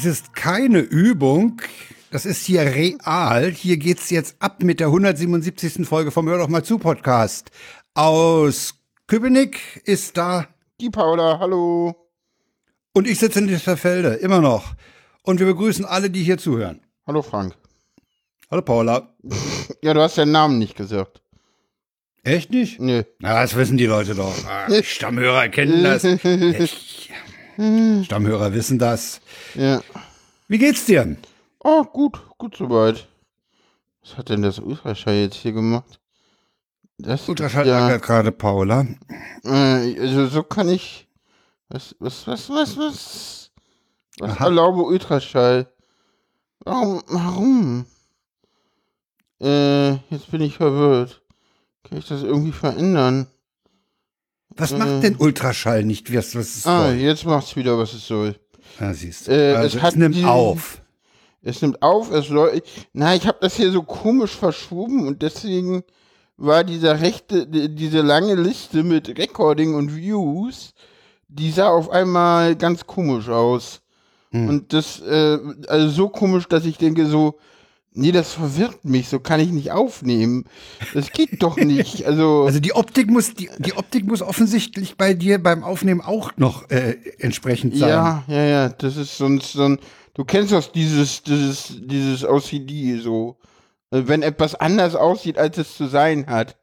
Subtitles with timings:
[0.00, 1.60] Dies ist keine Übung.
[2.10, 3.50] Das ist hier real.
[3.50, 5.86] Hier geht's jetzt ab mit der 177.
[5.86, 7.50] Folge vom Hör doch mal zu Podcast.
[7.92, 8.76] Aus
[9.08, 10.48] Köpenick ist da
[10.80, 11.38] die Paula.
[11.38, 11.94] Hallo.
[12.94, 14.72] Und ich sitze in Lichterfelde, immer noch.
[15.22, 16.80] Und wir begrüßen alle, die hier zuhören.
[17.06, 17.54] Hallo Frank.
[18.50, 19.14] Hallo Paula.
[19.82, 21.20] Ja, du hast deinen Namen nicht gesagt.
[22.22, 22.80] Echt nicht?
[22.80, 23.04] Nee.
[23.18, 24.34] Na, das wissen die Leute doch.
[24.46, 26.04] Ah, Stammhörer kennen das.
[28.04, 29.20] Stammhörer wissen das.
[29.54, 29.82] Ja.
[30.48, 31.16] Wie geht's dir?
[31.58, 33.06] Oh, gut, gut soweit.
[34.02, 36.00] Was hat denn das Ultraschall jetzt hier gemacht?
[36.96, 38.86] Das Ultraschall ja, gerade Paula.
[39.44, 41.06] Äh, also so kann ich.
[41.68, 43.50] Was, was, was, was, was?
[44.18, 44.44] Was Aha.
[44.46, 45.70] erlaube Ultraschall?
[46.60, 47.86] Warum, warum?
[49.40, 51.22] Äh, jetzt bin ich verwirrt.
[51.84, 53.26] Kann ich das irgendwie verändern?
[54.60, 56.96] Was äh, macht denn Ultraschall nicht, was, was es ah, soll?
[56.96, 58.36] jetzt macht's wieder, was es soll.
[58.78, 59.32] Ja, siehst du.
[59.32, 60.82] Äh, also es, es nimmt auf.
[61.42, 62.62] Es nimmt auf, es läuft.
[62.92, 65.82] Na, ich habe das hier so komisch verschoben und deswegen
[66.36, 70.74] war dieser rechte, diese lange Liste mit Recording und Views,
[71.28, 73.80] die sah auf einmal ganz komisch aus.
[74.32, 74.48] Hm.
[74.48, 75.38] Und das, äh,
[75.68, 77.38] also so komisch, dass ich denke so,
[77.92, 80.44] Nee, das verwirrt mich, so kann ich nicht aufnehmen.
[80.94, 82.04] Das geht doch nicht.
[82.10, 86.32] Also, also die Optik muss, die, die Optik muss offensichtlich bei dir beim Aufnehmen auch
[86.36, 87.88] noch äh, entsprechend sein.
[87.88, 88.68] Ja, ja, ja.
[88.68, 89.78] Das ist sonst so ein,
[90.14, 93.38] du kennst doch dieses, dieses, dieses OCD so.
[93.90, 96.56] Also wenn etwas anders aussieht, als es zu sein hat.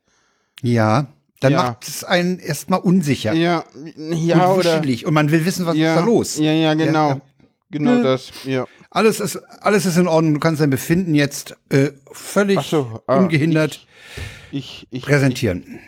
[0.62, 1.08] Ja.
[1.40, 1.64] Dann ja.
[1.64, 3.34] macht es einen erstmal unsicher.
[3.34, 3.64] Ja,
[3.96, 4.82] ja, und oder.
[4.82, 6.38] Und man will wissen, was ja, ist da los.
[6.38, 7.10] Ja, ja, genau.
[7.10, 7.22] Ja,
[7.70, 8.66] genau das, ja.
[8.90, 10.36] Alles ist, alles ist in Ordnung.
[10.36, 13.86] Du kannst dein Befinden jetzt äh, völlig so, ah, ungehindert
[14.52, 15.80] ich, ich, ich, präsentieren.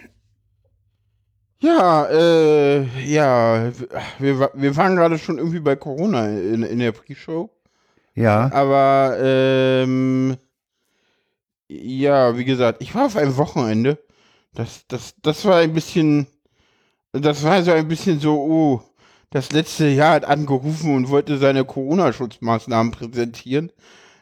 [1.61, 3.71] Ja, äh, ja,
[4.17, 7.49] wir, wir waren gerade schon irgendwie bei Corona in, in der Pre-Show.
[8.15, 8.51] Ja.
[8.51, 10.37] Aber, ähm,
[11.67, 13.97] ja, wie gesagt, ich war auf einem Wochenende.
[14.53, 16.27] Das, das, das war ein bisschen,
[17.11, 18.88] das war so ein bisschen so, oh,
[19.31, 23.71] das letzte Jahr hat angerufen und wollte seine Corona-Schutzmaßnahmen präsentieren.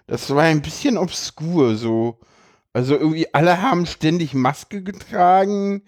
[0.06, 2.20] Das war ein bisschen obskur so.
[2.74, 5.84] Also irgendwie alle haben ständig Maske getragen,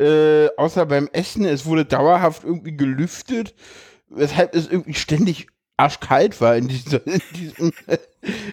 [0.00, 1.44] äh, außer beim Essen.
[1.44, 3.54] Es wurde dauerhaft irgendwie gelüftet,
[4.08, 5.46] weshalb es irgendwie ständig
[5.76, 7.72] arschkalt war in dieser, in, diesem,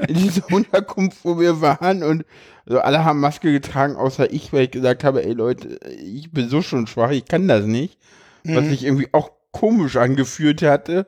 [0.08, 2.04] in dieser Unterkunft, wo wir waren.
[2.04, 2.26] Und
[2.66, 6.50] also alle haben Maske getragen, außer ich, weil ich gesagt habe, ey Leute, ich bin
[6.50, 7.98] so schon schwach, ich kann das nicht.
[8.44, 8.56] Mhm.
[8.56, 11.08] Was ich irgendwie auch komisch angeführt hatte.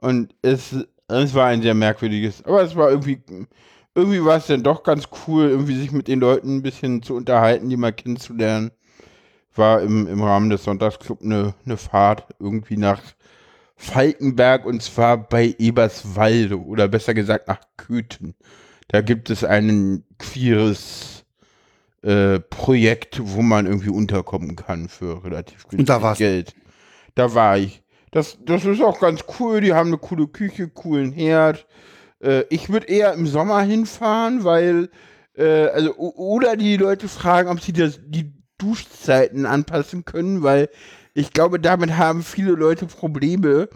[0.00, 0.74] Und es,
[1.08, 3.22] es war ein sehr merkwürdiges, aber es war irgendwie,
[3.94, 7.14] irgendwie war es dann doch ganz cool, irgendwie sich mit den Leuten ein bisschen zu
[7.14, 8.70] unterhalten, die mal kennenzulernen.
[9.54, 13.02] War im, im Rahmen des Sonntagsclub eine, eine Fahrt irgendwie nach
[13.76, 18.34] Falkenberg und zwar bei Eberswalde oder besser gesagt nach Köthen.
[18.88, 21.24] Da gibt es ein queeres
[22.02, 25.86] äh, Projekt, wo man irgendwie unterkommen kann für relativ günstig
[26.18, 26.54] Geld.
[27.14, 27.81] Da war ich.
[28.12, 29.62] Das, das ist auch ganz cool.
[29.62, 31.66] Die haben eine coole Küche, coolen Herd.
[32.22, 34.90] Äh, ich würde eher im Sommer hinfahren, weil,
[35.34, 40.68] äh, also, oder die Leute fragen, ob sie das, die Duschzeiten anpassen können, weil
[41.14, 43.68] ich glaube, damit haben viele Leute Probleme.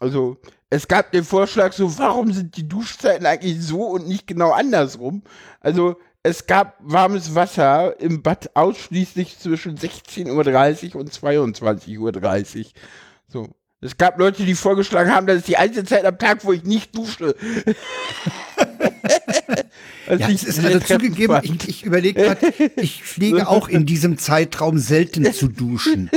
[0.00, 0.38] Also,
[0.70, 5.22] es gab den Vorschlag so, warum sind die Duschzeiten eigentlich so und nicht genau andersrum?
[5.60, 12.70] Also, es gab warmes Wasser im Bad ausschließlich zwischen 16.30 Uhr und 22.30 Uhr.
[13.28, 13.54] So.
[13.84, 16.64] Es gab Leute, die vorgeschlagen haben, das ist die einzige Zeit am Tag, wo ich
[16.64, 17.34] nicht dusche.
[20.08, 24.78] ja, es ist also zugegeben, ich, ich überlege gerade, ich pflege auch in diesem Zeitraum
[24.78, 26.10] selten zu duschen.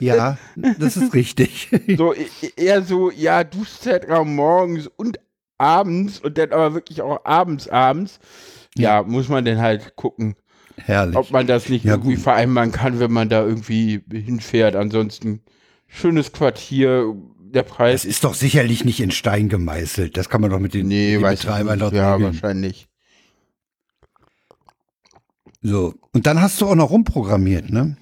[0.00, 1.68] Ja, das ist richtig.
[1.96, 5.20] So, e, e, eher so, ja, Duschzeitraum morgens und
[5.58, 8.18] abends und dann aber wirklich auch abends, abends.
[8.76, 10.34] Ja, ja muss man dann halt gucken.
[10.76, 11.16] Herrlich.
[11.16, 12.24] Ob man das nicht ja, irgendwie gut.
[12.24, 14.74] vereinbaren kann, wenn man da irgendwie hinfährt.
[14.74, 15.42] Ansonsten
[15.92, 17.14] schönes Quartier.
[17.38, 18.00] Der Preis.
[18.02, 20.16] Das ist doch sicherlich nicht in Stein gemeißelt.
[20.16, 22.32] Das kann man doch mit den, nee, den Betreibern dort Ja, regeln.
[22.32, 22.88] wahrscheinlich.
[25.60, 27.96] So, und dann hast du auch noch rumprogrammiert, ne?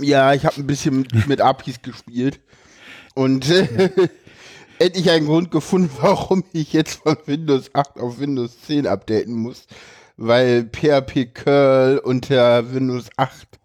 [0.00, 2.40] Ja, ich habe ein bisschen mit, mit APIs gespielt.
[3.14, 3.90] Und äh,
[4.78, 9.66] endlich einen Grund gefunden, warum ich jetzt von Windows 8 auf Windows 10 updaten muss.
[10.16, 13.58] Weil PHP Curl unter Windows 8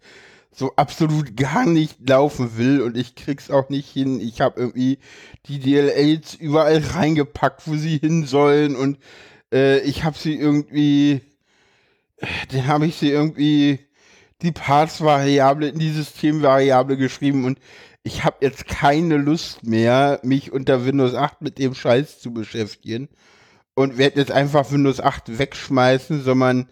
[0.56, 4.20] so absolut gar nicht laufen will und ich krieg's auch nicht hin.
[4.20, 4.98] Ich habe irgendwie
[5.46, 8.98] die DLLs überall reingepackt, wo sie hin sollen und
[9.52, 11.20] äh, ich habe sie irgendwie,
[12.52, 13.80] dann habe ich sie irgendwie
[14.40, 17.58] die Parts-Variable in die Systemvariable geschrieben und
[18.02, 23.08] ich habe jetzt keine Lust mehr, mich unter Windows 8 mit dem Scheiß zu beschäftigen.
[23.74, 26.70] und werde jetzt einfach Windows 8 wegschmeißen, sondern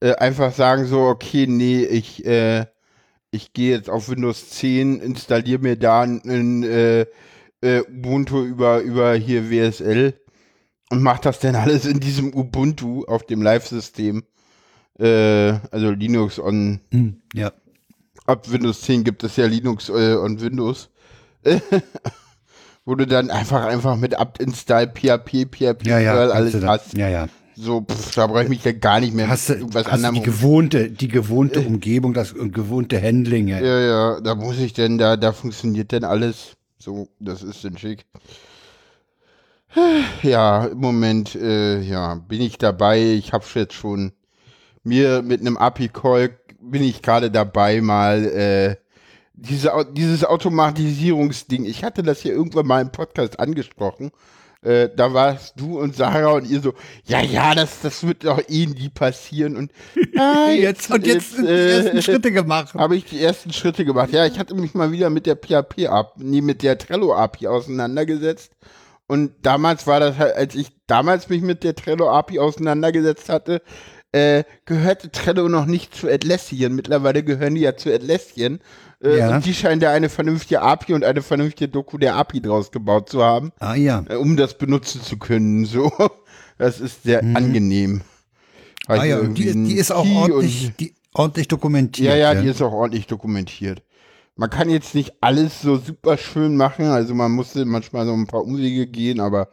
[0.00, 2.66] äh, einfach sagen so, okay, nee, ich, äh,
[3.30, 7.06] ich gehe jetzt auf Windows 10, installiere mir da ein äh,
[7.60, 10.14] äh, Ubuntu über, über hier WSL
[10.90, 14.24] und mache das dann alles in diesem Ubuntu auf dem Live-System.
[14.98, 16.80] Äh, also Linux on.
[16.90, 17.52] Hm, ja.
[18.26, 20.90] Ab Windows 10 gibt es ja Linux äh, und Windows.
[22.84, 26.14] Wo du dann einfach einfach mit apt-install, PHP, PHP, Ja, ja.
[26.14, 26.96] alles hast.
[26.96, 27.28] Ja, ja.
[27.62, 30.06] So, pff, da brauche ich mich ja gar nicht mehr Hast du, irgendwas hast du
[30.06, 33.48] anderem die gewohnte, die gewohnte Umgebung, das gewohnte Handling.
[33.48, 33.60] Ja.
[33.60, 36.56] Ja, ja, da muss ich denn, da, da funktioniert denn alles.
[36.78, 38.06] So, das ist denn schick.
[40.22, 43.02] Ja, im Moment, äh, ja, bin ich dabei.
[43.02, 44.12] Ich habe jetzt schon
[44.82, 48.76] mir mit einem API-Call bin ich gerade dabei, mal äh,
[49.34, 51.64] diese, dieses Automatisierungsding.
[51.64, 54.10] Ich hatte das hier irgendwann mal im Podcast angesprochen.
[54.62, 56.74] Äh, da warst du und Sarah und ihr so,
[57.06, 59.56] ja, ja, das, das wird doch eh nie passieren.
[59.56, 59.72] Und,
[60.18, 62.74] ah, Jetzt, und jetzt sind die äh, ersten Schritte gemacht.
[62.74, 64.12] habe ich die ersten Schritte gemacht.
[64.12, 67.48] Ja, ich hatte mich mal wieder mit der PHP ab, nee, mit der Trello API
[67.48, 68.52] auseinandergesetzt.
[69.06, 73.62] Und damals war das halt, als ich damals mich mit der Trello API auseinandergesetzt hatte,
[74.12, 76.74] äh, gehörte Trello noch nicht zu Atlassian.
[76.74, 78.60] Mittlerweile gehören die ja zu Atlassian.
[79.02, 79.34] Äh, Ja.
[79.36, 83.08] Und die scheinen da eine vernünftige API und eine vernünftige Doku der API draus gebaut
[83.08, 84.04] zu haben, Ah ja.
[84.08, 85.64] äh, um das benutzen zu können.
[85.70, 85.90] So,
[86.58, 88.02] das ist sehr angenehm.
[88.88, 89.00] Hab Mhm.
[89.02, 92.08] Ah ja, die, einen die ist auch Key und- ordentlich, die, ordentlich dokumentiert.
[92.08, 93.82] ja, ja, die ist auch ordentlich dokumentiert.
[94.36, 98.26] Man kann jetzt nicht alles so super schön machen, also man musste manchmal so ein
[98.26, 99.48] paar Umwege gehen, aber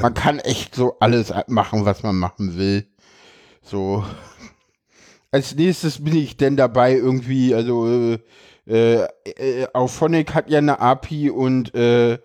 [0.00, 2.86] man kann echt so alles machen, was man machen will.
[3.62, 4.04] So.
[5.30, 8.16] Als nächstes bin ich denn dabei irgendwie, also
[8.66, 12.18] äh, äh, Auphonic hat ja eine API und äh,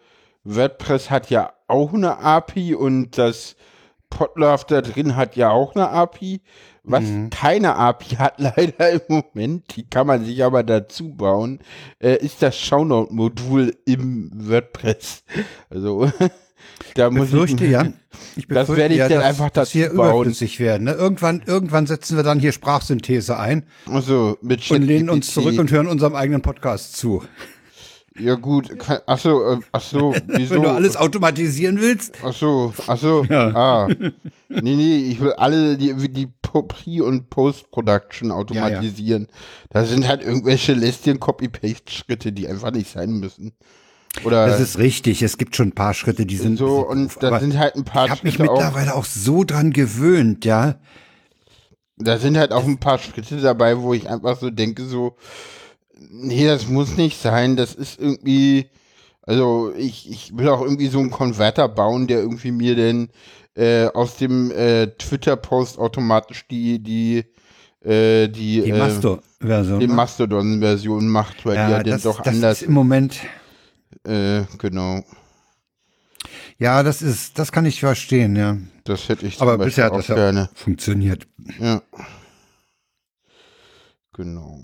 [0.43, 3.55] WordPress hat ja auch eine API und das
[4.09, 6.41] Podlove da drin hat ja auch eine API.
[6.83, 11.59] Was keine API hat leider im Moment, die kann man sich aber dazu bauen,
[11.99, 15.25] äh, ist das Shounote-Modul im WordPress.
[15.69, 16.09] Also
[16.95, 17.87] da Ich muss befürchte, ich, ja.
[18.35, 20.13] Ich Das befürchte, werde ich ja, dann dass, einfach dass wir dazu bauen.
[20.15, 20.85] überflüssig werden.
[20.85, 20.93] Ne?
[20.93, 25.71] Irgendwann, irgendwann setzen wir dann hier Sprachsynthese ein Also mit und lehnen uns zurück und
[25.71, 27.23] hören unserem eigenen Podcast zu.
[28.19, 30.55] Ja gut, kann, ach so, äh, ach so, wieso?
[30.55, 33.87] Wenn du alles automatisieren willst, Ach so, ach so, ah.
[34.49, 39.27] Nee, nee, ich will alle die, die Pre- und Post-Production automatisieren.
[39.69, 43.51] Da sind halt irgendwelche lästigen Copy-Paste-Schritte, die einfach nicht sein müssen.
[44.23, 45.21] Oder das ist richtig.
[45.21, 48.05] Es gibt schon ein paar Schritte, die sind so, und da sind halt ein paar
[48.05, 50.75] ich habe mich Schritte auch, mittlerweile auch so dran gewöhnt, ja.
[51.97, 55.15] da sind halt auch ein paar Schritte dabei, wo ich einfach so denke, so,
[56.11, 58.69] nee, das muss nicht sein, das ist irgendwie,
[59.21, 63.09] also ich, ich will auch irgendwie so einen Konverter bauen, der irgendwie mir denn
[63.55, 67.23] äh, aus dem äh, Twitter-Post automatisch die, die,
[67.83, 69.79] äh, die, Die äh, Masto-Version.
[69.79, 69.93] die ne?
[69.93, 73.19] Mastodon-Version macht, weil die ja ja, dann das, doch das anders, ist im Moment,
[74.07, 75.03] äh, genau,
[76.59, 78.57] ja, das ist, das kann ich verstehen, ja.
[78.83, 80.49] das hätte ich Aber bisher hat das ja gerne.
[80.55, 81.27] funktioniert.
[81.59, 81.81] Ja.
[84.13, 84.63] Genau.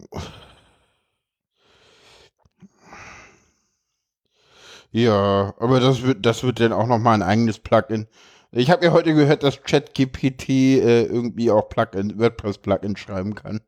[4.91, 8.07] Ja, aber das wird, das wird dann auch nochmal ein eigenes Plugin.
[8.51, 13.61] Ich habe ja heute gehört, dass ChatGPT äh, irgendwie auch Plugin, WordPress-Plugin schreiben kann.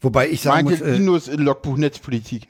[0.00, 2.48] Wobei ich sagen Meinte muss, äh, Linus in Logbuch Netzpolitik.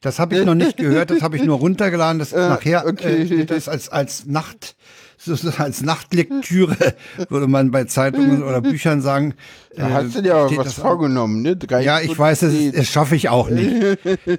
[0.00, 2.18] Das habe ich noch nicht gehört, das habe ich nur runtergeladen.
[2.18, 3.22] Das nachher okay.
[3.22, 4.76] äh, das als, als Nacht,
[5.58, 6.94] als Nachtlektüre,
[7.28, 9.34] würde man bei Zeitungen oder Büchern sagen.
[9.74, 11.56] Da äh, hast du dir aber steht was das- vorgenommen, ne?
[11.56, 13.72] Drei Ja, ich weiß, das, das schaffe ich auch nicht.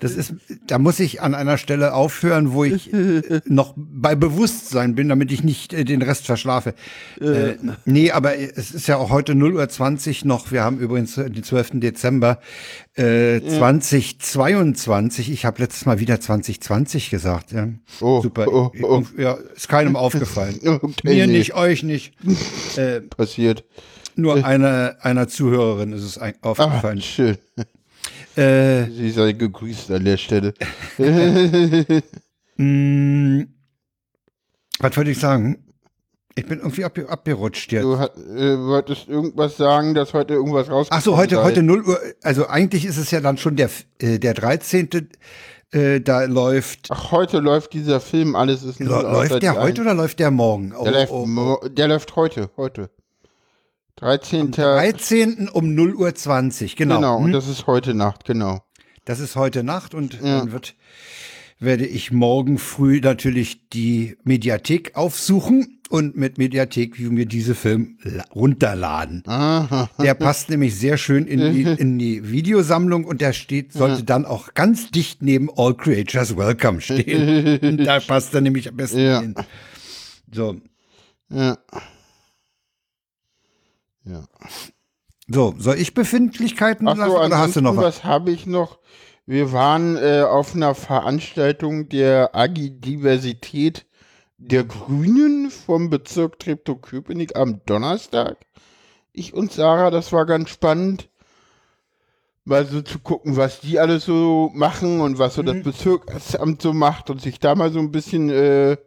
[0.02, 0.36] Das ist,
[0.68, 5.32] da muss ich an einer Stelle aufhören, wo ich äh, noch bei Bewusstsein bin, damit
[5.32, 6.76] ich nicht äh, den Rest verschlafe.
[7.20, 7.54] Äh,
[7.86, 10.52] nee, aber es ist ja auch heute 0 Uhr 20 noch.
[10.52, 11.80] Wir haben übrigens äh, den 12.
[11.80, 12.40] Dezember
[12.96, 15.32] äh, 2022.
[15.32, 17.52] Ich habe letztes Mal wieder 2020 gesagt.
[17.52, 17.70] Ja.
[18.02, 18.48] Oh, Super.
[18.52, 19.04] oh, oh.
[19.18, 20.60] Ja, ist keinem aufgefallen.
[20.64, 22.14] Okay, Mir nicht, euch nicht.
[22.78, 23.64] Äh, passiert.
[24.16, 27.02] nur einer, einer Zuhörerin ist es ein- Ah, aufgefallen.
[27.02, 27.38] schön.
[28.36, 30.54] Äh, Sie sei gegrüßt an der Stelle.
[32.58, 33.44] Mm,
[34.80, 35.64] was wollte ich sagen?
[36.36, 37.84] Ich bin irgendwie abge abgerutscht jetzt.
[37.84, 40.90] Du hat, äh, wolltest irgendwas sagen, dass heute irgendwas rauskommt.
[41.00, 42.00] Ach so, heute, heute 0 Uhr.
[42.24, 44.90] Also eigentlich ist es ja dann schon der, äh, der 13.
[45.72, 46.88] Äh, da läuft.
[46.90, 49.94] Ach, heute läuft dieser Film, alles ist nur Lä- außer läuft der heute ein- oder
[49.96, 50.74] läuft der morgen?
[50.75, 51.28] Oh, Der, läuft, oh,
[51.63, 51.68] oh.
[51.68, 52.90] der läuft heute, heute.
[53.98, 54.52] 13.
[54.52, 55.50] 13.
[55.50, 56.96] um 0 Uhr 20, genau.
[56.98, 57.25] Genau, Hm?
[57.25, 58.62] und das ist heute Nacht, genau.
[59.06, 60.40] Das ist heute Nacht und Ja.
[60.40, 60.75] dann wird,
[61.60, 68.00] werde ich morgen früh natürlich die Mediathek aufsuchen und mit Mediathek View mir diese Film
[68.02, 69.22] la- runterladen.
[69.28, 69.92] Aha.
[70.02, 74.26] Der passt nämlich sehr schön in die, in die Videosammlung und der steht, sollte dann
[74.26, 77.78] auch ganz dicht neben All Creatures Welcome stehen.
[77.86, 79.22] da passt er nämlich am besten Ja.
[79.22, 79.36] hin.
[80.34, 80.56] So,
[81.30, 81.60] Ja.
[84.04, 84.26] Ja.
[85.28, 87.84] so, soll ich Befindlichkeiten Ach lassen so, oder hast du noch was?
[87.86, 88.80] was habe ich noch?
[89.28, 93.86] Wir waren äh, auf einer Veranstaltung der Agi-Diversität
[94.38, 98.38] der Grünen vom Bezirk Treptow-Köpenick am Donnerstag.
[99.12, 101.10] Ich und Sarah, das war ganz spannend,
[102.46, 105.46] mal so zu gucken, was die alles so machen und was so Mhm.
[105.48, 108.78] das Bezirksamt so macht und sich da mal so ein bisschen äh,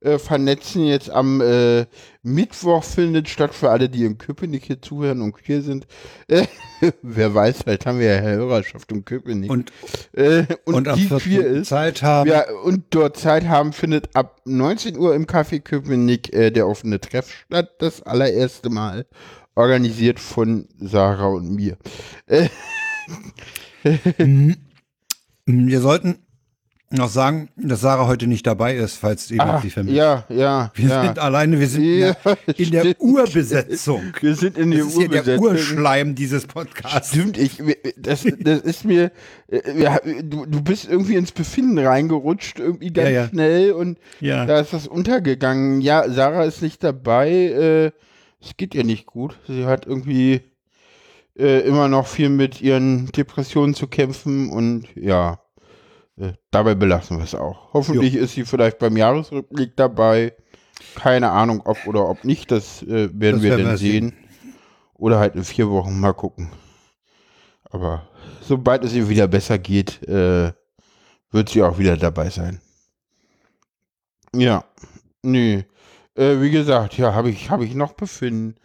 [0.00, 0.84] äh, vernetzen.
[0.84, 1.86] Jetzt am äh,
[2.22, 5.86] Mittwoch findet statt für alle, die in Köpenick hier zuhören und hier sind.
[6.28, 6.46] Äh,
[7.02, 9.50] wer weiß, vielleicht haben wir ja Hörerschaft in Köpenick.
[9.50, 9.72] Und,
[10.12, 11.18] äh, und, und, die 14.
[11.18, 11.68] queer ist.
[11.68, 12.30] Zeit haben.
[12.30, 17.00] Ja, und dort Zeit haben, findet ab 19 Uhr im Café Köpenick äh, der offene
[17.00, 17.70] Treff statt.
[17.78, 19.06] Das allererste Mal.
[19.56, 21.76] Organisiert von Sarah und mir.
[25.44, 26.18] Wir sollten
[26.92, 29.96] noch sagen, dass Sarah heute nicht dabei ist, falls ah, noch die vermisst.
[29.96, 31.02] ja, ja, Wir ja.
[31.04, 32.16] sind alleine, wir sind Ja,
[32.56, 33.00] in der, in der.
[33.00, 34.12] Urbesetzung.
[34.20, 35.44] Wir sind in der Das ist hier der Urbesetzung.
[35.46, 37.10] Urschleim dieses Podcasts.
[37.10, 37.62] Stimmt, ich,
[37.96, 39.12] das, das ist mir,
[39.48, 44.58] äh, ja, du, du bist irgendwie ins Befinden reingerutscht, irgendwie ganz Ja, schnell und da
[44.58, 45.80] ist das untergegangen.
[45.80, 47.90] Ja, Sarah ist nicht dabei, äh,
[48.42, 49.38] es geht ihr nicht gut.
[49.46, 50.40] Sie hat irgendwie
[51.38, 55.38] äh, immer noch viel mit ihren Depressionen zu kämpfen und ja,
[56.20, 57.72] äh, dabei belassen wir es auch.
[57.72, 60.34] Hoffentlich ist sie vielleicht beim Jahresrückblick dabei.
[60.94, 64.10] Keine Ahnung, ob oder ob nicht, das äh, werden Das wir dann sehen.
[64.10, 64.52] sehen.
[64.94, 66.50] Oder halt in vier Wochen mal gucken.
[67.64, 68.08] Aber
[68.42, 70.52] sobald es ihr wieder besser geht, äh,
[71.30, 72.60] wird sie auch wieder dabei sein.
[74.34, 74.64] Ja,
[75.22, 75.64] nee.
[76.14, 78.56] Äh, wie gesagt, ja, habe ich, hab ich noch befinden.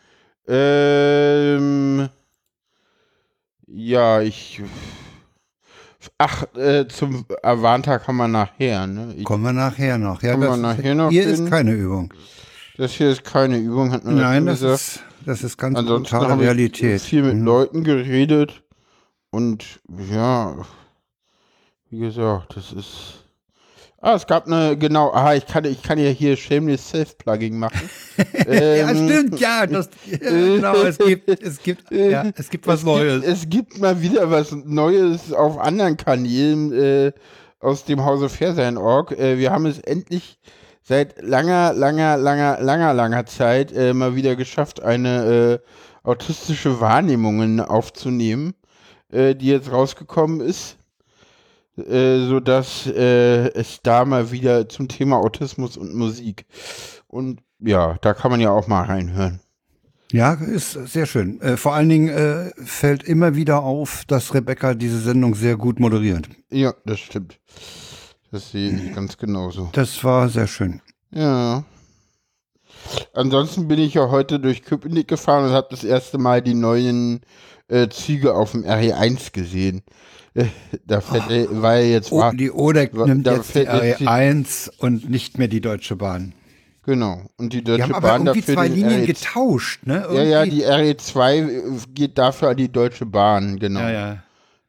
[0.48, 2.10] Ähm,
[3.68, 4.62] ja, ich.
[6.18, 9.14] Ach, äh, zum Avanta kann man nachher, ne?
[9.18, 10.22] Ich, Kommen wir nachher noch.
[10.24, 11.32] Ja, Kommen wir das, nachher noch hier hin?
[11.34, 12.14] ist keine Übung.
[12.78, 14.80] das hier ist keine Übung, hat man Nein, das gesagt.
[14.82, 17.02] ist, das ist ganz Ansonsten brutale habe ich Realität.
[17.02, 17.44] viel mit Mhm.
[17.44, 18.64] Leuten geredet
[19.30, 20.56] und ja,
[21.90, 23.25] wie gesagt, das ist.
[24.06, 27.90] Ah, es gab eine, genau, ah, ich kann, ich kann ja hier Shameless Self-Plugging machen.
[28.48, 32.82] Ja, Ähm, stimmt, ja, das, ja, genau, es gibt, es gibt, ja, es gibt was
[32.82, 33.22] es Neues.
[33.24, 37.12] Gibt, es gibt mal wieder was Neues auf anderen Kanälen äh,
[37.60, 39.12] aus dem Hause Fairsein.org.
[39.14, 40.38] Äh, wir haben es endlich
[40.84, 47.60] seit langer, langer, langer, langer, langer Zeit äh, mal wieder geschafft, eine äh, autistische Wahrnehmungen
[47.60, 48.54] aufzunehmen,
[49.12, 50.78] äh, die jetzt rausgekommen ist.
[51.78, 56.46] Äh, so dass äh, es da mal wieder zum Thema Autismus und Musik
[57.08, 59.42] und ja, da kann man ja auch mal reinhören.
[60.12, 61.42] Ja, ist sehr schön.
[61.42, 65.80] Äh, vor allen Dingen äh, fällt immer wieder auf, dass Rebecca diese Sendung sehr gut
[65.80, 66.30] moderiert.
[66.50, 67.40] Ja, das stimmt.
[68.32, 69.70] Das sehe ich ganz genauso.
[69.74, 70.82] Das war sehr schön.
[71.12, 71.64] Ja.
[73.14, 77.22] Ansonsten bin ich ja heute durch Köpenick gefahren und habe das erste Mal die neuen
[77.68, 79.84] äh, Züge auf dem RE1 gesehen.
[80.44, 80.48] Äh,
[80.86, 81.00] da
[81.30, 84.08] äh, war ja jetzt Oh, war, die Odeck wa- nimmt jetzt die fällt jetzt die-
[84.08, 86.34] RE1 und nicht mehr die Deutsche Bahn.
[86.84, 87.22] genau.
[87.38, 90.06] Und die Die Deutsche haben aber Bahn irgendwie dafür zwei Linien RE getauscht, ne?
[90.12, 93.80] Ja, ja, Irgendwie- die RE2 geht dafür an die Deutsche Bahn, genau.
[93.80, 94.24] ja, ja.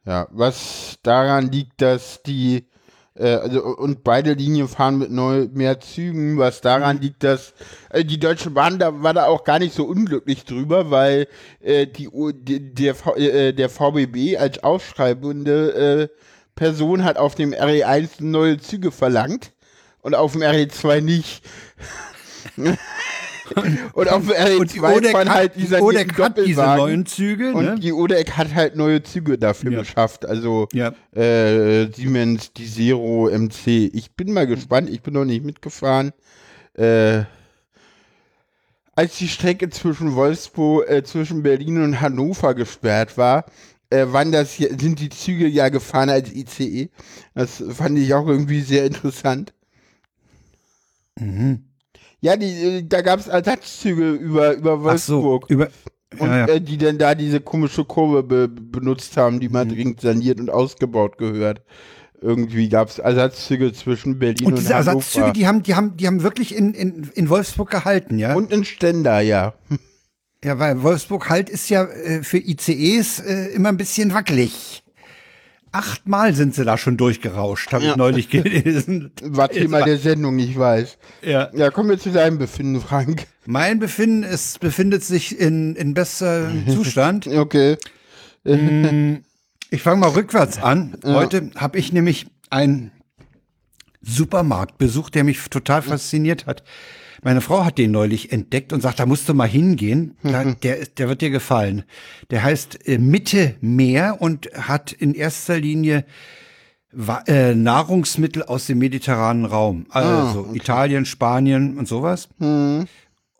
[0.05, 2.66] Ja, was daran liegt, dass die
[3.17, 6.63] äh, also und beide Linien fahren mit neu, mehr Zügen, was Mhm.
[6.63, 7.53] daran liegt, dass
[7.89, 11.27] äh, die Deutsche Bahn da war da auch gar nicht so unglücklich drüber, weil
[11.61, 16.07] äh, die, die der äh, der VBB als ausschreibende äh,
[16.55, 19.51] Person hat auf dem RE1 neue Züge verlangt
[20.01, 21.43] und auf dem RE2 nicht.
[23.93, 26.61] und auf dem Und die RE2 Odeck fahren hat, halt die dieser Odeck hat diese
[26.65, 27.75] neuen Züge, Und ne?
[27.79, 29.79] die Odeck hat halt neue Züge dafür Ja.
[29.79, 30.25] beschafft.
[30.25, 30.93] Also Ja.
[31.15, 33.89] äh, Siemens, die Zero MC.
[33.93, 36.11] Ich bin mal gespannt, ich bin noch nicht mitgefahren.
[36.73, 37.23] Äh,
[38.95, 43.45] als die Strecke zwischen Wolfsburg, äh, zwischen Berlin und Hannover gesperrt war,
[43.89, 46.89] äh, waren das hier, sind die Züge ja gefahren als ICE.
[47.35, 49.53] Das fand ich auch irgendwie sehr interessant.
[51.19, 51.63] Mhm.
[52.27, 52.45] Ja, die,
[52.79, 55.45] äh, da gab es Ersatzzüge über, über Ach so, Wolfsburg.
[55.49, 55.69] über,
[56.19, 56.53] Und ja, ja.
[56.55, 59.69] Äh, die dann da diese komische Kurve be benutzt haben, die mal Mhm.
[59.69, 61.61] dringend saniert und ausgebaut gehört.
[62.19, 64.91] Irgendwie gab es Ersatzzüge zwischen Berlin und, Und diese Hannover.
[64.97, 68.33] Ersatzzüge, die haben, die haben, die haben wirklich in, in, in Wolfsburg gehalten, ja?
[68.35, 69.53] und in Stender, ja.
[70.43, 74.83] Ja, weil Wolfsburg halt ist ja äh, für ICEs äh, immer ein bisschen wackelig.
[75.71, 79.11] Achtmal sind sie da schon durchgerauscht, habe ich neulich gelesen.
[79.21, 80.97] Was Thema der Sendung nicht weiß.
[81.21, 81.49] Ja.
[81.53, 83.27] Ja, kommen wir zu deinem Befinden, Frank.
[83.45, 87.27] Mein Befinden ist, befindet sich in, in bester Zustand.
[87.27, 87.77] Okay.
[88.43, 90.97] Ich fange mal rückwärts an.
[91.03, 92.91] Heute habe ich nämlich einen
[94.01, 96.63] Supermarkt besucht, der mich total fasziniert hat.
[97.23, 100.15] Meine Frau hat den neulich entdeckt und sagt, da musst du mal hingehen.
[100.23, 101.83] Da, der, der wird dir gefallen.
[102.29, 106.05] Der heißt äh, Mitte Meer und hat in erster Linie
[107.27, 109.85] äh, Nahrungsmittel aus dem mediterranen Raum.
[109.89, 112.29] Also Italien, Spanien und sowas.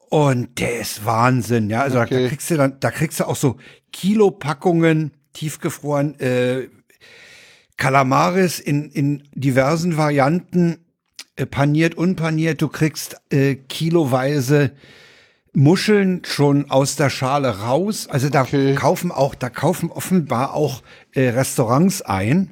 [0.10, 1.82] Und der ist Wahnsinn, ja.
[1.82, 2.28] Also da, da Okay.
[2.30, 3.58] kriegst du dann, da kriegst du auch so
[3.92, 6.68] Kilopackungen tiefgefroren, äh,
[7.78, 10.80] Kalamaris in, in diversen Varianten,
[11.46, 12.62] paniert, unpaniert.
[12.62, 14.72] Du kriegst äh, kiloweise
[15.54, 18.08] Muscheln schon aus der Schale raus.
[18.10, 18.76] Also da Okay.
[18.76, 22.52] kaufen auch, da kaufen offenbar auch äh, Restaurants ein.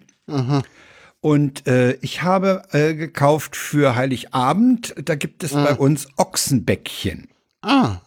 [1.21, 4.95] Und äh, ich habe äh, gekauft für Heiligabend.
[5.03, 7.27] Da gibt es bei uns Ochsenbäckchen.
[7.61, 7.97] Ah.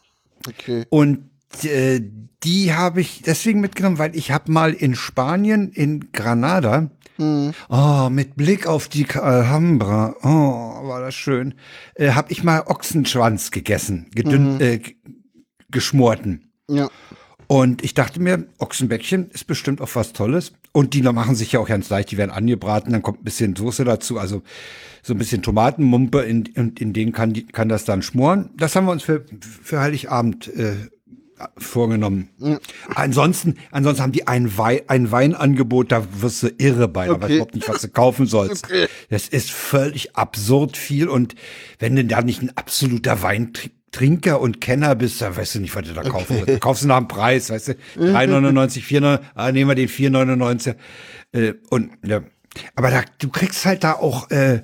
[0.47, 0.85] Okay.
[0.89, 1.25] Und
[1.65, 2.01] äh,
[2.45, 8.37] die habe ich deswegen mitgenommen, weil ich habe mal in Spanien, in Granada, oh, mit
[8.37, 11.55] Blick auf die Alhambra, oh, war das schön,
[11.95, 14.97] äh, habe ich mal Ochsenschwanz gegessen, gedünnt, äh, g-
[15.71, 16.53] geschmorten.
[16.71, 16.89] Ja.
[17.47, 20.53] Und ich dachte mir, Ochsenbäckchen ist bestimmt auch was Tolles.
[20.73, 23.57] Und die machen sich ja auch ganz leicht, die werden angebraten, dann kommt ein bisschen
[23.57, 24.43] Soße dazu, also
[25.03, 28.51] so ein bisschen Tomatenmumpe, in, in, in denen kann, die, kann das dann schmoren.
[28.57, 30.75] Das haben wir uns für, für Heiligabend äh,
[31.57, 32.29] vorgenommen.
[32.95, 37.35] Ansonsten, ansonsten haben die ein, Wei ein Weinangebot, da wirst du irre bei, Okay.
[37.35, 38.67] überhaupt nicht, was du kaufen sollst.
[39.11, 41.35] Das ist völlig absurd viel und
[41.79, 45.87] wenn du da nicht ein absoluter Weintrinker und Kenner bist, dann weißt du nicht, was
[45.87, 46.49] du da kaufen willst.
[46.49, 50.75] Du kaufst nach dem Preis, weißt du, 3,99, 4,99, ah, nehmen wir den 4,99.
[51.33, 52.21] Äh, und, ja.
[52.75, 54.63] Aber da, du kriegst halt da auch, äh,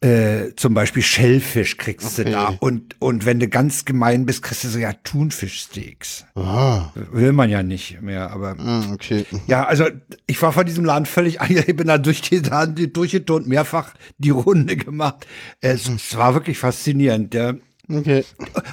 [0.00, 2.54] äh, zum Beispiel Schellfisch kriegst du da.
[2.60, 6.26] Und, und wenn du ganz gemein bist, kriegst du so ja Thunfischsteaks.
[6.34, 6.90] Ah.
[7.12, 8.56] Will man ja nicht mehr, aber.
[8.58, 9.24] Ah, Okay.
[9.46, 9.86] Ja, also
[10.26, 14.30] ich war von diesem Laden völlig ich bin da durch die Laden durchgetont, mehrfach die
[14.30, 15.26] Runde gemacht.
[15.60, 17.34] Es, es war wirklich faszinierend.
[17.34, 18.24] Der, Okay.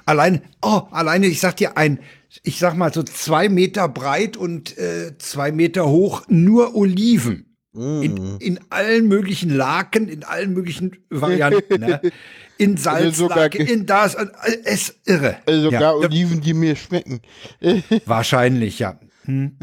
[0.06, 2.00] allein, oh, alleine, ich sag dir ein,
[2.44, 7.51] ich sag mal so zwei Meter breit und äh, zwei Meter hoch, nur Oliven.
[7.74, 11.80] In, in allen möglichen Laken, in allen möglichen Varianten.
[11.80, 12.02] ne?
[12.58, 14.28] In Also Salzlake, in das, äh,
[14.66, 15.38] es irre.
[15.48, 17.22] Also sogar ja, Oliven, die mir schmecken.
[18.06, 19.00] Wahrscheinlich, ja.
[19.26, 19.54] Hm.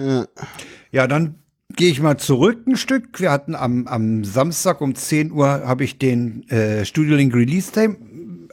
[0.90, 1.36] Ja, dann
[1.76, 3.20] gehe ich mal zurück ein Stück.
[3.20, 7.70] Wir hatten am, am Samstag um 10 Uhr habe ich den äh, Studio Link Release
[7.70, 7.94] Day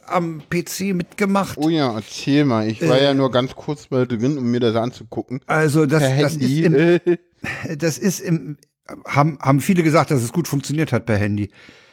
[0.06, 1.58] am PC mitgemacht.
[1.58, 2.68] Oh ja, erzähl mal.
[2.68, 5.40] Ich war ja nur ganz kurz mal drin, um mir das anzugucken.
[5.46, 7.00] Also das, das ist im,
[7.78, 8.58] das ist im
[9.06, 11.50] haben, haben viele gesagt, dass es gut funktioniert hat per Handy.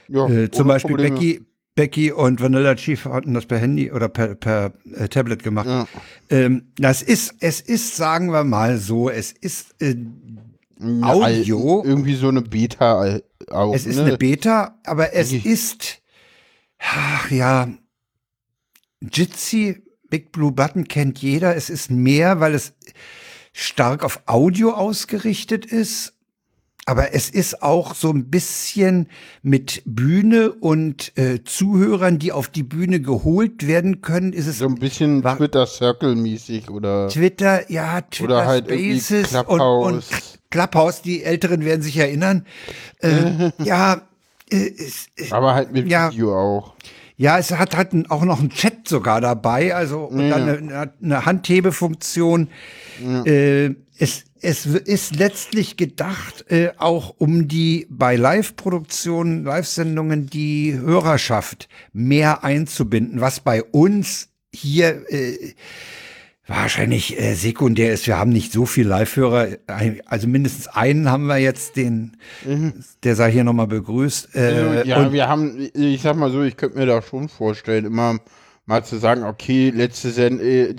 [0.08, 1.16] ja, Äh, zum Beispiel Probleme.
[1.16, 1.42] Becky,
[1.76, 5.66] Becky und Vanilla Chief hatten das per Handy oder per, per äh, Tablet gemacht.
[5.68, 5.88] Ja.
[6.30, 9.96] Ähm, das ist, es ist, sagen wir mal so, es ist äh,
[11.02, 11.80] Audio.
[11.82, 13.74] Al- irgendwie so eine Beta auch.
[13.74, 14.04] Es ist ne?
[14.04, 16.02] eine Beta, aber es Eigentlich- ist,
[16.80, 17.70] ach ja,
[19.02, 21.56] Jitsi, Big Blue Button kennt jeder.
[21.56, 22.74] Es ist mehr, weil es
[23.52, 26.13] stark auf Audio ausgerichtet ist.
[26.86, 29.08] Aber es ist auch so ein bisschen
[29.42, 34.66] mit Bühne und äh, Zuhörern, die auf die Bühne geholt werden können, ist es so
[34.66, 39.86] ein bisschen Twitter Circle mäßig oder Twitter, ja, Twitter Oder halt Spaces und, Clubhouse.
[39.88, 40.04] und
[40.50, 42.46] Clubhouse, die Älteren werden sich erinnern.
[43.00, 44.02] Äh, ja,
[44.52, 46.12] äh, äh, aber halt mit Ja.
[46.12, 46.74] Video auch.
[47.16, 51.26] ja, es hat halt auch noch einen Chat sogar dabei, also und dann eine, eine
[51.26, 52.50] Handhebefunktion.
[53.26, 61.70] Äh, es, es ist letztlich gedacht äh, auch um die bei Live-Produktionen, Live-Sendungen die Hörerschaft
[61.92, 65.54] mehr einzubinden, was bei uns hier äh,
[66.48, 68.08] wahrscheinlich äh, sekundär ist.
[68.08, 69.58] Wir haben nicht so viel Live-Hörer,
[70.06, 72.18] also mindestens einen haben wir jetzt, den,
[73.04, 74.36] der sei hier nochmal begrüßt.
[74.36, 77.86] Äh, Also, ja, wir haben, ich sag mal so, ich könnte mir da schon vorstellen,
[77.86, 78.20] immer
[78.66, 80.76] mal zu sagen, okay, letzte Send äh,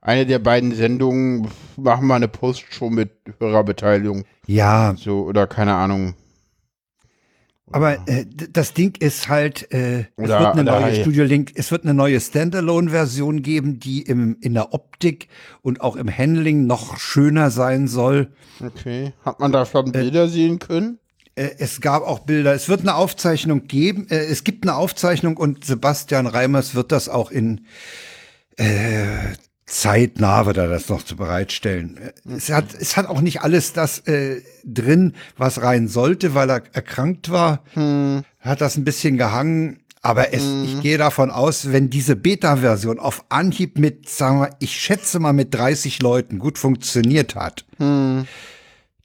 [0.00, 4.24] eine der beiden Sendungen machen wir eine Postshow mit Hörerbeteiligung.
[4.46, 6.14] ja, So, oder keine Ahnung.
[7.70, 11.52] Aber äh, das Ding ist halt, äh, es Oder- wird eine neue halt- Studio Link,
[11.54, 15.28] es wird eine neue Standalone-Version geben, die im, in der Optik
[15.60, 18.32] und auch im Handling noch schöner sein soll.
[18.64, 19.12] Okay.
[19.22, 20.98] Hat man da schon Bilder sehen können?
[21.34, 25.36] Äh, es gab auch Bilder, es wird eine Aufzeichnung geben, äh, es gibt eine Aufzeichnung
[25.36, 27.66] und Sebastian Reimers wird das auch in
[28.56, 29.34] äh,
[29.68, 32.00] zeitnah wird er das noch zu bereitstellen.
[32.34, 36.62] Es hat, es hat auch nicht alles das äh, drin, was rein sollte, weil er
[36.72, 37.62] erkrankt war.
[37.74, 38.24] Hm.
[38.40, 39.80] Hat das ein bisschen gehangen.
[40.00, 44.72] Aber es, ich gehe davon aus, wenn diese Beta-Version auf Anhieb mit, sagen wir, ich
[44.80, 47.66] schätze mal mit 30 Leuten gut funktioniert hat,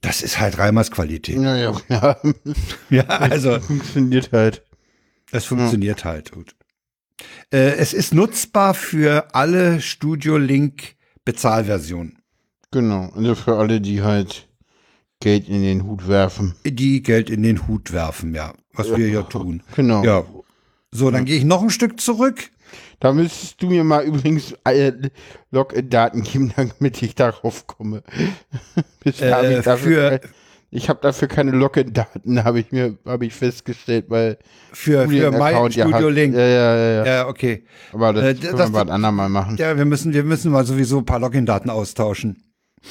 [0.01, 1.41] das ist halt Reimers Qualität.
[1.41, 2.17] Ja, ja, ja.
[2.89, 4.61] Ja, also Funktioniert halt.
[5.31, 6.55] es funktioniert halt gut.
[7.51, 10.95] Äh, es ist nutzbar für alle Studio Link
[11.25, 12.19] Bezahlversionen,
[12.71, 13.11] Genau.
[13.15, 14.47] Also für alle, die halt
[15.19, 16.55] Geld in den Hut werfen.
[16.65, 19.61] die Geld in den Hut werfen, ja, was wir ja tun.
[19.75, 20.03] Genau.
[20.03, 20.25] Ja.
[20.91, 22.49] So, dann gehe ich noch ein Stück zurück.
[22.99, 24.55] Da müsstest du mir mal übrigens
[25.51, 28.03] Login-Daten geben, damit ich darauf komme.
[29.21, 30.21] Hab Äh, für-
[30.73, 34.37] ich habe dafür keine Login-Daten, habe ich mir, habe ich festgestellt, weil
[34.71, 36.09] Für, für mein Studio.
[36.09, 36.33] Link.
[36.35, 37.05] Ja, ja, ja, ja.
[37.05, 37.63] Ja, okay.
[37.91, 39.57] Aber das Äh, können das- wir bald andermal machen.
[39.57, 42.43] Ja, wir müssen, wir müssen mal sowieso ein paar Login-Daten austauschen.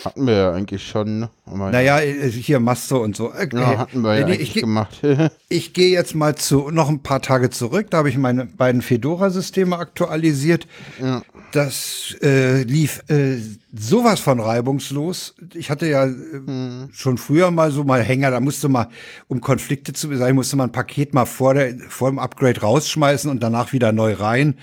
[0.06, 1.28] Hatten wir ja eigentlich schon, ne?
[1.44, 3.26] Naja, äh, hier Masto und so.
[3.28, 3.48] Okay.
[3.52, 5.02] ja, hatten wir ja Nee, ich, gemacht.
[5.50, 7.88] ich gehe jetzt mal zu noch ein paar Tage zurück.
[7.90, 10.66] Da habe ich meine beiden Fedora-Systeme aktualisiert.
[10.98, 11.20] ja.
[11.52, 13.36] Das äh, lief äh,
[13.74, 15.34] sowas von reibungslos.
[15.54, 18.88] Ich hatte ja äh, schon früher mal so mal Hänger, da musste man,
[19.28, 23.30] um Konflikte zu beseitigen, musste man ein Paket mal vor, der, vor dem Upgrade rausschmeißen
[23.30, 24.58] und danach wieder neu rein,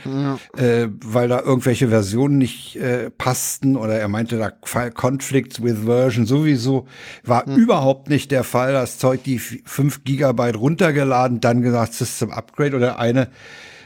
[0.58, 6.26] äh, weil da irgendwelche Versionen nicht äh, passten oder er meinte, da Conflicts with Version
[6.26, 6.88] sowieso
[7.24, 8.74] war überhaupt nicht der Fall.
[8.74, 13.30] Das Zeug, die 5 Gigabyte runtergeladen, dann gesagt System Upgrade oder eine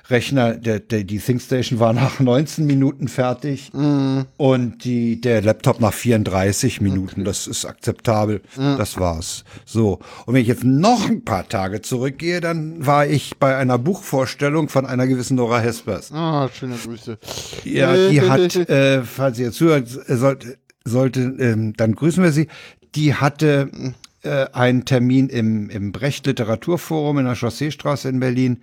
[0.09, 5.93] Rechner, der, der, die ThinkStation war nach 19 Minuten fertig und die, der Laptop nach
[5.93, 7.23] 34 Minuten.
[7.23, 8.41] Das ist akzeptabel.
[8.55, 9.43] Das war's.
[9.65, 9.99] So.
[10.25, 14.69] Und wenn ich jetzt noch ein paar Tage zurückgehe, dann war ich bei einer Buchvorstellung
[14.69, 16.11] von einer gewissen Nora Hespers.
[16.11, 17.17] Ah, schöne Grüße.
[17.63, 22.47] Ja, die hat, äh, falls ihr zuhört, äh, sollte, sollte ähm, dann grüßen wir sie.
[22.95, 23.71] Die hatte
[24.23, 28.61] äh, einen Termin im, im Brecht Literaturforum in der Chausseestraße in Berlin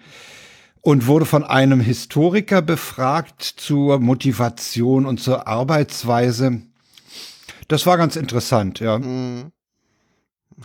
[0.82, 6.62] und wurde von einem Historiker befragt zur Motivation und zur Arbeitsweise.
[7.68, 9.00] Das war ganz interessant, ja.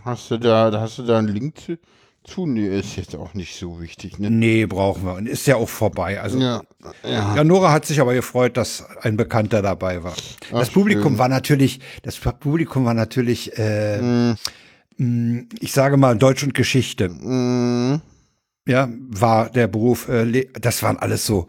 [0.03, 1.77] Hast du da, hast du da einen Link zu?
[2.23, 2.47] zu?
[2.47, 4.29] Nee, ist jetzt auch nicht so wichtig, ne?
[4.31, 5.13] Nee, brauchen wir.
[5.13, 6.19] Und ist ja auch vorbei.
[6.21, 6.63] Also Ja.
[7.03, 7.35] Ja.
[7.35, 10.15] Ja, Nora hat sich aber gefreut, dass ein Bekannter dabei war.
[10.51, 11.17] Das Ach, Publikum schön.
[11.19, 14.35] war natürlich, das Publikum war natürlich, äh,
[14.97, 17.09] mh, ich sage mal Deutsch und Geschichte.
[17.09, 18.01] Mhm.
[18.67, 20.09] Ja, war der Beruf.
[20.09, 21.47] Äh, das waren alles so,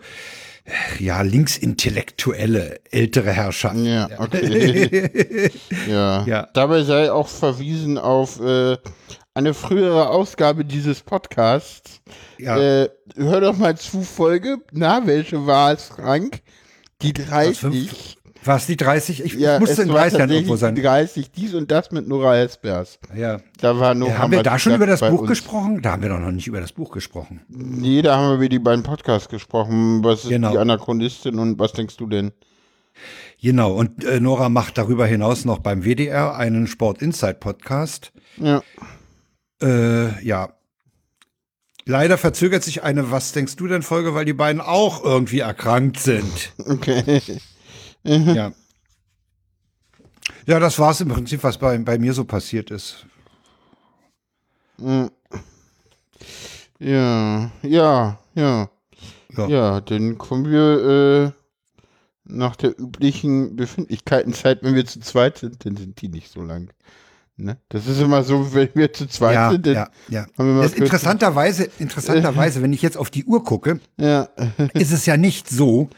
[0.99, 3.73] ja, linksintellektuelle ältere Herrscher.
[3.75, 5.51] Ja, okay.
[5.89, 6.25] ja.
[6.27, 6.49] Ja.
[6.53, 8.77] Dabei sei auch verwiesen auf äh,
[9.35, 12.01] eine frühere Ausgabe dieses Podcasts.
[12.39, 12.59] Ja.
[12.59, 14.59] Äh, hör doch mal zu Folge.
[14.73, 16.41] Na, welche war es, Frank?
[17.03, 18.16] Die 30.
[18.55, 19.25] es die 30?
[19.25, 20.77] Ich, Ja, ich musste in war 30 Jahren irgendwo sein.
[20.77, 23.01] die 30, dies und das mit Nora Hespers.
[23.17, 23.41] Ja.
[23.61, 25.29] Da war Nora Ja, haben wir da schon über das Buch uns.
[25.29, 25.83] gesprochen?
[25.83, 27.41] Da haben wir doch noch nicht über das Buch gesprochen.
[27.49, 30.05] Nee, da haben wir über die beiden Podcasts gesprochen.
[30.05, 30.53] Was ist Genau.
[30.53, 32.31] die Anachronistin und was denkst du denn?
[33.43, 33.75] Genau.
[33.75, 38.13] Und äh, Nora macht darüber hinaus noch beim WDR einen Sport Insight Podcast.
[38.39, 38.63] Ja.
[39.63, 40.51] Äh, ja.
[41.89, 45.99] Leider verzögert sich eine Was denkst du denn Folge, weil die beiden auch irgendwie erkrankt
[46.01, 46.53] sind.
[46.59, 47.21] Okay.
[48.07, 48.53] Ja.
[50.47, 53.07] Ja, das war's im Prinzip, was bei, bei mir so passiert ist.
[54.79, 55.11] Ja,
[56.79, 58.71] ja, ja.
[59.37, 59.49] Ja.
[59.49, 61.31] Ja, dann kommen wir äh,
[62.25, 66.73] nach der üblichen Befindlichkeitenzeit, wenn wir zu zweit sind, dann sind die nicht so lang.
[67.37, 67.59] Ne?
[67.69, 70.27] Das ist immer so, wenn wir zu zweit Ja, sind, ja, ja.
[70.39, 74.29] interessanterweise, interessanterweise, wenn ich jetzt auf die Uhr gucke, ja,
[74.73, 75.91] ist es ja nicht so,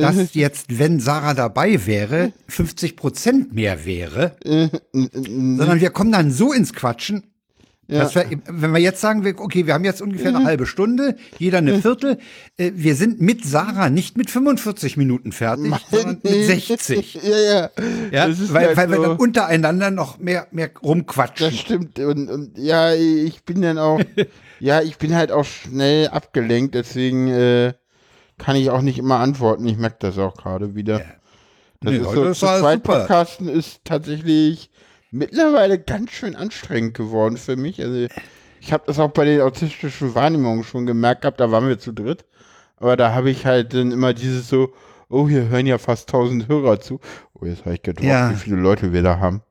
[0.00, 4.36] dass jetzt, wenn Sarah dabei wäre, 50 Prozent mehr wäre,
[4.92, 7.34] sondern wir kommen dann so ins Quatschen,
[7.88, 11.58] dass wir, wenn wir jetzt sagen, okay, wir haben jetzt ungefähr eine halbe Stunde, jeder
[11.58, 12.18] eine Viertel,
[12.56, 17.14] äh, wir sind mit Sarah nicht mit 45 Minuten fertig, sondern mit 60.
[17.22, 17.70] ja, ja.
[18.10, 21.50] Ja, weil, weil wir dann untereinander noch mehr, mehr rumquatschen.
[21.50, 21.98] Das stimmt.
[21.98, 24.00] Und, und ja, ich bin dann auch,
[24.60, 27.74] ja, ich bin halt auch schnell abgelenkt, deswegen äh,
[28.38, 29.66] kann ich auch nicht immer antworten.
[29.66, 31.00] Ich merke das auch gerade wieder.
[31.80, 32.98] Das Nee, ist so, ist zweit super.
[33.00, 34.70] Podcasten ist tatsächlich
[35.10, 37.80] mittlerweile ganz schön anstrengend geworden für mich.
[37.82, 38.06] Also
[38.60, 41.92] ich habe das auch bei den autistischen Wahrnehmungen schon gemerkt gehabt, da waren wir zu
[41.92, 42.24] dritt.
[42.76, 44.72] Aber da habe ich halt dann immer dieses so,
[45.08, 47.00] oh, hier hören ja fast 1000 Hörer zu.
[47.34, 48.30] Oh, jetzt habe ich gedroppt, Ja.
[48.30, 49.42] wie viele Leute wir da haben.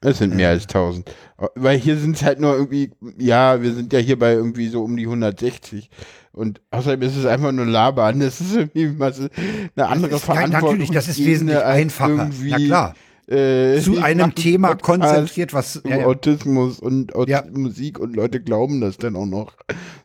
[0.00, 1.10] Es sind mehr als 1000.
[1.54, 4.82] Weil hier sind es halt nur irgendwie, ja, wir sind ja hier bei irgendwie so
[4.82, 5.90] um die 160.
[6.32, 8.20] Und außerdem ist es einfach nur labern.
[8.20, 10.70] Das ist irgendwie was, eine andere ist, ja, Verantwortung.
[10.70, 12.30] natürlich, das ist wesentlich einfacher.
[12.42, 12.94] Na klar.
[13.26, 15.80] Äh, Zu ich einem Thema Podcast konzentriert, was.
[15.84, 16.06] Ja, ja.
[16.06, 17.44] Autismus und Aut Ja.
[17.52, 19.54] Musik und Leute glauben das dann auch noch.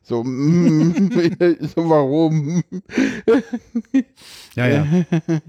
[0.04, 1.12] So, mm,
[1.76, 2.64] so warum?
[4.56, 4.86] ja, ja.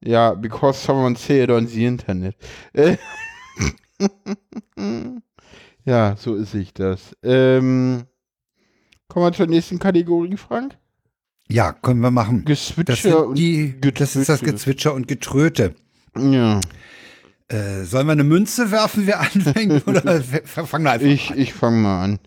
[0.00, 2.36] Ja, because someone it on the internet.
[5.84, 7.16] Ja, so ist sich das.
[7.22, 8.04] Ähm,
[9.18, 10.76] kommen wir zur nächsten Kategorie, Frank?
[11.50, 12.44] ja, können wir machen.
[12.46, 14.94] Das, Gezwitscher sind und die, das ist das Gezwitscher.
[14.94, 15.74] Und Getröte.
[16.16, 16.60] Ja,
[17.48, 19.86] Äh, sollen wir eine Münze werfen, wer anfängt?
[19.88, 21.38] Oder fangen wir einfach ich, an?
[21.38, 22.18] ich fange mal an.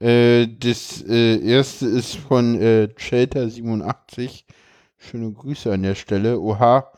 [0.00, 4.42] Äh, das äh, erste ist von äh, Shelter87.
[4.98, 6.40] Schöne Grüße an der Stelle.
[6.40, 6.92] Oha.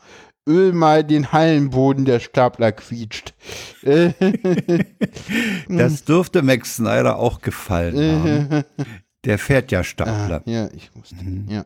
[0.49, 3.33] Öl mal den Hallenboden, der Stapler quietscht.
[5.69, 8.63] Das dürfte Max Snyder auch gefallen haben.
[9.25, 10.41] Der fährt ja Stapler.
[10.45, 11.15] ah, ja, ich musste.
[11.23, 11.47] Mhm.
[11.49, 11.65] Ja.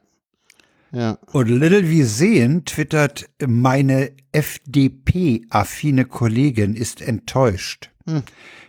[0.92, 1.18] Ja.
[1.34, 8.24] Und Little wie sehen twittert, meine FDP-affine Kollegin ist enttäuscht, Hm.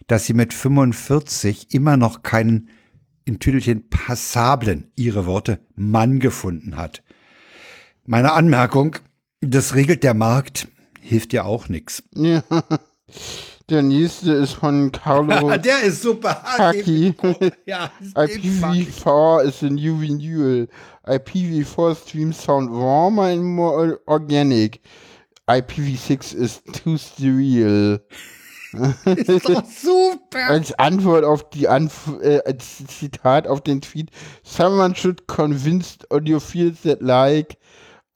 [0.06, 2.68] dass sie mit 45 immer noch keinen
[3.24, 7.02] in Tüdelchen passablen, ihre Worte, Mann gefunden hat.
[8.06, 8.96] Meine Anmerkung,
[9.40, 10.68] das regelt der Markt,
[11.00, 12.02] hilft ja auch nix.
[12.14, 12.42] Ja.
[13.68, 16.40] Der nächste ist von Carlo Der ist super.
[16.44, 17.14] Haki.
[17.66, 18.86] Ja, den mag ich.
[18.88, 20.68] IPv4 is a new renewal.
[21.04, 24.80] IPv4 streams sound warmer and more organic.
[25.48, 28.00] IPv6 is too sterile.
[29.04, 30.46] ist doch super.
[30.48, 34.10] Als Antwort auf die Anf äh, als Zitat auf den Tweet,
[34.44, 37.56] someone should convince audiophiles that like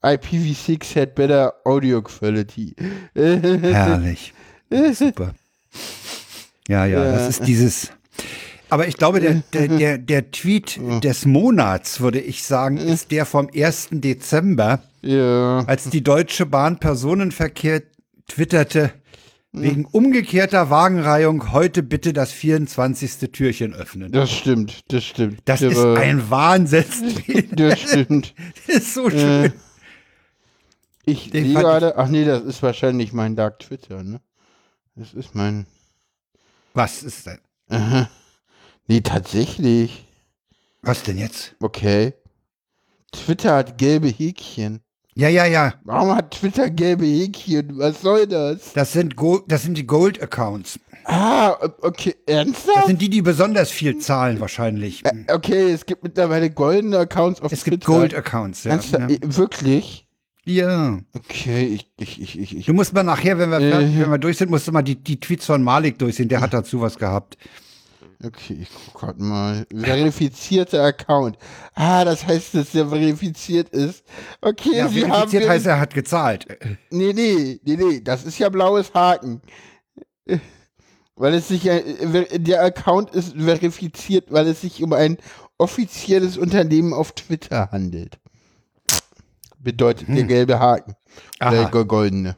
[0.01, 2.73] IPv6 had better audio quality.
[3.13, 4.33] Herrlich.
[4.93, 5.33] Super.
[6.67, 7.91] Ja, ja, das ist dieses.
[8.69, 13.25] Aber ich glaube, der, der, der, der Tweet des Monats, würde ich sagen, ist der
[13.25, 13.89] vom 1.
[13.91, 15.59] Dezember, Ja.
[15.67, 17.81] als die Deutsche Bahn Personenverkehr
[18.27, 18.91] twitterte,
[19.53, 23.29] wegen umgekehrter Wagenreihung heute bitte das 24.
[23.33, 24.09] Türchen öffnen.
[24.13, 25.39] Das stimmt, das stimmt.
[25.43, 26.85] Das Der ist ein Wahnsinn.
[27.51, 28.33] Das stimmt.
[28.67, 29.51] Das ist so schön.
[31.03, 34.21] Ich Den sehe ich- gerade, ach nee, das ist wahrscheinlich mein Dark Twitter, ne?
[34.95, 35.65] Das ist mein.
[36.73, 37.39] Was ist denn?
[37.69, 38.09] Aha.
[38.87, 40.05] Nee, tatsächlich.
[40.81, 41.55] Was denn jetzt?
[41.59, 42.13] Okay.
[43.11, 44.81] Twitter hat gelbe Häkchen.
[45.13, 45.73] Ja, ja, ja.
[45.83, 47.77] Warum hat Twitter gelbe Häkchen?
[47.77, 48.73] Was soll das?
[48.73, 50.79] Das sind, Go das sind die Gold-Accounts.
[51.03, 52.87] Ah, okay, Das ernsthaft?
[52.87, 55.03] sind die, die besonders viel zahlen, wahrscheinlich.
[55.29, 57.97] Okay, es gibt mittlerweile goldene Accounts auf Es gibt Twitter.
[57.99, 58.71] Gold-Accounts, ja.
[58.71, 59.09] Ernsthaft?
[59.11, 59.17] ja.
[59.37, 60.07] Wirklich?
[60.45, 60.97] Ja.
[61.13, 62.65] Okay, ich, ich, ich, ich, ich.
[62.65, 63.71] Du musst mal nachher, wenn wir, Äh.
[64.01, 66.29] wenn wir durch sind, musst du mal die, die Tweets von Malik durchsehen.
[66.29, 67.37] Der hat dazu was gehabt.
[68.23, 69.65] Okay, ich guck grad mal.
[69.75, 71.37] Verifizierter Account.
[71.73, 74.03] Ah, das heißt, dass der verifiziert ist.
[74.41, 75.11] Okay, Ja, Sie haben.
[75.11, 76.45] verifiziert veri- heißt, er hat gezahlt.
[76.91, 79.41] Nee, nee, nee, nee, das ist ja blaues Haken.
[81.15, 85.17] Weil es sich ver- der Account ist verifiziert, weil es sich um ein
[85.57, 88.17] offizielles Unternehmen auf Twitter handelt.
[89.63, 90.95] Bedeutet der gelbe Haken.
[91.39, 91.51] Aha.
[91.51, 92.35] Der go- goldene.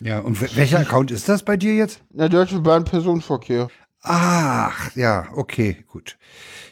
[0.00, 2.00] Ja, und wel- welcher Account ist das bei dir jetzt?
[2.12, 3.68] Na, Deutsche Bahn Personenverkehr.
[4.02, 6.16] Ach, ja, okay, gut.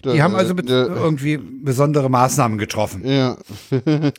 [0.04, 3.04] Die Da- haben also be- da- irgendwie besondere Maßnahmen getroffen.
[3.06, 3.36] Ja,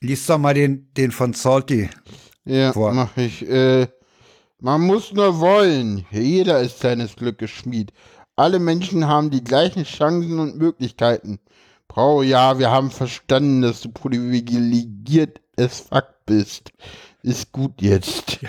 [0.00, 1.88] Lies doch mal den, den von Salty.
[2.44, 2.92] ja, Vor.
[2.92, 3.48] mach ich.
[3.48, 3.86] Äh,
[4.58, 6.04] man muss nur wollen.
[6.10, 7.92] Jeder ist seines Glückes Schmied.
[8.34, 11.38] Alle Menschen haben die gleichen Chancen und Möglichkeiten.
[11.92, 16.72] Brau, ja, wir haben verstanden, dass du privilegiert as fuck bist.
[17.22, 18.40] Ist gut jetzt.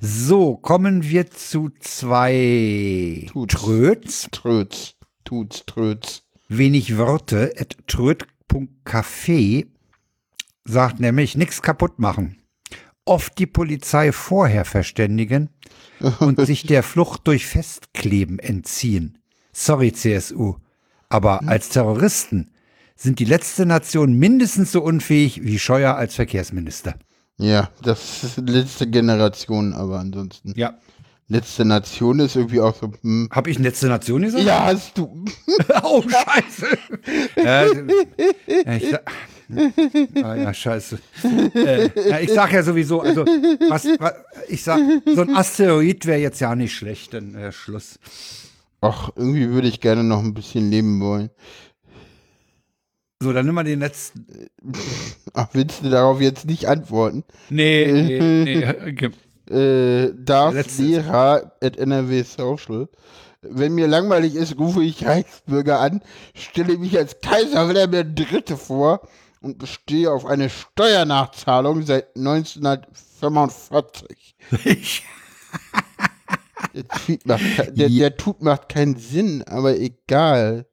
[0.00, 3.54] So, kommen wir zu zwei Tut's.
[3.54, 4.28] Tröts.
[4.32, 4.96] Tröts.
[5.22, 6.22] Tut's, tröts.
[6.48, 9.68] Wenig Worte at tröt.café
[10.64, 12.42] sagt nämlich nichts kaputt machen.
[13.04, 15.50] Oft die Polizei vorher verständigen
[16.18, 19.19] und sich der Flucht durch Festkleben entziehen.
[19.52, 20.56] Sorry CSU,
[21.08, 22.50] aber als Terroristen
[22.96, 26.94] sind die letzte Nation mindestens so unfähig wie Scheuer als Verkehrsminister.
[27.38, 30.52] Ja, das ist letzte Generation, aber ansonsten.
[30.56, 30.74] Ja.
[31.28, 32.92] Letzte Nation ist irgendwie auch so.
[33.02, 33.28] Hm.
[33.30, 34.44] Habe ich letzte Nation gesagt?
[34.44, 35.24] Ja, hast du.
[35.82, 36.78] Oh, scheiße.
[37.36, 40.98] ja, ja, ich, ah, ja, scheiße.
[41.54, 44.12] Äh, ja, ich sag ja sowieso, also, was, was,
[44.48, 47.98] ich sag, so ein Asteroid wäre jetzt ja nicht schlecht, dann äh, Schluss.
[48.80, 51.30] Ach, irgendwie würde ich gerne noch ein bisschen leben wollen.
[53.22, 54.26] So, dann nimm mal den letzten.
[55.34, 57.24] Ach, willst du darauf jetzt nicht antworten?
[57.50, 58.66] Nee, nee, nee.
[58.66, 59.10] Okay.
[59.50, 60.54] Äh, darf.
[60.78, 62.88] Lehrer at NRW Social.
[63.42, 66.02] Wenn mir langweilig ist, rufe ich Reichsbürger an,
[66.34, 69.02] stelle mich als Kaiser Wilhelm Dritte vor
[69.40, 74.36] und bestehe auf eine Steuernachzahlung seit 1945.
[74.64, 75.04] Ich,
[76.74, 77.42] Der, Tweet macht,
[77.72, 80.66] der, der Tut macht keinen Sinn, aber egal.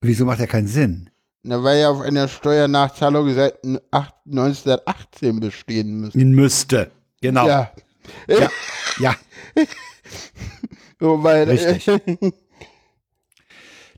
[0.00, 1.10] wieso macht er keinen Sinn?
[1.42, 6.18] Na, weil ja auf einer Steuernachzahlung seit n- acht- 1918 bestehen müsste.
[6.18, 6.90] Müsste.
[7.20, 7.46] Genau.
[7.46, 7.72] Ja.
[8.26, 8.50] Ja,
[9.00, 9.14] ja.
[11.00, 11.90] so, weil, Richtig.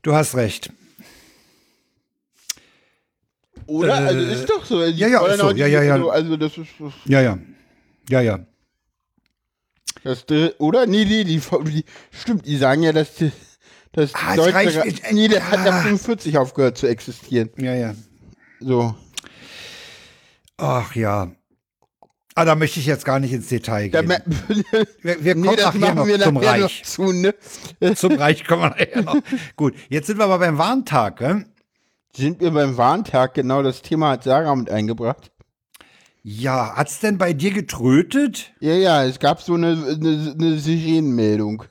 [0.03, 0.71] Du hast recht.
[3.67, 3.89] Oder?
[4.01, 4.83] Äh, also ist doch so.
[4.83, 5.51] Ja, ja, ist so.
[5.51, 5.97] Ja, ja, ja.
[5.97, 7.37] so, Also das ist das, Ja, ja.
[8.09, 8.39] Ja, ja.
[10.03, 10.85] Das dr- oder?
[10.85, 13.31] Nee, nee, die, die stimmt, die sagen ja, dass die,
[13.93, 15.81] das Ah, Deutsche reicht- äh, nee, der hat ja ah.
[15.81, 17.49] 45 aufgehört zu existieren.
[17.57, 17.93] Ja, ja.
[18.59, 18.95] So.
[20.57, 21.31] Ach ja.
[22.35, 24.07] Ah, da möchte ich jetzt gar nicht ins Detail gehen.
[25.01, 26.83] Wir, wir nee, kommen das nachher noch wir zum nachher noch Reich.
[26.85, 27.35] zu, ne?
[27.95, 29.17] Zum Reich kommen wir nachher noch.
[29.57, 31.17] Gut, jetzt sind wir aber beim Warntag.
[31.17, 31.45] Gell?
[32.15, 35.30] Sind wir beim Warntag, genau das Thema hat Sarah mit eingebracht.
[36.23, 38.53] Ja, hat's denn bei dir getrötet?
[38.59, 41.63] Ja, ja, es gab so eine, eine, eine Sirenenmeldung.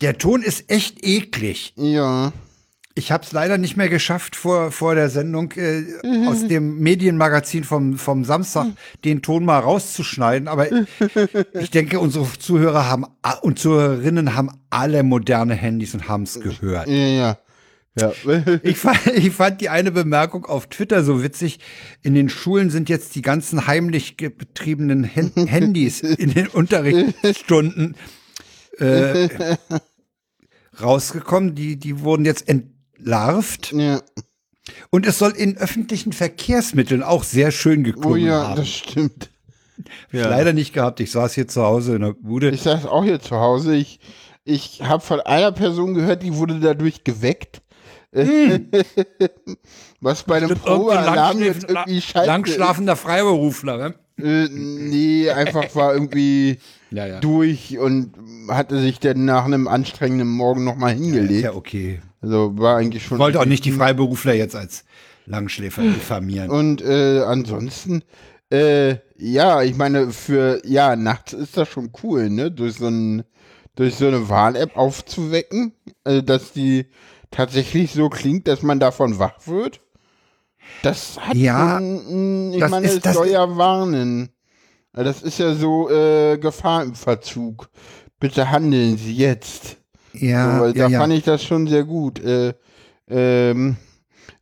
[0.00, 1.72] Der Ton ist echt eklig.
[1.76, 2.32] Ja.
[2.96, 5.82] Ich habe es leider nicht mehr geschafft, vor, vor der Sendung äh,
[6.28, 8.68] aus dem Medienmagazin vom, vom Samstag
[9.04, 10.46] den Ton mal rauszuschneiden.
[10.46, 10.68] Aber
[11.54, 13.04] ich denke, unsere Zuhörer haben
[13.42, 16.86] und Zuhörerinnen haben alle moderne Handys und haben es gehört.
[16.86, 17.38] Ja, ja.
[17.98, 18.12] Ja.
[18.62, 21.60] Ich fand, ich fand die eine Bemerkung auf Twitter so witzig.
[22.02, 27.96] In den Schulen sind jetzt die ganzen heimlich betriebenen Hen Handys in den Unterrichtsstunden
[28.78, 29.28] äh,
[30.80, 31.54] rausgekommen.
[31.54, 33.72] Die, die wurden jetzt entlarvt.
[33.72, 34.00] ja.
[34.88, 38.56] Und es soll in öffentlichen Verkehrsmitteln auch sehr schön Oh geklungen ja, haben.
[38.56, 39.30] das stimmt.
[40.10, 40.28] Ja.
[40.30, 41.00] Leider nicht gehabt.
[41.00, 42.48] Ich saß hier zu Hause in der Bude.
[42.50, 43.76] Ich saß auch hier zu Hause.
[43.76, 44.00] Ich,
[44.44, 47.60] ich habe von einer Person gehört, die wurde dadurch geweckt.
[50.00, 53.76] Was bei einem Probealarm jetzt irgendwie scheiße langschlafender Freiberufler.
[53.76, 53.94] Ne?
[54.18, 56.58] Äh, nee, einfach war irgendwie
[56.94, 57.20] Ja, ja.
[57.20, 58.12] durch und
[58.48, 61.42] hatte sich dann nach einem anstrengenden Morgen nochmal hingelegt.
[61.42, 62.00] ja okay.
[62.20, 63.18] Also war eigentlich schon.
[63.18, 64.84] Ich wollte auch nicht die Freiberufler jetzt als
[65.26, 66.50] Langschläfer diffamieren.
[66.50, 68.02] Und äh, ansonsten,
[68.50, 72.50] äh, ja, ich meine, für, ja, nachts ist das schon cool, ne?
[72.50, 73.24] Durch so, ein,
[73.74, 75.72] durch so eine Warn-App aufzuwecken,
[76.04, 76.86] äh, dass die
[77.34, 79.80] tatsächlich so klingt, dass man davon wach wird.
[80.82, 84.30] Das hat Ja, mm, ich das meine, ist- das soll ja warnen.
[84.92, 87.68] Das ist ja so äh, Gefahr im Verzug.
[88.20, 89.76] Bitte handeln Sie jetzt.
[90.12, 91.00] Ja, So, ja, da ja.
[91.00, 92.22] fand ich das schon sehr gut.
[92.22, 92.54] Äh,
[93.08, 93.76] ähm,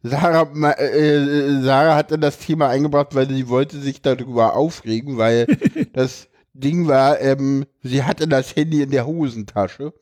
[0.03, 0.47] Sarah,
[0.79, 5.47] äh, äh, Sarah hatte das Thema eingebracht, weil sie wollte sich darüber aufregen, weil
[5.95, 9.95] das Ding war, ähm, sie hatte das Handy in der Hosentasche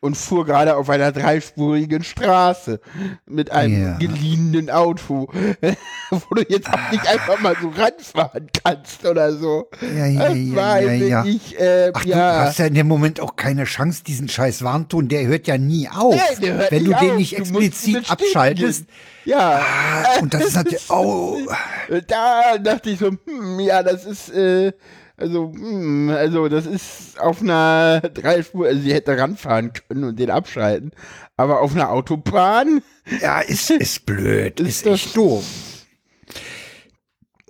[0.00, 2.80] und fuhr gerade auf einer dreispurigen Straße
[3.26, 3.98] mit einem Ja.
[3.98, 5.28] geliehenen Auto,
[6.10, 9.68] wo du jetzt auch nicht einfach mal so ranfahren kannst oder so.
[9.82, 11.24] Ja, ja, Das ja, war ja, ja.
[11.24, 12.44] wirklich, äh, Ach, du ja.
[12.46, 15.88] hast ja in dem Moment auch keine Chance, diesen scheiß Warnton, der hört ja nie
[15.88, 16.14] auf.
[16.40, 17.16] Hört Wenn du den auf.
[17.18, 18.86] nicht Du explizit abschaltest.
[19.26, 19.60] Ja.
[19.62, 21.36] Ah, und das ist natürlich, oh,
[22.08, 24.72] Da dachte ich so, hm, ja, das ist, äh,
[25.20, 30.30] also, hm, also das ist auf einer Dreispur, also sie hätte ranfahren können und den
[30.30, 30.92] abschalten,
[31.36, 32.82] aber auf einer Autobahn
[33.20, 35.44] ja, ist, ist blöd, ist, Ist das- echt doof.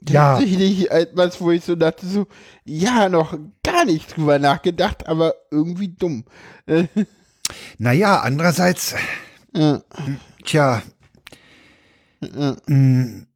[0.09, 0.33] Ja.
[0.39, 2.27] tatsächlich etwas, wo ich so dachte, so,
[2.65, 6.25] ja, noch gar nicht drüber nachgedacht, aber irgendwie dumm.
[7.79, 8.95] Naja, andererseits,
[9.55, 9.83] ja,
[10.45, 10.83] tja,
[12.21, 12.57] ja.
[12.67, 13.27] mh,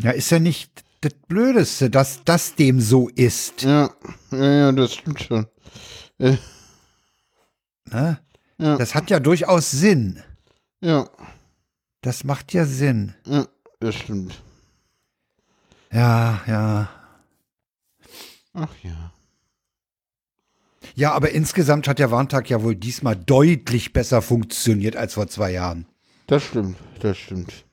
[0.00, 3.62] ja, ist ja nicht das Blödeste, dass das dem so ist.
[3.62, 3.90] ja,
[4.30, 5.46] ja, ja, das stimmt schon.
[6.18, 6.36] Äh,
[7.90, 8.18] Ne?
[8.58, 8.76] Ja.
[8.78, 10.22] Das hat ja durchaus Sinn.
[10.80, 11.08] ja,
[12.00, 13.14] Das macht ja Sinn.
[13.26, 13.46] ja,
[13.80, 14.40] das stimmt.
[15.92, 16.88] Ja, ja.
[18.54, 19.12] Ach ja.
[20.94, 25.50] Ja, aber insgesamt hat der Warntag ja wohl diesmal deutlich besser funktioniert als vor zwei
[25.52, 25.86] Jahren.
[26.26, 27.64] Das stimmt, das stimmt.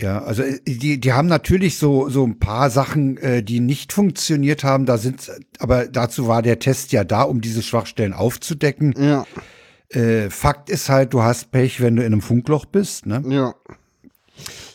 [0.00, 3.92] Ja, also äh, die, die haben natürlich so, so ein paar Sachen, äh, die nicht
[3.92, 4.86] funktioniert haben.
[4.86, 8.94] Da sind, aber dazu war der Test ja da, um diese Schwachstellen aufzudecken.
[8.96, 9.26] Ja,
[9.90, 13.06] Äh, Fakt ist halt, du hast Pech, wenn du in einem Funkloch bist.
[13.06, 13.22] Ne?
[13.28, 13.54] ja.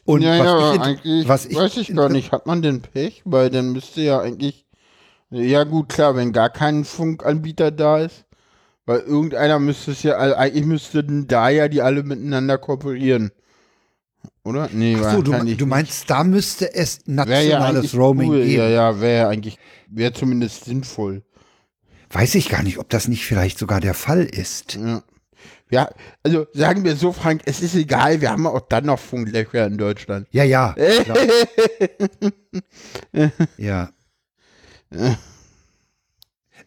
[0.05, 2.31] Und ja, was ja, ich, eigentlich was ich, weiß ich gar nicht.
[2.33, 3.21] Hat man denn Pech?
[3.23, 4.65] Weil dann müsste ja eigentlich,
[5.29, 8.25] ja gut, klar, wenn gar kein Funkanbieter da ist,
[8.85, 13.31] weil irgendeiner müsste es ja, also eigentlich müssten da ja die alle miteinander kooperieren.
[14.43, 14.69] Oder?
[14.71, 18.43] Nee, Ach so, du, wahrscheinlich du meinst, da müsste es ja nationales eigentlich Roaming cool.
[18.43, 18.57] geben.
[18.57, 19.57] Ja, ja, wäre eigentlich,
[19.87, 21.23] wäre zumindest sinnvoll.
[22.09, 24.75] Weiß ich gar nicht, ob das nicht vielleicht sogar der Fall ist.
[24.75, 25.03] Ja.
[25.71, 25.89] Ja,
[26.21, 29.77] also sagen wir so, Frank, es ist egal, wir haben auch dann noch Funklöcher in
[29.79, 30.27] Deutschland.
[30.29, 30.75] Ja, ja.
[33.57, 33.89] ja.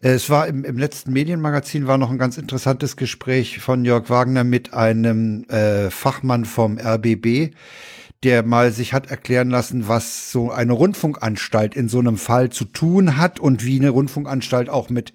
[0.01, 4.43] Es war im, im letzten Medienmagazin war noch ein ganz interessantes Gespräch von Jörg Wagner
[4.43, 7.55] mit einem äh, Fachmann vom RBB,
[8.23, 12.65] der mal sich hat erklären lassen, was so eine Rundfunkanstalt in so einem Fall zu
[12.65, 15.13] tun hat und wie eine Rundfunkanstalt auch mit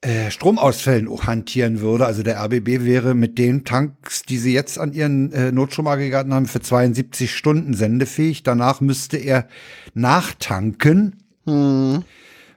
[0.00, 2.06] äh, Stromausfällen hantieren würde.
[2.06, 6.46] Also der RBB wäre mit den Tanks, die sie jetzt an ihren äh, Notstromaggregaten haben,
[6.46, 8.42] für 72 Stunden sendefähig.
[8.42, 9.46] Danach müsste er
[9.94, 11.22] nachtanken.
[11.44, 12.04] Hm.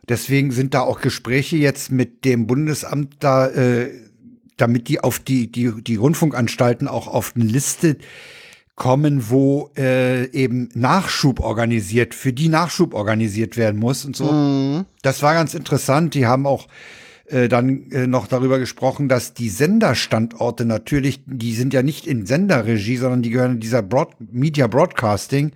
[0.10, 3.91] Deswegen sind da auch Gespräche jetzt mit dem Bundesamt da, äh,
[4.57, 7.97] damit die auf die, die, die Rundfunkanstalten auch auf eine Liste
[8.76, 14.32] kommen, wo äh, eben Nachschub organisiert, für die Nachschub organisiert werden muss und so.
[14.32, 14.86] Hm.
[15.03, 16.16] Das war ganz interessant.
[16.16, 16.68] Die haben auch
[17.26, 22.26] äh, dann äh, noch darüber gesprochen, dass die Senderstandorte natürlich, die sind ja nicht in
[22.26, 25.51] Senderregie, sondern die gehören dieser Broad Media Broadcasting.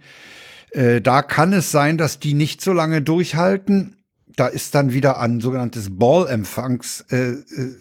[0.69, 3.95] Äh, da kann es sein, dass die nicht so lange durchhalten.
[4.35, 7.75] Da ist dann wieder an sogenanntes Ball-Empfangs äh, äh,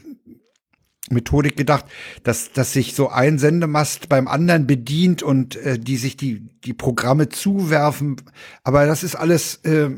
[1.11, 1.85] Methodik gedacht,
[2.23, 6.75] dass, dass sich so ein Sendemast beim anderen bedient und äh, die sich die, die
[6.75, 8.17] Programme zuwerfen.
[8.65, 9.91] Aber das ist alles äh,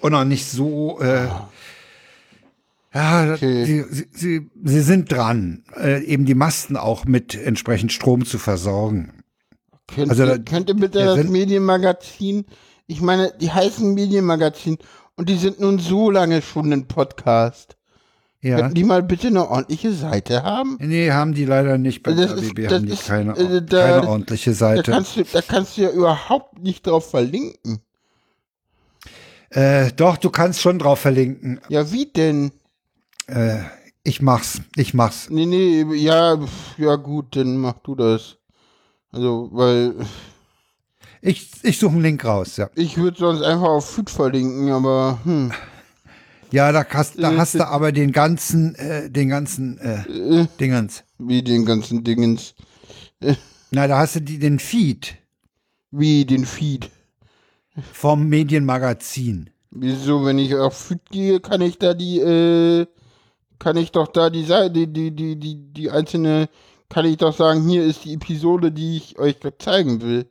[0.00, 1.00] auch noch nicht so.
[1.00, 1.28] Äh,
[2.94, 3.64] ja, Okay.
[3.66, 8.38] sie, sie, sie, sie sind dran, äh, eben die Masten auch mit entsprechend Strom zu
[8.38, 9.22] versorgen.
[9.86, 12.46] Könnte, Also könnte bitte das Medienmagazin,
[12.86, 14.78] ich meine, die heißen Medienmagazin
[15.16, 17.76] und die sind nun so lange schon ein Podcast.
[18.42, 18.56] Ja.
[18.58, 20.76] Könnten die mal bitte eine ordentliche Seite haben?
[20.80, 22.06] Nee, haben die leider nicht.
[22.06, 24.90] Das ist- RBB das haben die ist, keine, äh, da- keine ordentliche Da Seite.
[24.92, 27.80] kannst, du, da kannst du ja überhaupt nicht drauf verlinken.
[29.50, 31.60] Äh, doch, du kannst schon drauf verlinken.
[31.68, 32.52] Ja, wie denn?
[33.26, 33.58] Äh,
[34.04, 35.28] ich mach's, ich mach's.
[35.30, 36.38] Nee, nee, ja,
[36.78, 38.36] ja gut, dann mach du das.
[39.12, 39.94] Also, weil
[41.22, 42.68] Ich, ich suche einen Link raus, ja.
[42.74, 45.52] ich würde sonst einfach auf Feed verlinken, aber hm.
[46.52, 50.02] Ja, da hast, da Äh, hast du aber den ganzen, äh, den ganzen äh,
[50.42, 51.02] Äh, Dingens.
[51.18, 52.54] wie den ganzen Dingens.
[53.72, 55.16] Na, da hast du die, den Feed
[55.90, 56.90] Wie den Feed.
[57.92, 59.50] vom Medienmagazin.
[59.70, 62.86] Wieso, wenn ich auf Feed gehe, kann ich da die, äh,
[63.58, 66.48] kann ich doch da die Seite, die, die, die, die, die einzelne,
[66.88, 70.30] kann ich doch sagen, hier ist die Episode, die ich euch zeigen will.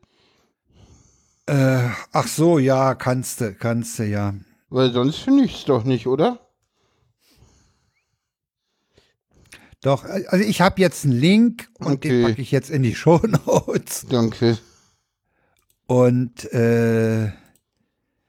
[1.47, 4.33] Äh, ach so, ja, kannst du, kannst du, ja.
[4.69, 6.39] Weil sonst finde ich es doch nicht, oder?
[9.81, 12.23] Doch, äh, also ich habe jetzt einen Link und den Okay.
[12.23, 14.05] packe ich jetzt in die Show Notes.
[14.09, 14.57] Danke.
[15.87, 17.31] Und äh,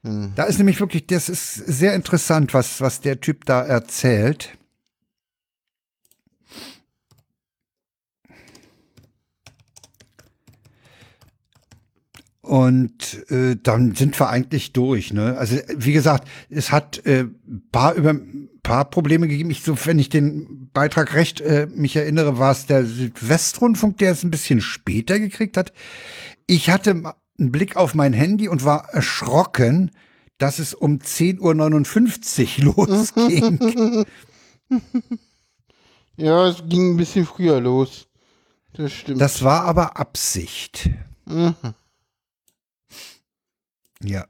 [0.02, 0.32] Hm.
[0.36, 4.56] da ist nämlich wirklich, das ist sehr interessant, was, was der Typ da erzählt.
[12.46, 15.12] Und äh, dann sind wir eigentlich durch.
[15.12, 15.36] Ne?
[15.36, 17.24] Also wie gesagt, es hat äh,
[17.72, 18.14] paar über
[18.62, 19.50] paar Probleme gegeben.
[19.50, 24.12] Ich so, wenn ich den Beitrag recht äh, mich erinnere, war es der Südwestrundfunk, der
[24.12, 25.72] es ein bisschen später gekriegt hat.
[26.46, 29.90] Ich hatte einen Blick auf mein Handy und war erschrocken,
[30.38, 34.04] dass es um 10.59 Uhr losging.
[36.18, 38.06] Ja, es ging ein bisschen früher los.
[38.72, 39.20] Das stimmt.
[39.20, 40.88] Das war aber Absicht.
[41.26, 41.54] Mhm.
[44.02, 44.26] Ja.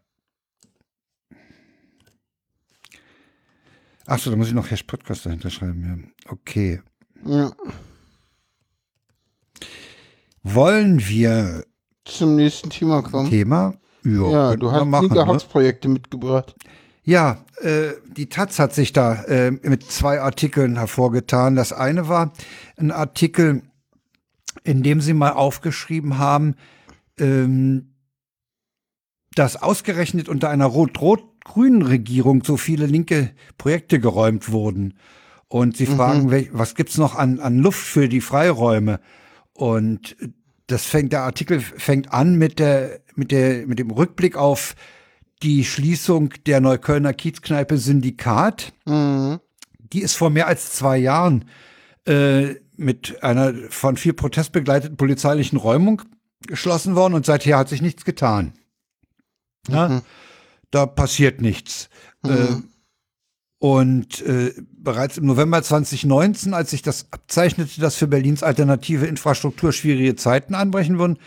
[4.07, 6.13] Ach so, da muss ich noch Hash Podcast dahinter schreiben.
[6.27, 6.33] Ja.
[6.33, 6.81] Okay.
[7.25, 7.53] Ja.
[10.43, 11.65] Wollen wir
[12.05, 13.29] Zum nächsten Thema kommen.
[13.31, 13.75] Thema?
[14.05, 15.27] Jo, Ja, du hast machen, linke ne?
[15.27, 16.55] Hauptprojekte mitgebracht.
[17.03, 21.57] Ja, äh, die Taz hat sich da äh, mit zwei Artikeln hervorgetan.
[21.57, 22.33] Das eine war
[22.77, 23.63] ein Artikel,
[24.63, 26.55] in dem sie mal aufgeschrieben haben,
[27.19, 27.96] ähm,
[29.37, 34.95] dass ausgerechnet unter einer rot-rot-grünen Regierung so viele linke Projekte geräumt wurden.
[35.49, 38.99] Und sie fragen, wel- was gibt's noch an, an Luft für die Freiräume?
[39.53, 40.17] Und
[40.67, 44.75] das fängt, der Artikel fängt an mit der, mit der, mit dem Rückblick auf
[45.43, 48.73] die Schließung der Neuköllner Kiezkneipe Syndikat.
[48.87, 49.39] Mhm.
[49.93, 51.45] Die ist vor mehr als zwei Jahren
[52.07, 56.03] äh, mit einer von viel Protest begleiteten polizeilichen Räumung
[56.47, 58.55] geschlossen worden und seither hat sich nichts getan.
[59.69, 60.03] Na,
[60.71, 61.89] Da passiert nichts.
[62.25, 62.57] Äh,
[63.59, 69.73] und äh, bereits im November 2019, als sich das abzeichnete, dass für Berlins alternative Infrastruktur
[69.73, 71.19] schwierige Zeiten anbrechen würden,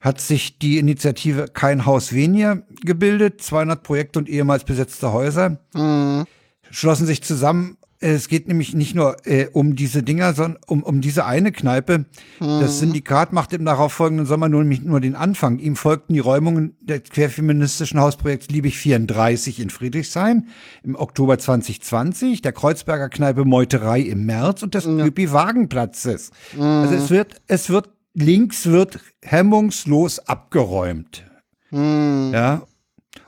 [0.00, 6.26] hat sich die Initiative Kein Haus weniger gebildet, 200 Projekte und ehemals besetzte Häuser Mhm.
[6.70, 7.78] schlossen sich zusammen.
[8.06, 12.04] Es geht nämlich nicht nur äh, um diese Dinger, sondern um, um diese eine Kneipe.
[12.38, 15.58] Das Syndikat machte im darauffolgenden Sommer nur, nämlich nur den Anfang.
[15.58, 20.48] Ihm folgten die Räumungen des querfeministischen Hausprojekts Liebig 34 in Friedrichshain
[20.82, 26.30] im Oktober 2020, der Kreuzberger Kneipe Meuterei im März und des Üppi Wagenplatzes.
[26.58, 31.24] Also es wird, es wird, links wird hemmungslos abgeräumt.
[31.70, 32.66] Ja.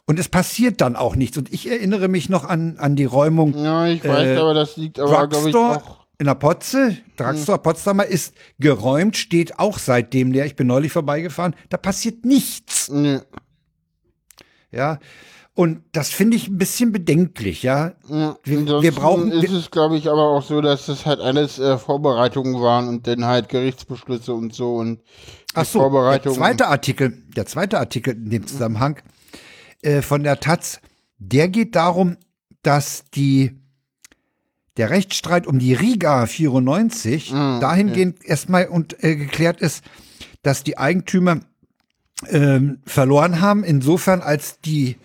[0.08, 1.36] Und es passiert dann auch nichts.
[1.36, 4.76] Und ich erinnere mich noch an, an die Räumung Ja, ich weiß, Äh, aber das
[4.76, 6.06] liegt aber, glaube ich, auch.
[6.18, 10.46] in der Potze, Drugstore Potsdamer ist geräumt, steht auch seitdem leer.
[10.46, 11.56] Ich bin neulich vorbeigefahren.
[11.70, 12.88] Da passiert nichts.
[12.88, 13.18] Nee.
[14.70, 14.98] Ja.
[15.54, 17.94] Und das finde ich ein bisschen bedenklich, ja.
[18.08, 21.58] Ja, Wir- wir brauchen- ist es, glaube ich, aber auch so, dass das halt alles
[21.58, 25.00] äh, Vorbereitungen waren und dann halt Gerichtsbeschlüsse und so und
[25.54, 26.36] Ach so, der Vorbereitungen.
[26.38, 29.00] zweite Artikel, der zweite Artikel in dem Zusammenhang
[29.86, 30.80] äh, von der Taz,
[31.18, 32.16] der geht darum,
[32.62, 33.52] dass die
[34.76, 39.82] der Rechtsstreit um die Riga 94 Ah, dahingehend erstmal und äh, geklärt ist,
[40.42, 41.40] dass die Eigentümer
[42.28, 44.96] ähm, verloren haben, insofern als die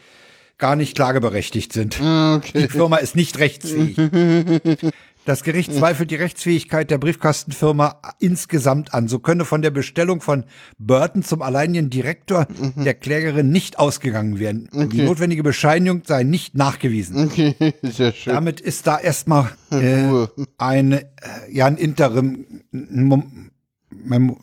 [0.58, 2.02] gar nicht klageberechtigt sind.
[2.02, 2.68] Ah, Die okay.
[2.70, 3.98] Firma ist nicht rechtsfähig.
[5.26, 9.08] Das Gericht zweifelt die Rechtsfähigkeit der Briefkastenfirma insgesamt an.
[9.08, 10.46] So könne von der Bestellung von
[10.80, 14.68] Burton zum alleinigen Direktor der Klägerin nicht ausgegangen werden.
[14.92, 17.26] Die notwendige Bescheinigung sei nicht nachgewiesen.
[17.26, 18.34] Okay, sehr schön.
[18.34, 20.26] Damit ist da erstmal äh,
[20.58, 21.08] eine, äh,
[21.52, 24.36] ja, ein Interim, ein,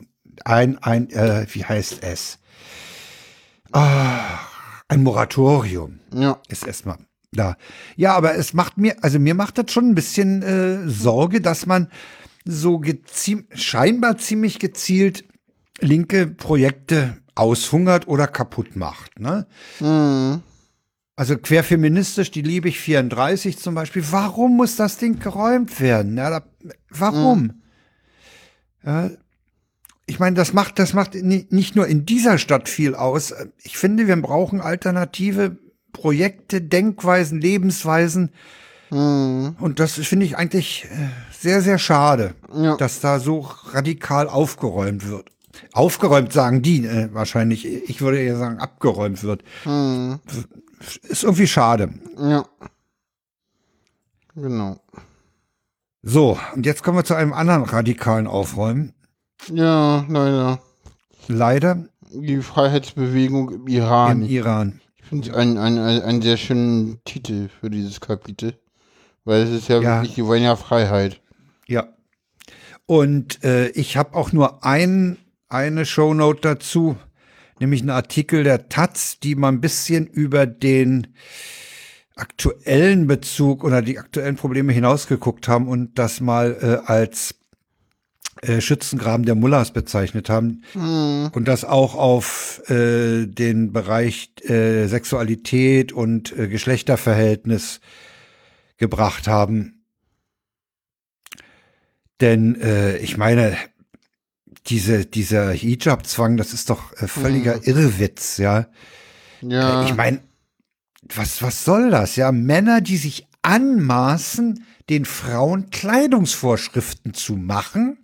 [0.44, 2.38] ein, ein äh, wie heißt es?
[3.72, 4.38] Ah,
[4.86, 6.40] ein Moratorium Ja.
[6.48, 6.98] ist erstmal
[7.32, 7.56] da.
[7.96, 11.66] Ja, aber es macht mir, also mir macht das schon ein bisschen äh, Sorge, dass
[11.66, 11.88] man
[12.44, 15.24] so gezi scheinbar ziemlich gezielt
[15.80, 19.20] linke Projekte aushungert oder kaputt macht.
[19.20, 19.46] Ne?
[19.80, 20.42] Mhm.
[21.16, 24.04] Also querfeministisch, die Liebig 34 zum Beispiel.
[24.10, 26.16] Warum muss das Ding geräumt werden?
[26.16, 26.44] Ja, da,
[26.90, 27.62] warum?
[28.84, 29.10] Ja,
[30.06, 33.34] ich meine, das macht, das macht ni- nicht nur in dieser Stadt viel aus.
[33.62, 35.58] Ich finde, wir brauchen alternative
[35.92, 38.32] Projekte, Denkweisen, Lebensweisen.
[38.90, 39.56] Mhm.
[39.60, 41.08] Und das finde ich eigentlich äh,
[41.38, 42.76] sehr, sehr schade, Ja.
[42.76, 45.30] dass da so radikal aufgeräumt wird.
[45.72, 47.66] Aufgeräumt sagen die äh, wahrscheinlich.
[47.66, 49.42] Ich würde eher sagen, abgeräumt wird.
[49.64, 50.20] Mhm.
[51.08, 51.90] Ist irgendwie schade.
[52.18, 52.44] Ja.
[54.34, 54.80] Genau.
[56.02, 58.94] So, und jetzt kommen wir zu einem anderen radikalen Aufräumen.
[59.52, 60.60] Ja, leider.
[61.26, 64.22] Leider Die Freiheitsbewegung im Iran.
[64.22, 64.80] im Iran.
[65.08, 68.52] Ich finde es einen ein, ein, einen sehr schönen Titel für dieses Kapitel.
[69.24, 69.96] Weil es ist ja, Ja.
[70.02, 71.22] wirklich, die wollen ja Freiheit.
[71.66, 71.88] Ja.
[72.84, 75.16] Und äh, ich habe auch nur ein,
[75.48, 76.96] eine Shownote dazu,
[77.58, 81.06] nämlich einen Artikel der Taz, die mal ein bisschen über den
[82.14, 87.37] aktuellen Bezug oder die aktuellen Probleme hinausgeguckt haben und das mal äh, als
[88.42, 90.62] äh, Schützengraben der Mullahs bezeichnet haben
[91.34, 97.80] und das auch auf äh, den Bereich äh, Sexualität und äh, Geschlechterverhältnis
[98.76, 99.84] gebracht haben.
[102.20, 103.56] Denn äh, ich meine,
[104.66, 108.66] diese, dieser Hijab-Zwang, das ist doch äh, völliger Irrwitz, ja.
[109.40, 109.82] Ja.
[109.82, 110.20] Äh, Ich meine,
[111.14, 112.32] was, was soll das, ja?
[112.32, 117.98] Männer, die sich anmaßen, den Frauen Kleidungsvorschriften zu machen,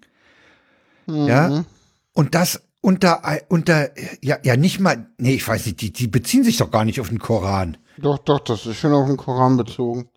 [1.07, 1.64] ja,
[2.12, 3.88] und das unter, unter,
[4.22, 7.00] ja, ja, nicht mal, nee, ich weiß nicht, die, die beziehen sich doch gar nicht
[7.00, 7.76] auf den Koran.
[7.98, 10.09] Doch, doch, das ist schon auf den Koran bezogen.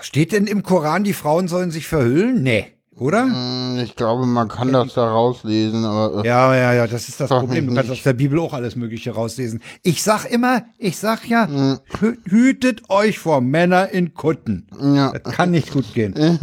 [0.00, 2.42] Steht denn im Koran, die Frauen sollen sich verhüllen?
[2.42, 3.24] Nee, oder?
[3.24, 7.20] Hm, Ich glaube, man kann das da rauslesen, aber äh, Ja, ja, ja, das ist
[7.20, 7.66] das Problem.
[7.68, 9.60] Du kannst aus der Bibel auch alles Mögliche rauslesen.
[9.82, 14.66] Ich sag immer, ich sag ja, hü- hütet euch vor Männer in Kutten.
[14.80, 15.12] ja.
[15.12, 16.14] Das kann nicht gut gehen.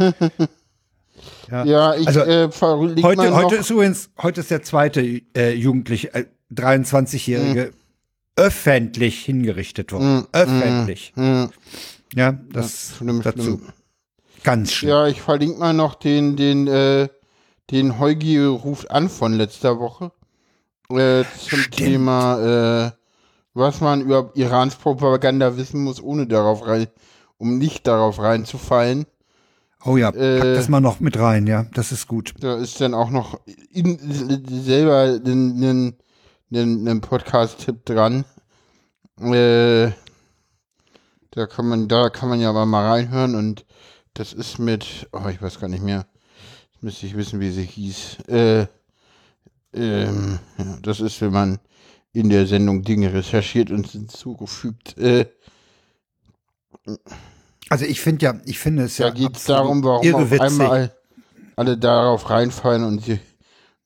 [1.50, 2.48] Ja, ich Also, äh,
[3.02, 5.00] Heute, heute ist übrigens, heute ist der zweite
[5.36, 7.72] äh, Jugendliche, äh, 23-Jährige,
[8.36, 10.26] öffentlich hingerichtet worden.
[10.32, 11.12] öffentlich.
[11.16, 11.50] Hm,
[12.14, 13.42] Ja, das schlimm, dazu.
[13.42, 13.62] schlimm.
[14.42, 14.90] Ganz schlimm.
[14.90, 17.08] Ja, ich verlinke mal noch den, den, äh,
[17.70, 20.12] den Heugi ruft an von letzter Woche.
[20.90, 21.76] Äh, zum Stimmt.
[21.76, 22.90] Thema, äh,
[23.54, 26.88] was man über Irans Propaganda wissen muss, ohne darauf rein,
[27.38, 29.06] um nicht darauf reinzufallen.
[29.84, 32.34] Oh ja, pack Äh, das mal noch mit rein, ja, das ist gut.
[32.40, 33.98] Da ist dann auch noch in,
[34.48, 38.24] selber ein Podcast-Tipp dran.
[39.20, 39.90] Äh,
[41.30, 43.66] da kann man, da kann man ja aber mal reinhören und
[44.14, 46.06] das ist mit, oh, ich weiß gar nicht mehr.
[46.72, 48.18] Jetzt müsste ich wissen, wie sie hieß.
[48.28, 48.66] Äh,
[49.74, 51.58] ähm, ja, das ist, wenn man
[52.12, 54.96] in der Sendung Dinge recherchiert und hinzugefügt.
[54.96, 55.26] Äh,
[57.70, 60.94] Also ich finde ja, ich finde es da ja geht es darum, warum auf einmal
[61.56, 63.20] alle darauf reinfallen und sie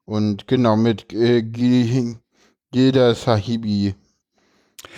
[0.04, 1.42] und genau mit äh,
[2.72, 3.94] Gilda Sahibi.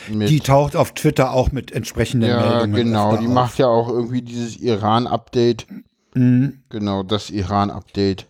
[0.09, 2.75] Mit, Die taucht auf Twitter auch mit entsprechenden ja, Meldungen.
[2.75, 3.11] genau.
[3.11, 3.35] öfter Die auf.
[3.35, 5.67] macht ja auch irgendwie dieses Iran-Update.
[6.15, 6.63] Mhm.
[6.69, 8.27] Genau, das Iran-Update.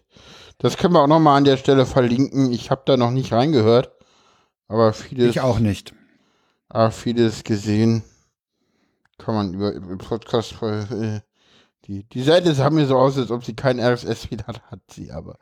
[0.59, 2.53] Das können wir auch nochmal an der Stelle verlinken.
[2.53, 3.91] Ich habe da noch nicht reingehört,
[4.69, 5.95] aber vieles, Ich auch nicht.
[6.69, 8.03] aber vieles gesehen.
[9.25, 10.55] Kann man über, über Podcast.
[10.63, 11.21] Äh,
[11.87, 15.11] die, die Seite sah mir so aus, als ob sie kein RSS-Feed hat, hat sie
[15.11, 15.39] aber.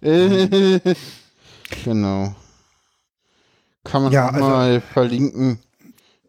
[0.00, 0.80] Äh,
[1.84, 2.34] genau.
[3.84, 5.58] Kann man Ja, also- mal verlinken.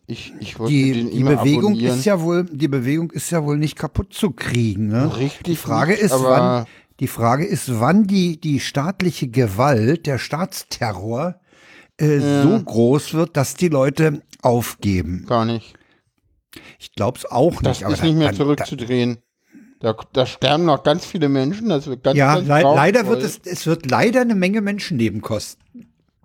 [0.05, 1.97] Ich, ich wollte Die, den die Bewegung abonnieren.
[1.97, 4.87] ist ja wohl, die Bewegung ist ja wohl nicht kaputt zu kriegen.
[4.87, 5.15] Ne?
[5.17, 5.43] Richtig.
[5.43, 6.65] Die Frage nicht, ist, wann,
[6.99, 11.39] die Frage ist, wann die, die staatliche Gewalt, der Staatsterror
[11.97, 15.25] äh, so groß wird, dass die Leute aufgeben.
[15.25, 15.73] Gar nicht.
[16.79, 17.65] Ich glaube es auch nicht.
[17.65, 19.17] Das ist da- nicht mehr dann- zurückzudrehen.
[19.79, 21.67] Da, da sterben noch ganz viele Menschen.
[21.67, 25.21] Das wird ganz, Ja, ganz le leider wird es, es wird leider eine Menge Menschenleben
[25.21, 25.61] kosten.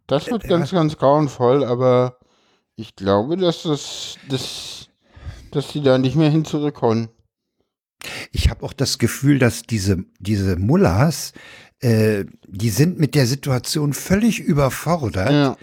[0.06, 2.18] Das wird ganz, ganz grauenvoll, aber
[2.76, 4.88] ich glaube, dass das, das
[5.50, 7.08] dass die da nicht mehr hin zurückkommen.
[8.30, 11.32] Ich habe auch das Gefühl, dass diese, diese Mullahs,
[11.80, 15.56] äh, die sind mit der Situation völlig überfordert Ja,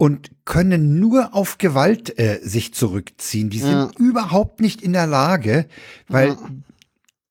[0.00, 3.50] und können nur auf Gewalt äh, sich zurückziehen.
[3.50, 3.90] Die sind Ja.
[3.98, 5.66] überhaupt nicht in der Lage,
[6.08, 6.38] weil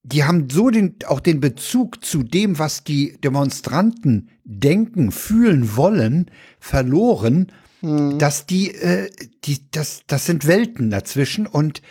[0.04, 6.30] die haben so den, auch den Bezug zu dem, was die Demonstranten denken, fühlen wollen,
[6.60, 7.48] verloren,
[8.20, 9.10] dass die, äh,
[9.46, 11.82] die, das, das sind Welten dazwischen und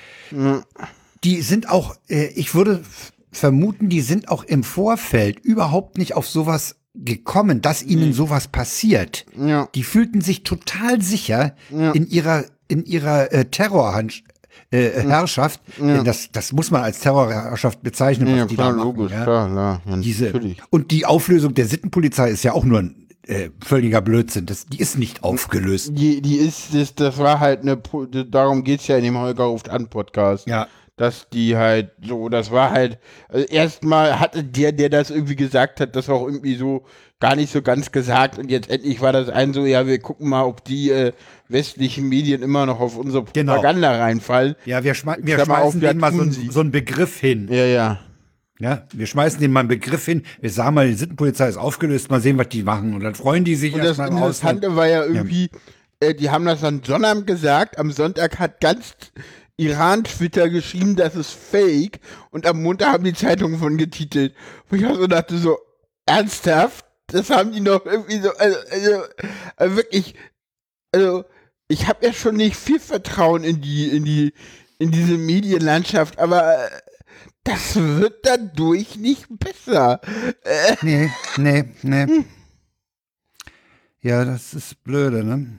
[1.24, 2.84] die sind auch, äh, ich würde
[3.32, 9.24] vermuten, die sind auch im Vorfeld überhaupt nicht auf sowas gekommen, dass ihnen sowas passiert.
[9.36, 14.24] ja, Die fühlten sich total sicher in ihrer in ihrer äh, Terrorherrschaft.
[14.70, 15.60] Äh, Herrschaft.
[15.78, 18.84] Denn Das, das muss man als Terrorherrschaft bezeichnen, was ja die klar, da machen.
[18.86, 19.22] logisch, ja.
[19.24, 19.82] klar, klar.
[19.88, 20.58] Ja, Diese, natürlich.
[20.68, 24.44] und die Auflösung der Sittenpolizei ist ja auch nur ein äh, völliger Blödsinn.
[24.44, 25.92] Das, die ist nicht aufgelöst.
[25.94, 27.78] Die, die ist, das, das war halt eine,
[28.26, 30.46] darum geht's ja in dem Holger ruft an Podcast.
[30.46, 30.66] Ja.
[30.98, 35.80] Dass die halt so, das war halt, also erstmal hatte der, der das irgendwie gesagt
[35.80, 36.84] hat, das auch irgendwie so
[37.20, 40.28] gar nicht so ganz gesagt und jetzt endlich war das ein so, ja, wir gucken
[40.28, 41.12] mal, ob die äh,
[41.48, 43.54] westlichen Medien immer noch auf unsere Genau.
[43.54, 44.54] Propaganda reinfallen.
[44.64, 46.12] Ja, wir, schmei wir auf, schmeißen ja, denen mal
[46.50, 47.48] so, einen Begriff hin.
[47.50, 47.98] Ja, ja.
[48.60, 50.24] Ja, wir schmeißen denen mal einen Begriff hin.
[50.40, 52.92] Wir sagen mal, die Sittenpolizei ist aufgelöst, mal sehen, was die machen.
[52.94, 54.40] Und dann freuen die sich Und das erstmal aus.
[54.40, 55.48] Interessante war ja irgendwie,
[56.00, 58.96] äh, die haben das am Sonnabend gesagt, am Sonntag hat ganz
[59.58, 62.00] Iran-Twitter geschrieben, das ist fake
[62.30, 64.34] und am Montag haben die Zeitungen von getitelt.
[64.68, 65.58] Wo ich auch so dachte, so,
[66.06, 66.86] ernsthaft?
[67.08, 69.02] Das haben die noch irgendwie so, also, also,
[69.56, 70.14] also wirklich,
[70.92, 71.24] also,
[71.66, 74.32] ich habe ja schon nicht viel Vertrauen in die, in die,
[74.78, 76.70] in diese Medienlandschaft, aber äh,
[77.44, 80.00] das wird dadurch nicht besser.
[80.82, 82.24] Nee, nee, nee.
[84.00, 85.58] Ja, das ist blöde, ne?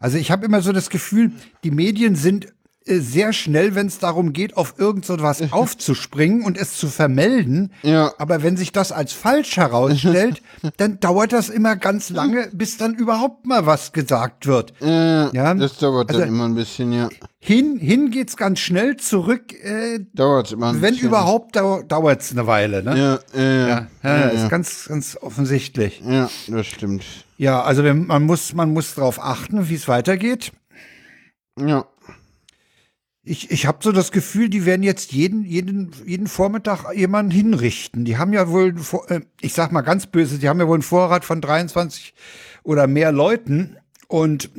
[0.00, 2.52] Also ich habe immer so das Gefühl, die Medien sind
[2.86, 7.72] sehr schnell, wenn es darum geht, auf irgend so was aufzuspringen und es zu vermelden.
[7.82, 8.12] Ja.
[8.18, 10.42] Aber wenn sich das als falsch herausstellt,
[10.76, 14.74] dann dauert das immer ganz lange, bis dann überhaupt mal was gesagt wird.
[14.82, 17.08] Äh, Ja, das dauert also- dann immer ein bisschen, ja.
[17.38, 21.08] Hin, hin geht's ganz schnell, zurück, äh, Dauert immer ein wenn bisschen.
[21.08, 22.98] überhaupt, dau dauert's eine Weile, ne?
[23.34, 26.00] Ja, äh, Ja, ja, ist ganz, ganz offensichtlich.
[26.08, 27.04] ja, das stimmt.
[27.36, 30.52] Ja, also man muss, man muss darauf achten, wie es weitergeht.
[31.58, 31.84] Ja.
[33.26, 38.04] Ich, ich habe so das Gefühl, die werden jetzt jeden, jeden, jeden Vormittag jemanden hinrichten.
[38.04, 38.74] Die haben ja wohl,
[39.08, 42.12] äh, ich sag mal ganz böse, die haben ja wohl einen Vorrat von 23
[42.64, 43.76] oder mehr Leuten
[44.08, 44.50] und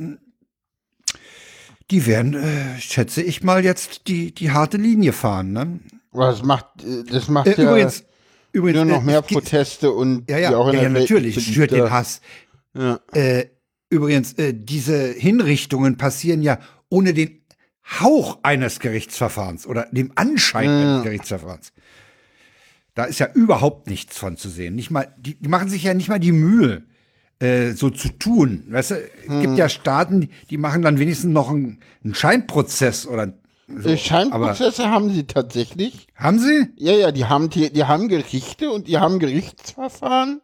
[1.92, 5.52] die werden, äh, schätze ich mal, jetzt die, die harte Linie fahren.
[5.52, 5.78] Ne?
[6.12, 8.04] Das macht, äh, das macht Äh, ja übrigens,
[8.50, 12.20] übrigens nur noch äh, mehr Proteste und Ja, ja, ja, ja natürlich, schürt den Hass.
[12.74, 12.98] Ja.
[13.12, 13.46] Äh,
[13.90, 16.58] übrigens, diese Hinrichtungen passieren ja
[16.88, 17.45] ohne den
[18.00, 21.72] Hauch eines Gerichtsverfahrens oder dem Anschein eines Gerichtsverfahrens.
[22.94, 24.74] Da ist ja überhaupt nichts von zu sehen.
[24.74, 26.82] Nicht mal, die, die machen sich ja nicht mal die Mühe,
[27.38, 28.64] äh, so zu tun.
[28.68, 33.34] Weißt du, es gibt ja Staaten, die machen dann wenigstens noch einen, einen Scheinprozess oder
[33.68, 33.88] so.
[33.88, 36.06] Äh, Scheinprozesse haben sie tatsächlich.
[36.14, 36.68] Haben sie?
[36.76, 40.40] Ja, ja, die haben die, die haben Gerichte und die haben Gerichtsverfahren.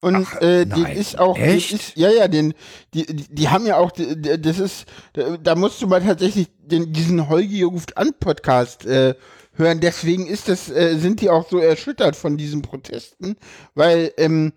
[0.00, 1.72] Und äh, den ist auch, den Echt?
[1.72, 2.54] Ist, ja, ja, den,
[2.94, 4.84] die, die, die haben ja auch, die- die- das ist,
[5.14, 9.14] da, da musst du mal tatsächlich den, diesen Holgi ruft an Podcast äh,
[9.54, 9.80] hören.
[9.80, 13.36] Deswegen ist das, äh, sind die auch so erschüttert von diesen Protesten,
[13.74, 14.52] weil ähm,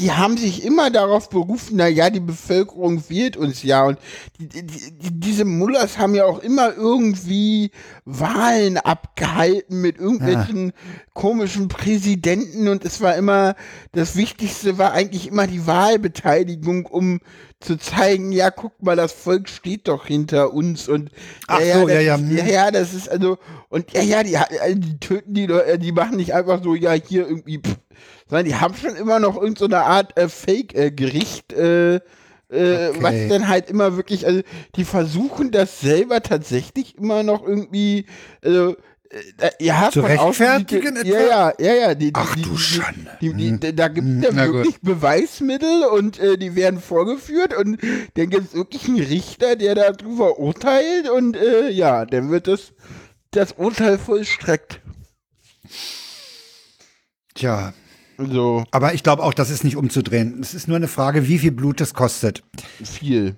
[0.00, 3.84] die haben sich immer darauf berufen, na ja, die Bevölkerung wählt uns ja.
[3.84, 3.98] Und
[4.38, 7.70] die, die, die, diese Mullers haben ja auch immer irgendwie
[8.06, 10.72] Wahlen abgehalten mit irgendwelchen ja.
[11.12, 12.68] komischen Präsidenten.
[12.68, 13.54] Und es war immer,
[13.92, 17.20] das Wichtigste war eigentlich immer die Wahlbeteiligung, um
[17.60, 21.10] zu zeigen, ja, guck mal, das Volk steht doch hinter uns und
[21.46, 22.36] Ach ja, so, ja, ja, das, ja.
[22.36, 23.36] ja, ja, das ist also
[23.68, 26.92] und ja, ja, die, äh, die töten die Leute, die machen nicht einfach so, ja,
[26.92, 27.76] hier irgendwie, pff,
[28.30, 32.00] sondern die haben schon immer noch irgendeine so Art äh, Fake-Gericht, äh, äh,
[32.48, 32.96] okay.
[33.00, 34.40] was dann halt immer wirklich, also
[34.76, 38.06] die versuchen das selber tatsächlich immer noch irgendwie,
[38.42, 38.76] also
[39.10, 41.94] äh, ja, zu rechtfertigen außen, ja, ja, ja, ja.
[41.96, 43.10] Die, Ach die, du Schande.
[43.20, 47.80] Die, die, die, da gibt es ja wirklich Beweismittel und äh, die werden vorgeführt und
[48.14, 52.72] dann gibt es wirklich einen Richter, der darüber urteilt und äh, ja, dann wird das,
[53.32, 54.80] das Urteil vollstreckt.
[57.34, 57.74] Tja.
[58.28, 58.64] So.
[58.70, 60.40] Aber ich glaube auch, das ist nicht umzudrehen.
[60.40, 62.42] Es ist nur eine Frage, wie viel Blut es kostet.
[62.82, 63.36] Viel.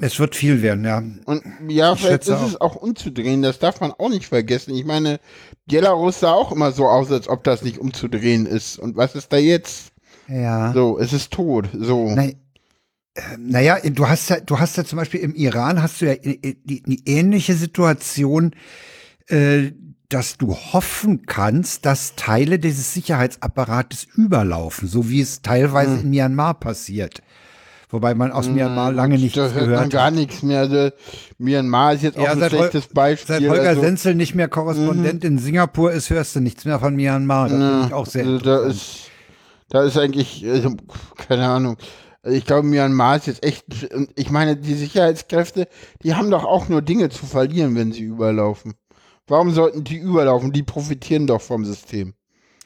[0.00, 0.98] Es wird viel werden, ja.
[0.98, 4.74] Und ja, Ich vielleicht ist schätze es auch umzudrehen, das darf man auch nicht vergessen.
[4.74, 5.20] Ich meine,
[5.66, 8.78] Belarus sah auch immer so aus, als ob das nicht umzudrehen ist.
[8.78, 9.92] Und was ist da jetzt?
[10.26, 10.72] Ja.
[10.72, 11.68] So, es ist tot.
[11.72, 12.10] So.
[12.10, 12.40] Nein.
[13.38, 16.82] Naja, du hast ja, du hast ja zum Beispiel im Iran hast du ja die,
[16.82, 18.56] die ähnliche Situation,
[19.28, 19.70] äh,
[20.08, 26.00] dass du hoffen kannst, dass Teile dieses Sicherheitsapparates überlaufen, so wie es teilweise Hm.
[26.02, 27.22] in Myanmar passiert.
[27.90, 30.14] Wobei man aus Myanmar lange nichts da hört man gehört gar hat.
[30.14, 30.60] nichts mehr.
[30.60, 30.90] Also,
[31.38, 33.36] Myanmar ist jetzt auch Ja, ein seit Hol- schlechtes Beispiel.
[33.40, 36.96] Seit Holger also, Senzel nicht mehr Korrespondent in Singapur ist, hörst du nichts mehr von
[36.96, 37.48] Myanmar.
[37.48, 38.96] Das finde ich auch sehr also da ist,
[39.68, 40.74] da ist eigentlich, also,
[41.28, 41.76] keine Ahnung.
[42.22, 43.64] Also ich glaube, Myanmar ist jetzt echt,
[44.16, 45.68] ich meine, die Sicherheitskräfte,
[46.02, 48.74] die haben doch auch nur Dinge zu verlieren, wenn sie überlaufen.
[49.26, 50.52] Warum sollten die überlaufen?
[50.52, 52.14] Die profitieren doch vom System.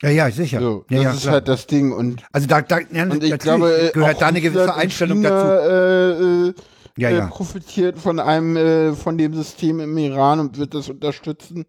[0.02, 0.60] Ja, ja, sicher.
[0.60, 1.34] So, ja, das ja, ist klar.
[1.34, 1.92] halt das Ding.
[1.92, 5.70] Und, also da, da ja, und ich glaube, gehört da eine gewisse Einstellung China, dazu.
[5.72, 6.54] Äh, äh,
[6.96, 7.26] Ja, ja.
[7.26, 11.64] profitiert von einem, äh, von dem System im Iran und wird das unterstützen.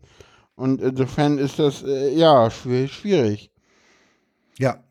[0.55, 2.93] Und insofern ist das, äh, ja, schwierig.
[2.93, 3.51] schwierig.
[4.59, 4.83] Ja.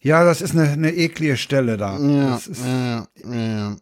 [0.00, 1.98] Ja, das ist eine, eine eklige Stelle da.
[1.98, 3.76] Ja, Das ist, ja, ja, ja.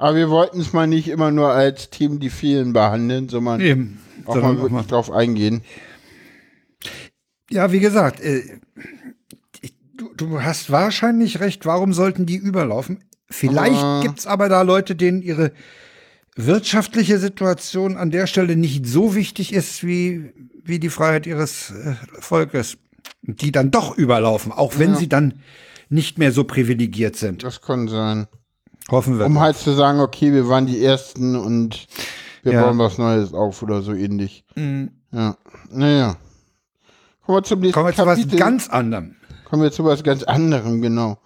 [0.00, 4.00] Aber wir wollten es mal nicht immer nur als Team die vielen behandeln, sondern eben.
[4.24, 5.60] auch Sondern mal wirklich drauf eingehen.
[7.50, 8.42] Ja, wie gesagt, äh,
[9.96, 11.66] du, du hast wahrscheinlich recht.
[11.66, 13.04] Warum sollten die überlaufen?
[13.28, 15.52] Vielleicht Aber- gibt's aber da Leute, denen ihre
[16.34, 20.32] wirtschaftliche Situation an der Stelle nicht so wichtig ist wie,
[20.64, 22.78] wie die Freiheit ihres äh, Volkes.
[23.22, 24.96] Die dann doch überlaufen, auch wenn Ja.
[24.96, 25.34] sie dann
[25.90, 27.42] nicht mehr so privilegiert sind.
[27.42, 28.28] Das kann sein.
[28.90, 29.26] Hoffen wir.
[29.26, 31.86] Um halt zu sagen, okay, wir waren die Ersten und
[32.42, 32.62] wir Ja.
[32.64, 34.44] bauen was Neues auf oder so ähnlich.
[34.56, 34.90] Mhm.
[35.12, 35.36] Ja.
[35.70, 36.16] Naja.
[37.24, 39.16] Kommen wir zum nächsten Kommen wir zu was ganz anderem.
[39.44, 41.18] Kommen wir zu was ganz anderem, genau.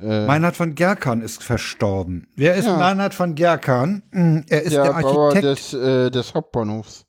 [0.00, 2.26] Äh, Meinhard von Gerkan ist verstorben.
[2.36, 2.76] Wer ist Ja.
[2.78, 4.02] Meinhard von Gerkan?
[4.12, 7.04] Hm, Er ist der, der, Bauer Architekt des, äh, des Hauptbahnhofs.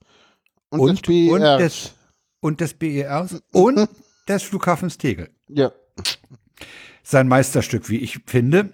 [0.70, 1.32] Und, Und- des BERs.
[1.32, 1.93] und des-
[2.41, 3.88] und des BERs und
[4.28, 5.30] des Flughafens Tegel.
[5.47, 5.72] Ja,
[7.03, 8.72] Sein Meisterstück, wie ich finde.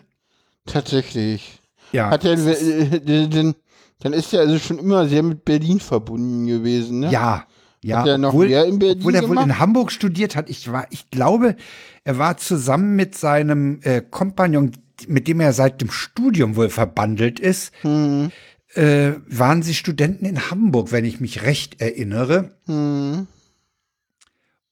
[0.67, 1.59] Tatsächlich.
[1.91, 3.55] Ja, Hat er, äh, den, den,
[3.99, 7.11] dann ist er also schon immer sehr mit Berlin verbunden gewesen, ne?
[7.11, 7.45] ja,
[7.83, 7.99] ja.
[7.99, 9.45] Hat er noch obwohl, mehr in Berlin obwohl er wohl gemacht?
[9.45, 10.49] in Hamburg studiert hat.
[10.49, 11.55] Ich war, ich glaube,
[12.03, 14.71] er war zusammen mit seinem äh, Kompagnon,
[15.07, 18.31] mit dem er seit dem Studium wohl verbandelt ist, Hm,
[18.73, 22.51] äh, waren sie Studenten in Hamburg, wenn ich mich recht erinnere.
[22.65, 23.27] hm.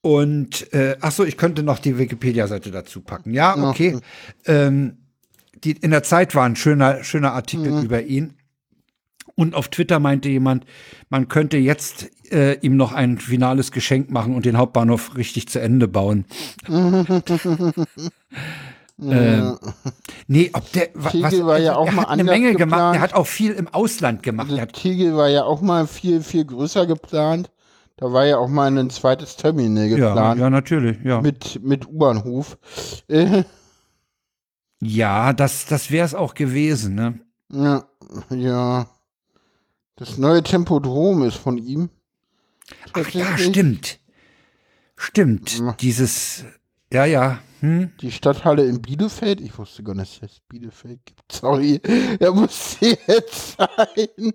[0.02, 3.34] Und äh, ach so, ich könnte noch die Wikipedia-Seite dazu packen.
[3.34, 3.70] Ja, Ja.
[3.70, 3.98] okay.
[4.46, 4.98] Ähm,
[5.64, 7.84] die, in der Zeit war ein schöner, schöner Artikel Mhm.
[7.84, 8.34] über ihn.
[9.38, 10.66] Und auf Twitter meinte jemand,
[11.10, 15.60] man könnte jetzt äh, ihm noch ein finales Geschenk machen und den Hauptbahnhof richtig zu
[15.60, 16.24] Ende bauen.
[19.02, 19.58] ähm,
[20.28, 22.70] nee, ob der Tegel was, also war ja auch er mal hat eine Menge gemacht.
[22.80, 22.96] geplant.
[22.96, 24.50] Er hat auch viel im Ausland gemacht.
[24.52, 27.52] Also Tegel war ja auch mal viel, viel größer geplant.
[27.98, 30.40] Da war ja auch mal ein zweites Terminal ja, geplant.
[30.40, 31.22] ja, natürlich, ja.
[31.22, 32.58] Mit, mit U-Bahnhof.
[34.88, 37.20] Ja, das, das wäre es auch gewesen, ne?
[37.50, 37.86] ja,
[38.30, 38.88] ja.
[39.96, 41.90] Das neue Tempodrom ist von ihm.
[42.94, 44.00] Ach ja, stimmt.
[44.98, 45.60] Stimmt.
[45.60, 45.74] Ja.
[45.80, 46.44] Dieses,
[46.92, 47.40] ja, ja.
[47.62, 47.92] Hm?
[48.02, 49.42] Die Stadthalle in Bielefeld.
[49.42, 51.32] Ich wusste gar nicht, dass es Bielefeld gibt.
[51.32, 51.82] Sorry,
[52.20, 54.34] er muss jetzt sein.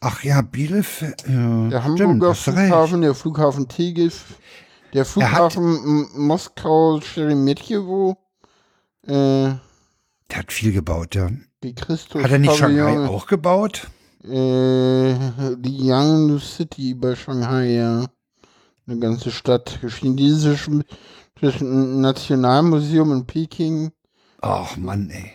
[0.00, 1.24] Ach ja, Bielefeld.
[1.28, 2.42] Ja, Der stimmt, Hamburger recht.
[2.42, 4.12] Flughafen, der Flughafen Tegel,
[4.94, 8.16] der Flughafen M- Moskau Sheremetyevo,
[9.06, 9.58] äh, Der
[10.34, 11.30] hat viel gebaut, ja.
[11.62, 13.88] die Christus Hat er nicht Pavillon, Shanghai auch gebaut?
[14.24, 15.14] Äh,
[15.56, 18.06] die Yangtze City bei Shanghai, ja.
[18.86, 19.78] Eine ganze Stadt.
[19.86, 20.84] Chinesisches
[21.60, 23.90] Nationalmuseum in Peking.
[24.40, 25.30] Ach Mann, ey.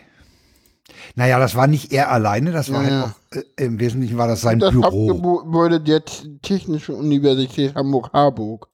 [1.16, 4.28] Naja, das war nicht er alleine, das war Ja, halt auch, äh, im Wesentlichen war
[4.28, 4.84] das sein das Büro.
[4.86, 8.68] Hauptgebäude der T- Technischen Universität Hamburg-Harburg.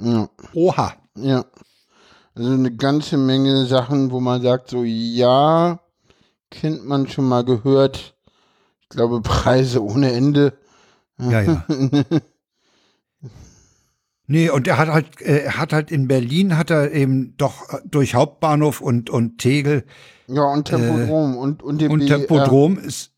[0.00, 0.94] Ja, Oha.
[1.16, 1.44] ja.
[2.34, 5.80] Also eine ganze Menge Sachen, wo man sagt, so, ja,
[6.50, 8.14] kennt man schon mal gehört.
[8.82, 10.56] Ich glaube, Preise ohne Ende.
[11.18, 11.64] Ja, ja.
[14.30, 17.72] Nee, und er hat halt, äh, er hat halt in Berlin hat er eben doch
[17.72, 19.84] äh, durch Hauptbahnhof und, und Tegel
[20.26, 22.18] Ja, und Tempodrom und, und dem und BER.
[22.18, 23.12] Tempodrom ist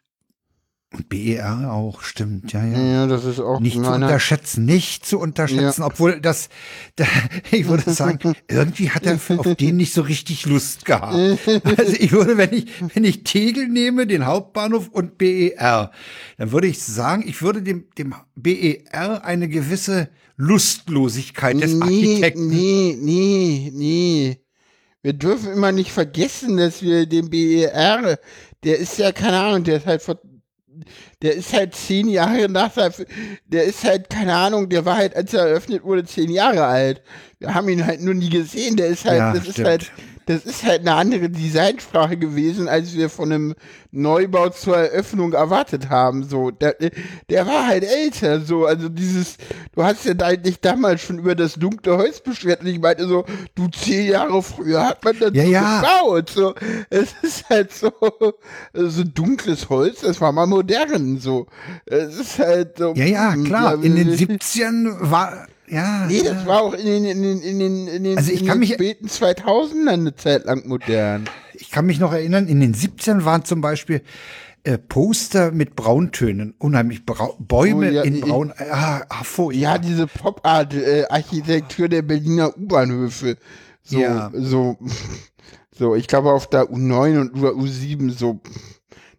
[0.93, 2.79] und BER auch, stimmt, ja, ja.
[2.79, 6.49] Ja, das ist auch Nicht zu unterschätzen, nicht zu unterschätzen, obwohl das,
[6.97, 7.05] da,
[7.53, 11.15] ich würde sagen, irgendwie hat er auf den nicht so richtig Lust gehabt.
[11.15, 15.93] Also ich würde, wenn ich, wenn ich Tegel nehme, den Hauptbahnhof und BER,
[16.39, 22.49] dann würde ich sagen, ich würde dem, dem BER eine gewisse Lustlosigkeit des nee, Architekten.
[22.49, 24.41] Nee, nee, nee.
[25.03, 28.19] Wir dürfen immer nicht vergessen, dass wir den BER,
[28.65, 30.21] der ist ja, keine Ahnung, der ist halt vor,
[31.23, 32.93] der ist halt zehn Jahre nach der,
[33.47, 37.03] der ist halt, keine Ahnung, der war halt, als er eröffnet wurde, zehn Jahre alt.
[37.39, 39.69] Wir haben ihn halt nur nie gesehen, der ist halt, Ja, das ist stimmt.
[39.69, 39.93] halt,
[40.27, 43.55] das ist halt eine andere Designsprache gewesen, als wir von einem
[43.91, 46.25] Neubau zur Eröffnung erwartet haben.
[46.25, 46.77] So, der,
[47.29, 48.41] der war halt älter.
[48.41, 49.37] So, also dieses,
[49.75, 53.07] du hast ja da dich damals schon über das dunkle Holz beschwert und ich meinte
[53.09, 55.81] so, du zehn Jahre früher hat man das Ja, so ja.
[55.81, 56.31] gebaut.
[56.31, 56.55] So,
[56.91, 57.93] es ist halt so,
[58.73, 61.19] so dunkles Holz, das war mal modern.
[61.19, 61.47] So,
[61.87, 62.93] es ist halt so.
[62.95, 63.83] Ja, ja, klar.
[63.83, 66.07] In den ja, 70ern war, ja.
[66.07, 68.59] Nee, das war auch in den, in den, in den, in den, Also ich kann
[68.59, 71.29] mich- späten 2000ern eine Zeit lang modern.
[71.55, 74.03] Ich kann mich noch erinnern, in den 70ern waren zum Beispiel
[74.65, 78.53] äh, Poster mit Brauntönen, unheimlich Brau Bäume Oh, ja, in ich- Braun.
[78.59, 79.61] Ah, ah, furchtbar.
[79.63, 83.37] Ja, diese Pop-Art-Architektur der Berliner U-Bahnhöfe.
[83.83, 84.31] So, Ja.
[84.35, 84.77] so,
[85.79, 88.41] so, ich glaube auf der U9 und U7 so,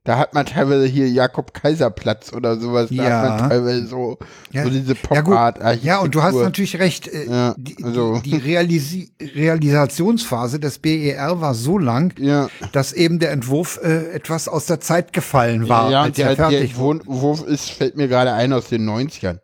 [0.04, 2.90] da hat man teilweise hier Jakob-Kaiser-Platz oder sowas.
[2.90, 3.22] Da Ja.
[3.22, 4.18] hat man teilweise so,
[4.52, 4.64] Ja.
[4.64, 5.26] so diese Ja, gut.
[5.26, 5.88] Pop-Art-Architektur.
[5.88, 7.08] Ja, und du hast natürlich recht.
[7.08, 12.50] Äh, Ja, die, also- die, Realisi Realisationsphase des BER war so lang, Ja.
[12.72, 16.36] dass eben der Entwurf äh, etwas aus der Zeit gefallen war, ja, als er der,
[16.36, 17.00] der fertig wurde.
[17.02, 19.40] Entwurf ist, fällt mir gerade ein aus den 90ern.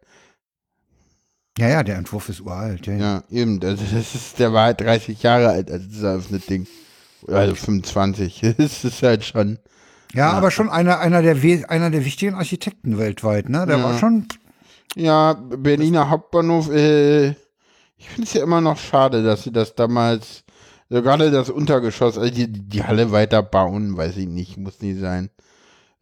[1.59, 2.85] Ja, ja, der Entwurf ist uralt.
[2.87, 2.99] Ja, ja.
[2.99, 3.59] Ja, eben.
[3.63, 6.67] Also das ist, der war halt 30 Jahre alt, als das Ding.
[7.27, 8.41] Also 25.
[8.57, 9.57] Das ist halt schon.
[10.13, 11.35] Ja, aber schon einer, einer, der,
[11.69, 13.49] einer der wichtigen Architekten weltweit.
[13.49, 13.65] Ne?
[13.65, 13.83] Der Ja.
[13.83, 14.27] war schon.
[14.95, 17.29] Ja, Berliner Hauptbahnhof, äh,
[17.97, 20.43] ich finde es ja immer noch schade, dass sie das damals,
[20.89, 24.99] also gerade das Untergeschoss, also die, die Halle weiter bauen, weiß ich nicht, muss nicht
[24.99, 25.29] sein.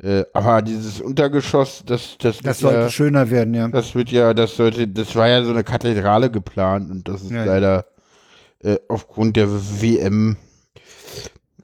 [0.02, 3.68] Äh, aber dieses Untergeschoss, das, das, Das sollte ja, schöner werden, ja.
[3.70, 7.32] das wird ja, das sollte, das war ja so eine Kathedrale geplant und das ist
[7.32, 7.46] ja.
[7.46, 7.86] leider
[8.60, 10.38] äh, aufgrund der WM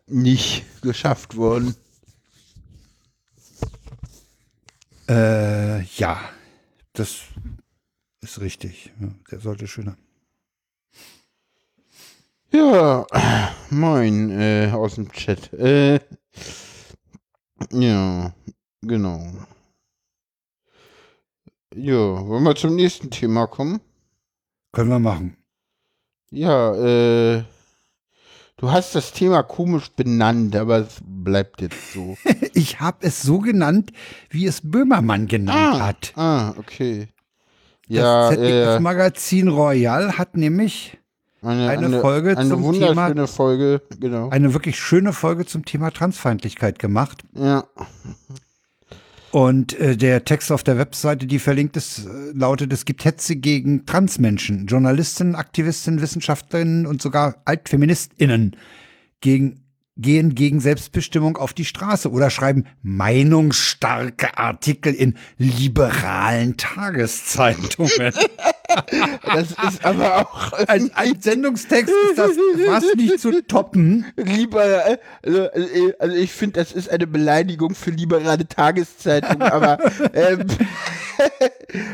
[0.08, 1.76] nicht geschafft worden.
[5.12, 6.22] Äh, ja,
[6.94, 7.24] das
[8.22, 8.94] ist richtig.
[9.30, 9.98] Der sollte schöner.
[12.54, 13.06] Ja,
[13.70, 15.52] moin, äh, aus dem Chat.
[15.52, 16.00] Äh,
[17.74, 18.34] ja,
[18.82, 19.20] genau.
[21.76, 23.82] Ja, wollen wir zum nächsten Thema kommen?
[24.72, 25.36] Können wir machen.
[26.30, 27.44] Ja, äh,
[28.56, 32.18] du hast das Thema komisch benannt, aber es bleibt jetzt so.
[32.54, 33.92] Ich habe es so genannt,
[34.30, 36.14] wie es Böhmermann genannt hat.
[36.16, 37.08] ah, okay.
[37.88, 40.98] Das Ja, äh, ZDF-Magazin Royal hat nämlich
[41.42, 44.30] eine, eine Folge eine zum wunderschöne Thema- Folge, genau.
[44.30, 47.24] eine wirklich schöne Folge zum Thema Transfeindlichkeit gemacht.
[47.34, 47.64] Ja,
[49.32, 53.38] Und äh, der Text auf der Webseite, die verlinkt ist, äh, lautet, es gibt Hetze
[53.38, 58.56] gegen Transmenschen, Journalistinnen, Aktivistinnen, Wissenschaftlerinnen und sogar AltfeministInnen
[59.22, 59.61] gegen,
[60.02, 67.92] gehen gegen Selbstbestimmung auf die Straße oder schreiben meinungsstarke Artikel in liberalen Tageszeitungen.
[69.34, 72.32] das ist aber auch Als, als Sendungstext ist das
[72.66, 74.06] fast nicht zu toppen.
[74.16, 79.80] Lieber, äh, also, äh, also ich finde, das ist eine Beleidigung für liberale Tageszeitungen, aber
[80.14, 80.46] ähm,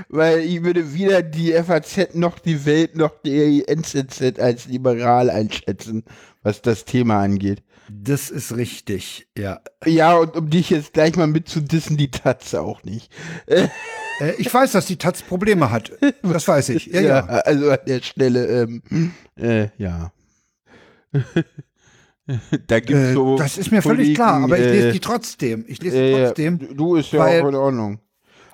[0.10, 6.04] weil ich würde weder die FAZ noch die Welt noch die NZZ als liberal einschätzen,
[6.44, 7.64] was das Thema angeht.
[7.90, 9.62] Das ist richtig, ja.
[9.86, 13.12] Ja, und um dich jetzt gleich mal mitzudissen, die Taz auch nicht.
[13.46, 13.68] Äh,
[14.38, 15.92] ich weiß, dass die Taz Probleme hat.
[16.24, 16.88] Das weiß ich.
[16.88, 17.26] Ja, ja.
[17.26, 18.82] also an der Stelle, ähm,
[19.40, 20.12] äh, ja.
[22.68, 23.38] da gibt's Äh, so.
[23.38, 25.66] das ist mir völlig Kollegen, klar, aber ich lese äh, die trotzdem.
[25.68, 26.76] Ich lese äh, die trotzdem.
[26.76, 28.00] Du ist ja weil- auch in Ordnung.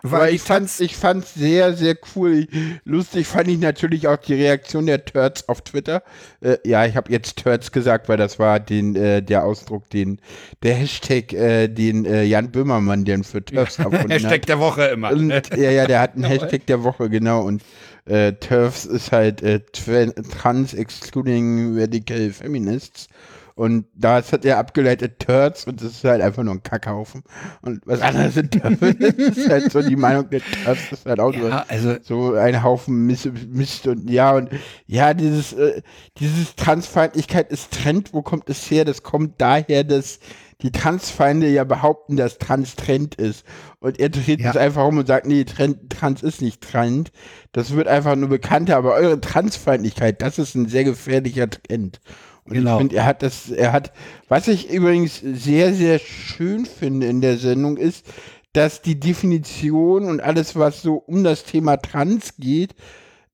[0.05, 2.45] Weil ich fand ich fand's sehr, sehr cool.
[2.83, 6.03] Lustig fand ich natürlich auch die Reaktion der Turds auf Twitter.
[6.41, 10.19] Äh, ja, ich habe jetzt Turds gesagt, weil das war den, äh, der Ausdruck, den,
[10.61, 14.49] der Hashtag, äh, den äh, Jan Böhmermann, den für Turfs erfunden Hashtag hat.
[14.49, 15.11] der Woche immer.
[15.11, 17.43] Und, ja, ja, der hat einen Hashtag der Woche, genau.
[17.43, 17.63] Und
[18.03, 23.07] äh, Turfs ist halt äh, Trans Excluding Radical Feminists.
[23.55, 27.23] Und das hat er abgeleitet Turds und das ist halt einfach nur ein Kackhaufen.
[27.61, 28.77] Und was anderes sind Turds.
[28.99, 31.95] das ist halt so die Meinung der Turds, das ist halt auch ja, so, also,
[32.01, 34.49] so ein Haufen Mist, Mist, und ja, und
[34.87, 35.81] ja, dieses, äh,
[36.17, 38.85] dieses Transfeindlichkeit ist Trend, wo kommt es her?
[38.85, 40.19] Das kommt daher, dass
[40.63, 43.45] die Transfeinde ja behaupten, dass Trans Trend ist.
[43.79, 44.49] Und er dreht ja.
[44.49, 47.11] es einfach um und sagt, nee, Trend, Trans ist nicht Trend.
[47.51, 51.99] Das wird einfach nur bekannter, aber eure Transfeindlichkeit, das ist ein sehr gefährlicher Trend.
[52.45, 52.73] Und genau.
[52.73, 53.93] ich finde, er hat das, er hat,
[54.27, 58.05] was ich übrigens sehr, sehr schön finde in der Sendung ist,
[58.51, 62.75] dass die Definition und alles, was so um das Thema Trans geht,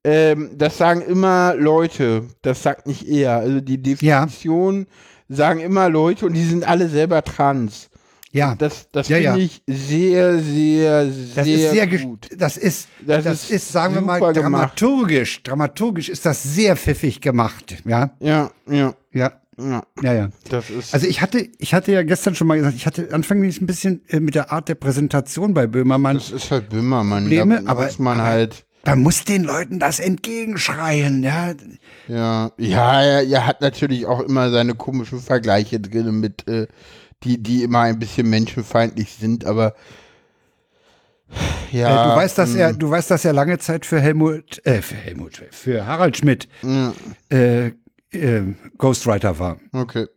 [0.03, 3.38] ähm, das sagen immer Leute, das sagt nicht er.
[3.38, 4.88] Also die Definition
[5.28, 5.36] ja.
[5.36, 7.89] sagen immer Leute und die sind alle selber trans.
[8.32, 8.55] Ja.
[8.55, 9.38] Das, das ja, finde ja.
[9.38, 12.27] ich sehr, sehr, das sehr, sehr gut.
[12.38, 15.38] Das ist, das, das ist, ist, sagen wir mal, dramaturgisch.
[15.38, 15.47] Gemacht.
[15.47, 17.77] Dramaturgisch ist das sehr pfiffig gemacht.
[17.86, 18.11] Ja.
[18.19, 18.93] Ja, ja.
[19.11, 19.32] Ja.
[19.57, 20.13] Ja, ja.
[20.13, 20.30] ja.
[20.49, 23.59] Das ist also ich hatte, ich hatte ja gestern schon mal gesagt, ich hatte anfänglich
[23.61, 26.15] ein bisschen äh, mit der Art der Präsentation bei Böhmermann.
[26.15, 28.65] Das ist halt Böhmermann, Probleme, da aber man halt.
[28.86, 31.53] Da muss den Leuten das entgegenschreien, ja.
[32.07, 36.67] Ja, ja, er, er hat natürlich auch immer seine komischen Vergleiche drin mit äh,
[37.24, 39.76] die, die immer ein bisschen menschenfeindlich sind, aber
[41.72, 42.05] ja.
[42.05, 42.80] Äh, du weißt, dass er, hm.
[42.80, 46.47] du weißt, dass er lange Zeit für Helmut, äh, für Helmut, für Harald Schmidt
[47.30, 47.67] äh,
[48.11, 48.41] äh,
[48.78, 49.57] Ghostwriter war.
[49.72, 50.07] Okay.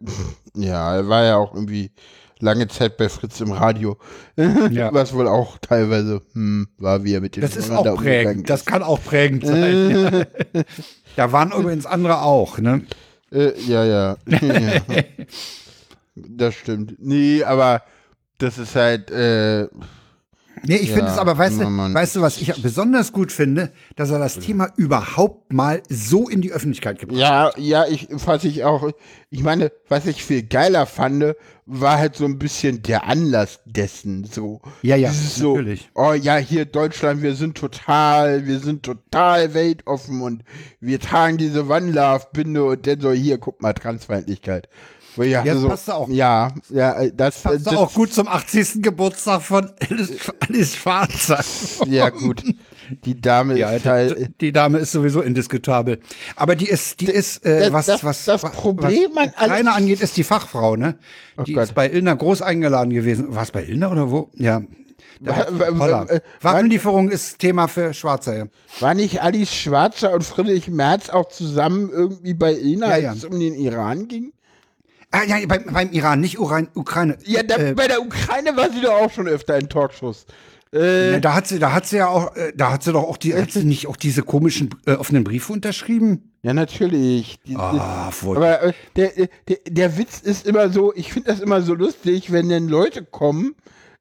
[0.55, 1.92] Ja, er war ja auch irgendwie
[2.42, 3.98] lange Zeit bei Fritz im Radio.
[4.70, 4.92] Ja.
[4.92, 8.48] Was wohl auch teilweise hm, war, wie er mit dem Das ist auch prägend.
[8.48, 10.26] Das kann auch prägend sein.
[11.16, 12.82] da waren übrigens andere auch, ne?
[13.30, 14.16] Äh, ja, ja.
[14.26, 14.80] ja.
[16.28, 16.96] Das stimmt.
[16.98, 17.82] Nee, aber
[18.38, 19.10] das ist halt.
[19.10, 19.68] Äh,
[20.64, 23.72] Nee, ich ja, finde es aber, weißt du, weißt du, was ich besonders gut finde,
[23.96, 27.58] dass er das Thema überhaupt mal so in die Öffentlichkeit gebracht hat.
[27.58, 28.92] Ja, ja, ich, was ich auch,
[29.30, 31.34] ich meine, was ich viel geiler fand,
[31.66, 34.60] war halt so ein bisschen der Anlass dessen, so.
[34.82, 35.90] Ja, ja, so, natürlich.
[35.94, 40.44] Oh ja, hier Deutschland, wir sind total, wir sind total weltoffen und
[40.80, 44.68] wir tragen diese One Love Binde und dann so, hier, guck mal, Transfeindlichkeit.
[45.16, 46.08] Ja, das so, passt auch.
[46.08, 48.82] Ja, ja, äh, das passt das, auch gut zum 80.
[48.82, 49.70] Geburtstag von
[50.40, 51.44] Alice Schwarzer.
[51.86, 52.42] Ja, gut.
[53.04, 54.40] Die Dame ja, ist halt.
[54.40, 56.00] Die, Dame ist sowieso indiskutabel.
[56.36, 60.00] Aber die ist, die ist, äh, das, was, das, was, das Problem was Ukraine angeht,
[60.00, 60.96] ist die Fachfrau, ne?
[61.36, 61.64] Oh die Gott.
[61.64, 63.34] ist bei Ilna groß eingeladen gewesen.
[63.34, 64.30] War es bei Ilna oder wo?
[64.34, 64.62] Ja.
[65.24, 68.36] Äh, Waffenlieferung ist Thema für Schwarzer.
[68.36, 68.44] Ja.
[68.80, 73.10] War nicht Alice Schwarzer und Friedrich Merz auch zusammen irgendwie bei Ilna, ja, ja.
[73.10, 74.32] als es um den Iran ging?
[75.12, 77.18] Ah, ja, beim, beim Iran, nicht Uran, Ukraine.
[77.24, 80.26] Ja, da, äh, bei der Ukraine war sie doch auch schon öfter in Talkshows.
[80.72, 83.18] Äh, da hat sie, da hat sie ja auch, äh, da hat sie doch auch
[83.18, 86.32] die, hat sie nicht auch diese komischen äh, offenen Briefe unterschrieben?
[86.42, 87.38] Ja, natürlich.
[87.46, 89.12] Die, ah, aber äh, der,
[89.48, 93.04] der, der Witz ist immer so, ich finde das immer so lustig, wenn dann Leute
[93.04, 93.54] kommen,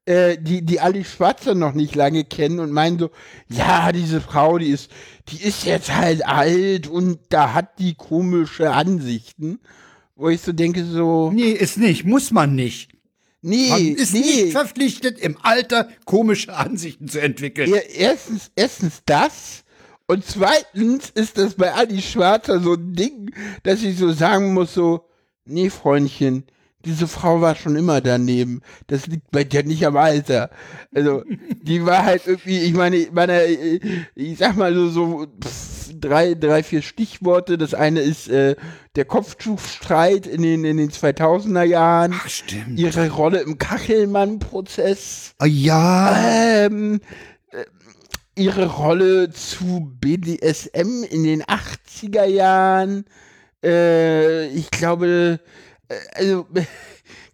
[0.06, 3.10] äh, die, die Ali Schwarzer noch nicht lange kennen und meinen so,
[3.50, 4.90] ja, diese Frau, die ist,
[5.28, 9.60] die ist jetzt halt alt und da hat die komische Ansichten
[10.22, 11.32] wo ich so denke, so.
[11.32, 12.92] Nee, ist nicht, muss man nicht.
[13.42, 14.20] Nee, man ist nee.
[14.20, 17.70] nicht verpflichtet, im Alter komische Ansichten zu entwickeln.
[17.70, 19.64] Ja, erstens, erstens das.
[20.06, 24.74] Und zweitens ist das bei Adi Schwarzer so ein Ding, dass ich so sagen muss,
[24.74, 25.06] so,
[25.46, 26.44] nee, Freundchen,
[26.86, 28.62] diese Frau war schon immer daneben.
[28.88, 30.50] Das liegt bei dir nicht am Alter.
[30.94, 31.24] Also,
[31.62, 33.44] die war halt irgendwie, ich meine, ich, meine,
[34.16, 35.71] ich sag mal so, so pff,
[36.02, 37.58] drei, drei, vier Stichworte.
[37.58, 38.56] Das eine ist äh,
[38.96, 42.14] der Kopftuchstreit in den, in den 2000er Jahren.
[42.16, 42.80] Ach, stimmt.
[42.80, 45.34] Ihre Rolle im Kachelmann-Prozess.
[45.38, 46.66] Ah, ja.
[46.66, 47.00] Ähm,
[47.52, 47.66] äh,
[48.36, 53.06] ihre Rolle zu BDSM in den 80er Jahren.
[53.64, 55.40] Äh, ich glaube,
[55.88, 56.48] äh, also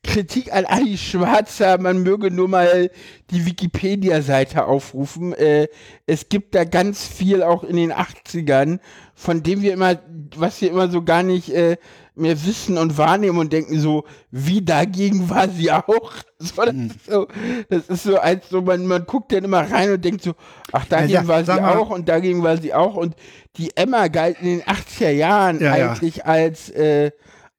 [0.07, 2.89] Kritik an Ali Schwarzer, man möge nur mal
[3.29, 5.33] die Wikipedia-Seite aufrufen.
[5.33, 5.67] Äh,
[6.05, 8.79] es gibt da ganz viel auch in den 80ern,
[9.13, 9.99] von dem wir immer,
[10.35, 11.77] was wir immer so gar nicht äh,
[12.15, 16.13] mehr wissen und wahrnehmen und denken so, wie dagegen war sie auch.
[16.39, 16.85] So, das, mhm.
[16.91, 17.27] ist so,
[17.67, 20.35] das ist so, als so, man, man guckt dann immer rein und denkt so,
[20.71, 23.15] ach, dagegen ja, war sie auch und dagegen war sie auch und
[23.55, 26.25] die Emma galt in den 80er Jahren ja, eigentlich ja.
[26.25, 27.09] als äh,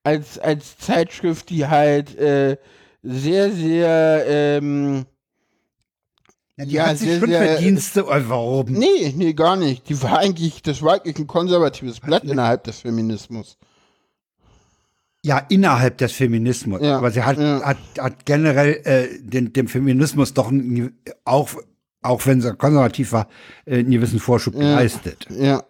[0.08, 2.56] als, als Zeitschrift, die halt äh,
[3.02, 5.04] sehr, sehr, ähm,
[6.56, 8.74] Ja, die Ja, hat sich sehr, schon sehr- Verdienste erworben.
[8.78, 9.88] Nee, nee, gar nicht.
[9.88, 13.56] Die war eigentlich, das war eigentlich ein konservatives Blatt innerhalb des Feminismus.
[15.24, 16.80] Ja, innerhalb des Feminismus.
[16.80, 17.60] Ja, Aber sie hat, ja.
[17.62, 20.50] hat, hat generell äh, den, dem Feminismus doch
[21.24, 21.50] auch,
[22.02, 23.28] auch wenn sie konservativ war,
[23.66, 25.26] äh, einen gewissen Vorschub geleistet.
[25.30, 25.64] Ja.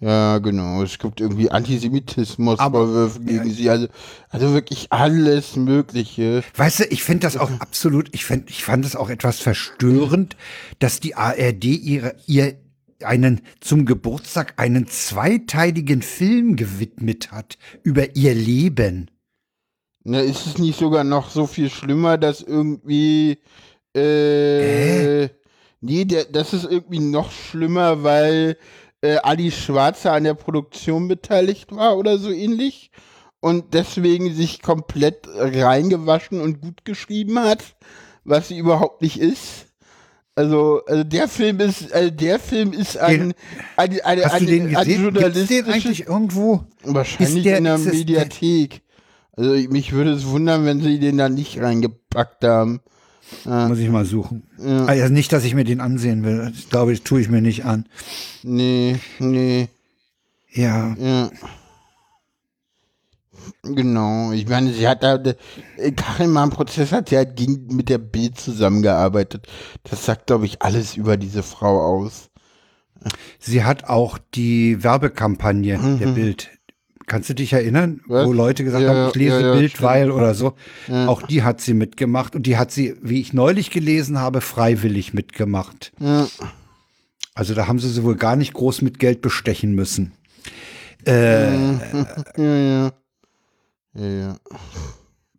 [0.00, 0.82] Ja, genau.
[0.82, 3.68] Es gibt irgendwie Antisemitismus, Vorwürfe gegen sie.
[3.68, 3.88] Also,
[4.28, 6.44] also wirklich alles Mögliche.
[6.54, 10.36] Weißt du, ich finde das auch absolut, ich, find, ich fand es auch etwas verstörend,
[10.78, 12.54] dass die ARD ihre, ihr
[13.02, 19.10] einen zum Geburtstag einen zweiteiligen Film gewidmet hat über ihr Leben.
[20.04, 23.38] Na, ist es nicht sogar noch so viel schlimmer, dass irgendwie.
[23.96, 25.28] Äh,
[25.80, 28.56] nee, der, das ist irgendwie noch schlimmer, weil
[29.02, 32.90] äh, Ali Schwarzer an der Produktion beteiligt war oder so ähnlich.
[33.40, 37.76] Und deswegen sich komplett reingewaschen und gut geschrieben hat,
[38.24, 39.66] was sie überhaupt nicht ist.
[40.34, 43.34] Also, also der Film ist, also der Film ist ein,
[43.76, 45.14] eine, eine, Hast du eine, den gesehen?
[45.48, 46.64] Den eigentlich irgendwo?
[46.84, 48.82] Wahrscheinlich der- in der es der- Mediathek.
[49.36, 52.80] Also ich- mich würde es wundern, wenn sie den da nicht reingepackt haben.
[53.44, 54.42] Muss ich mal suchen.
[54.86, 56.50] Also nicht, dass ich mir den ansehen will.
[56.54, 57.86] Das glaube ich, tue ich mir nicht an.
[58.42, 59.68] Nee, nee,
[60.50, 60.94] Ja.
[60.98, 61.30] ja.
[63.62, 68.38] Genau, ich meine, sie hat da, äh, im Prozess hat ja ging mit der Bild
[68.38, 69.46] zusammengearbeitet.
[69.84, 72.30] Das sagt, glaube ich, alles über diese Frau aus.
[73.38, 76.50] Sie hat auch die Werbekampagne der Bild.
[77.08, 78.00] Kannst du dich erinnern.
[78.06, 78.26] Was?
[78.26, 79.82] wo Leute gesagt Ja, haben, ich lese ja, ja, Bild, stimmt.
[79.84, 80.54] weil oder so.
[80.88, 85.14] Auch die hat sie mitgemacht und die hat sie, wie ich neulich gelesen habe, freiwillig
[85.14, 85.92] mitgemacht.
[87.34, 90.12] Also da haben sie sie wohl gar nicht groß mit Geld bestechen müssen.
[91.06, 91.78] ja,
[92.36, 92.92] ja.
[93.94, 94.36] Ja.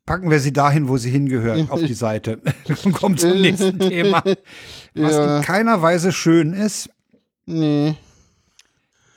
[0.06, 2.42] Packen wir sie dahin, wo sie hingehört, auf die Seite.
[2.84, 4.24] Und kommen zum nächsten Thema.
[4.96, 6.90] Was in keiner Weise schön ist,
[7.46, 7.96] Nee.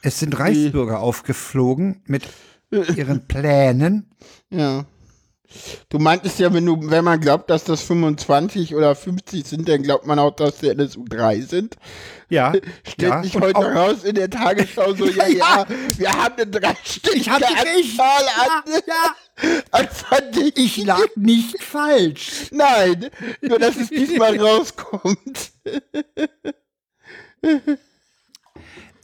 [0.02, 2.24] Es sind Reichsbürger aufgeflogen mit
[2.70, 4.10] ihren Plänen.
[4.50, 4.84] Ja.
[5.90, 9.82] Du meintest ja, wenn du, wenn man glaubt, dass das 25 oder 50 sind, dann
[9.82, 11.76] glaubt man auch, dass die NSU 3 sind.
[12.30, 12.52] Ja,
[12.88, 13.22] Stellt ja.
[13.22, 15.66] sich heute raus in der Tagesschau so, ja, ja,
[15.98, 17.30] wir haben eine dreistellige.
[17.30, 20.64] Anzahl an, ja, Verdächtigen.
[20.64, 22.46] ich lag nicht falsch.
[22.50, 23.10] Nein,
[23.42, 25.52] nur dass es diesmal rauskommt.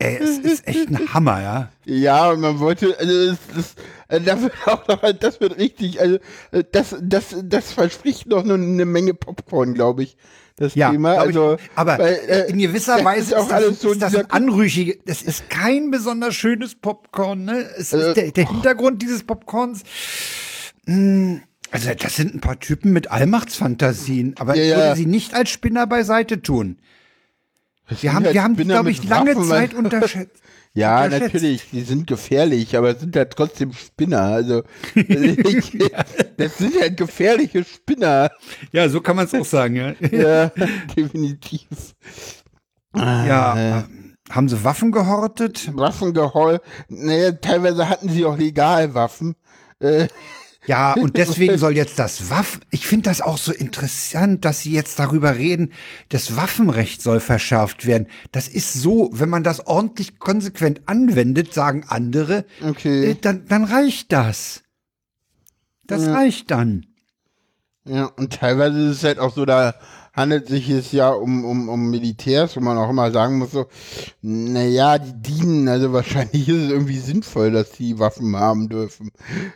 [0.01, 1.69] Ey, es ist echt ein Hammer, ja.
[1.85, 3.75] Ja, und man wollte, also das,
[4.09, 6.19] das, da wird auch noch, das wird richtig, also
[6.53, 10.17] äh, das, das, das verspricht noch eine, eine Menge Popcorn, glaube ich.
[10.55, 11.15] Das Ja, Thema.
[11.15, 13.93] Also, ich, aber weil, äh, in gewisser das Weise ist auch ist das, alles so
[13.93, 17.65] ist das ein anrüchige, das ist kein besonders schönes Popcorn, ne?
[17.77, 19.83] Es Äh, ist der, der Hintergrund dieses Popcorns.
[20.87, 21.41] mh,
[21.71, 24.77] Also, das sind ein paar Typen mit Allmachtsfantasien, aber Ja, ich ja.
[24.77, 26.79] würde sie nicht als Spinner beiseite tun.
[27.89, 30.43] Wir haben, halt wir haben glaube ich, lange Waffen, Zeit unterschätzt.
[30.75, 31.35] Ja, unterschätzt.
[31.35, 34.23] natürlich, die sind gefährlich, aber sind halt trotzdem Spinner.
[34.23, 34.63] Also,
[36.37, 38.31] das sind halt gefährliche Spinner.
[38.73, 39.95] Ja, so kann man es auch sagen, ja.
[40.11, 40.51] Ja,
[40.97, 41.67] definitiv.
[42.95, 43.83] Ja, äh,
[44.31, 45.71] haben sie Waffen gehortet?
[45.75, 46.61] Waffengeheul.
[46.89, 49.35] Naja, teilweise hatten sie auch Legalwaffen.
[49.81, 50.09] Äh,
[50.69, 54.73] Ja, und deswegen soll jetzt das Waffen, ich finde das auch so interessant, dass sie
[54.73, 55.73] jetzt darüber reden,
[56.11, 58.07] das Waffenrecht soll verschärft werden.
[58.33, 63.13] Das ist so, wenn man das ordentlich konsequent anwendet, sagen andere, Okay.
[63.13, 64.63] äh, dann, dann reicht das.
[65.87, 66.85] Das reicht dann.
[67.87, 69.75] Ja, und teilweise ist es halt auch so, da
[70.19, 73.67] handelt sich es ja um, um, um Militärs, wo man auch immer sagen muss, so,
[74.21, 79.11] naja, die dienen, also wahrscheinlich ist es irgendwie sinnvoll, dass die Waffen haben dürfen.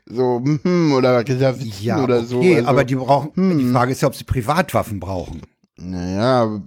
[0.07, 2.39] So, hm, oder Reservisten Ja, oder so.
[2.39, 5.43] okay, also, aber die brauchen, die Frage ist ja, ob sie Privatwaffen brauchen.
[5.77, 6.61] Naja,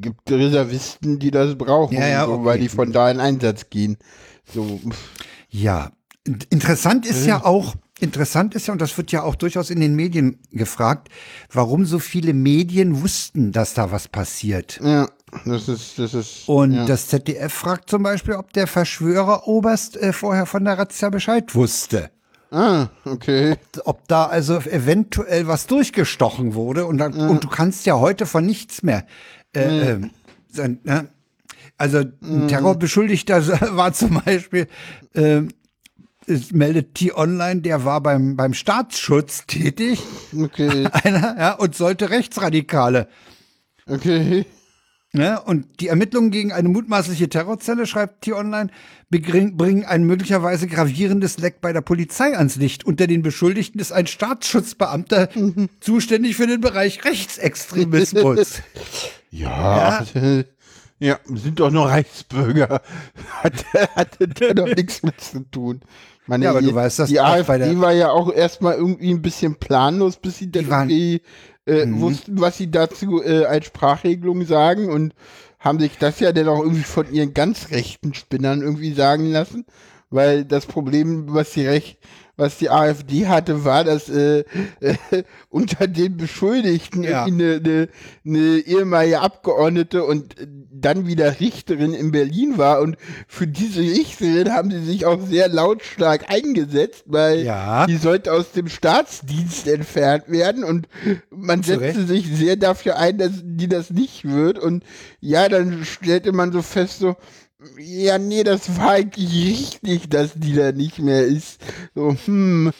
[0.00, 2.44] gibt Reservisten, die das brauchen, Ja, ja, so, okay.
[2.44, 3.98] weil die von da in Einsatz gehen.
[4.52, 4.80] So,
[5.48, 5.90] Ja,
[6.24, 9.80] In- interessant ist ja auch, interessant ist ja, und das wird ja auch durchaus in
[9.80, 11.08] den Medien gefragt,
[11.52, 14.80] warum so viele Medien wussten, dass da was passiert.
[14.82, 15.08] ja,
[15.44, 16.48] das ist, das ist.
[16.48, 16.86] Und ja.
[16.86, 21.54] das ZDF fragt zum Beispiel, ob der Verschwörer Oberst äh, vorher von der Razzia Bescheid
[21.54, 22.10] wusste.
[22.50, 23.56] Ah, okay.
[23.84, 26.84] Ob da also eventuell was durchgestochen wurde.
[26.86, 29.06] Und, dann, und du kannst ja heute von nichts mehr.
[29.54, 30.10] Äh, ähm,
[30.48, 31.08] sein, ne?
[31.76, 33.42] Also ein Terrorbeschuldigter
[33.76, 34.66] war zum Beispiel,
[35.14, 35.48] ähm,
[36.52, 40.00] meldet T-Online, der war beim, beim Staatsschutz tätig,
[40.36, 43.08] Okay, einer, ja, und sollte Rechtsradikale
[43.86, 44.46] okay.
[45.12, 45.40] Ne?
[45.42, 48.70] Und die Ermittlungen gegen eine mutmaßliche Terrorzelle, schreibt T-Online,
[49.10, 52.84] bringen ein möglicherweise gravierendes Leck bei der Polizei ans Licht.
[52.84, 55.28] Unter den Beschuldigten ist ein Staatsschutzbeamter
[55.80, 58.62] zuständig für den Bereich Rechtsextremismus.
[59.30, 60.44] ja, ja,
[61.00, 62.80] ja, sind doch nur Reichsbürger.
[63.42, 63.64] Hatte,
[63.96, 65.80] hatte der doch nichts mit zu tun.
[66.30, 69.10] Meine, Ja, aber die, du weißt, dass die AfD der- war ja auch erstmal irgendwie
[69.10, 71.22] ein bisschen planlos, bis sie dann waren- irgendwie
[71.66, 72.00] äh, Mhm.
[72.00, 75.12] wussten, was sie dazu äh, als Sprachregelung sagen und
[75.58, 79.66] haben sich das ja dann auch irgendwie von ihren ganz rechten Spinnern irgendwie sagen lassen,
[80.08, 81.98] weil das Problem, was die Recht,
[82.40, 84.44] was die AfD hatte, war, dass äh,
[84.80, 84.94] äh,
[85.50, 87.24] unter den Beschuldigten Ja.
[87.24, 87.88] eine, eine,
[88.24, 92.96] eine ehemalige Abgeordnete und äh, dann wieder Richterin in Berlin war und
[93.28, 97.86] für diese Richterin haben sie sich auch sehr lautstark eingesetzt, weil Ja.
[97.86, 100.88] die sollte aus dem Staatsdienst entfernt werden und
[101.30, 104.82] man setzte sich sehr dafür ein, dass die das nicht wird und
[105.20, 107.16] ja, dann stellte man so fest, so,
[107.78, 111.60] ja, nee, das war eigentlich richtig, dass die da nicht mehr ist.
[111.94, 112.72] So, hm,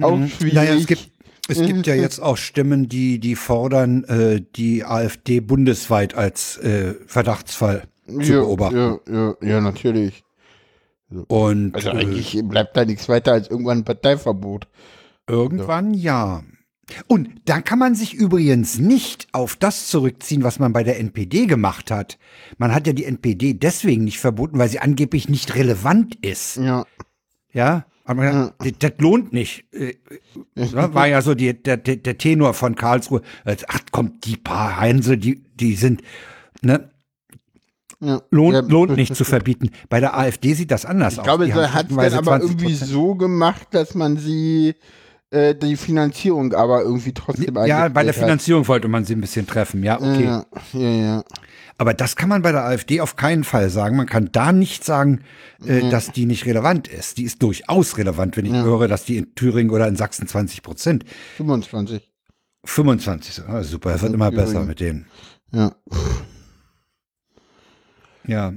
[0.00, 0.54] auch schwierig.
[0.54, 1.10] Naja, es gibt,
[1.48, 6.94] es gibt ja jetzt auch Stimmen, die, die fordern, äh, die AfD bundesweit als äh,
[7.06, 8.76] Verdachtsfall zu ja, beobachten.
[8.76, 10.24] Ja, ja, ja, natürlich.
[11.28, 14.66] Und Also äh, eigentlich bleibt da nichts weiter als irgendwann ein Parteiverbot.
[15.28, 16.42] irgendwann ja.
[17.08, 21.46] Und da kann man sich übrigens nicht auf das zurückziehen, was man bei der NPD
[21.46, 22.18] gemacht hat.
[22.58, 26.56] Man hat ja die NPD deswegen nicht verboten, weil sie angeblich nicht relevant ist.
[26.56, 26.84] Ja.
[27.52, 29.64] Ja, aber man, das, das lohnt nicht.
[29.74, 29.94] Äh,
[30.54, 33.22] ne, War ja so die, der, der, Tenor von Karlsruhe.
[33.44, 36.02] Ach komm, die paar Heinze, die, die sind,
[36.62, 36.90] ne,
[38.00, 38.22] ja.
[38.30, 38.60] lohnt, ja.
[38.60, 39.70] lohnt nicht zu verbieten.
[39.88, 41.24] Bei der AfD sieht das anders Ich aus.
[41.24, 42.40] glaube, Die er haben hat es dann aber 20%.
[42.42, 44.74] irgendwie so gemacht, dass man sie,
[45.36, 48.14] äh, die Finanzierung aber irgendwie trotzdem Ja, bei der.
[48.14, 50.24] Finanzierung wollte man sie ein bisschen treffen, ja, okay.
[50.24, 51.24] Ja, ja, ja.
[51.78, 53.96] Aber das kann man bei der AfD auf keinen Fall sagen.
[53.96, 55.20] Man kann da nicht sagen,
[55.64, 57.18] äh, dass die nicht relevant ist.
[57.18, 60.62] Die ist durchaus relevant, wenn ich höre, dass die in Thüringen oder in Sachsen 20
[60.62, 61.04] Prozent,
[61.36, 62.10] 25.
[62.64, 63.48] 25, sind.
[63.48, 65.06] Ah, super, es wird immer besser mit denen.
[65.52, 65.72] Ja.
[68.26, 68.52] Ja.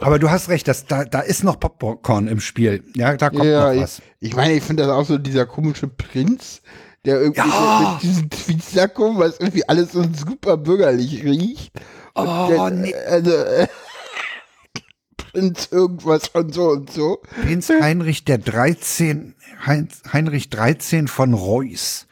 [0.00, 2.82] Aber du hast recht, dass da, da ist noch Popcorn im Spiel.
[2.94, 4.02] Ja, da kommt ja, noch ich, was.
[4.20, 6.62] ich meine, ich finde das auch so dieser komische Prinz,
[7.04, 7.90] der irgendwie Ja.
[7.94, 11.72] mit diesem Tweetsacko, was irgendwie alles so super bürgerlich riecht.
[12.14, 12.94] Oh, der, nee.
[12.94, 13.66] Also, äh,
[15.32, 17.18] Prinz irgendwas und so und so.
[17.42, 19.34] Prinz Heinrich der 13,
[19.66, 22.06] Heinz, Heinrich 13 von Reuß.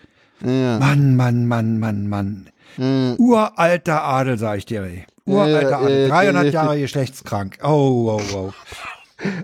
[0.44, 0.78] Ja.
[0.78, 2.50] Mann, Mann, Mann, Mann, Mann.
[3.18, 4.82] Uralter Adel, sag ich dir.
[4.82, 5.06] ey.
[5.26, 6.06] Uralter Ja, Adel.
[6.06, 7.58] äh, 300 äh, Jahre geschlechtskrank.
[7.62, 8.52] Oh, oh, oh.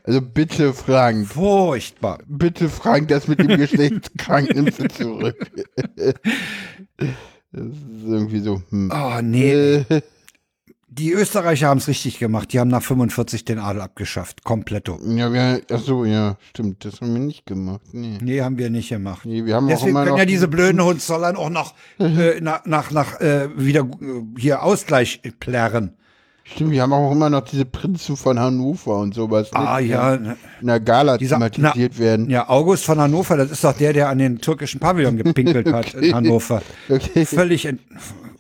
[0.05, 1.29] Also bitte, Frank.
[1.29, 2.19] Furchtbar.
[2.27, 5.37] Bitte, Frank, das mit dem Geschlechtskrank nimmst du zurück.
[7.53, 8.63] Das ist irgendwie so.
[8.71, 8.93] Hm.
[8.95, 9.85] Oh, nee.
[10.91, 12.53] Äh, Die Österreicher haben es richtig gemacht.
[12.53, 14.45] Die haben nach 45 den Adel abgeschafft.
[14.45, 14.99] Kompletto.
[15.05, 16.85] ja, wir, ach so, ja, stimmt.
[16.85, 17.81] Das haben wir nicht gemacht.
[17.93, 18.19] Nee.
[18.21, 19.25] Nee, haben wir nicht gemacht.
[19.25, 22.65] Nee, wir haben auch Deswegen immer können ja diese blöden Hohenzollern auch noch äh, nach,
[22.67, 23.87] nach, nach äh, wieder äh,
[24.39, 25.95] hier Ausgleich plärren.
[26.43, 29.53] Stimmt, wir haben auch immer noch diese Prinzen von Hannover und sowas.
[29.53, 32.29] Ah ne, die ja, dann In der Gala Dieser- thematisiert werden.
[32.29, 35.95] ja, August von Hannover, das ist doch der, der an den türkischen Pavillon gepinkelt hat
[35.95, 36.61] in Hannover.
[36.89, 37.25] Okay.
[37.25, 37.69] Völlig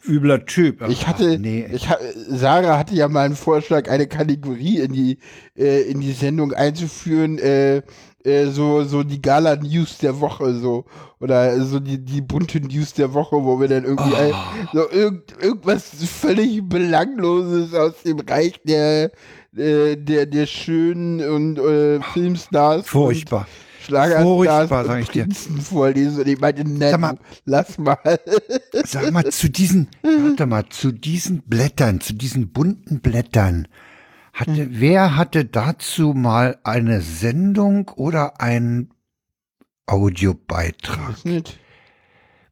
[0.06, 0.82] übler Typ.
[0.89, 1.66] Ich hatte, nee.
[1.72, 1.89] ich
[2.28, 5.18] Sarah hatte ja mal einen Vorschlag, eine Kategorie in die,
[5.56, 7.82] äh, in die Sendung einzuführen, äh,
[8.24, 10.85] äh, so, so die Gala-News der Woche, so,
[11.20, 14.16] oder so die, die bunte News der Woche, wo wir dann irgendwie Oh.
[14.16, 14.35] ein,
[14.72, 19.10] so irgend, irgendwas völlig Belangloses aus dem Reich der,
[19.56, 22.86] äh, der, der schönen und äh, Filmstars.
[22.86, 23.40] Furchtbar.
[23.40, 25.27] Und Schlagerstars Furchtbar, sag ich dir.
[25.62, 26.20] Vorlesen.
[26.20, 27.19] Und ich meinte, ne, Sag mal.
[27.44, 27.98] lass mal.
[28.85, 33.69] Sag mal, zu diesen, warte mal, zu diesen Blättern, zu diesen bunten Blättern,
[34.32, 38.90] hatte, wer hatte dazu mal eine Sendung oder einen
[39.86, 41.24] Audiobeitrag?
[41.24, 41.59] Nicht.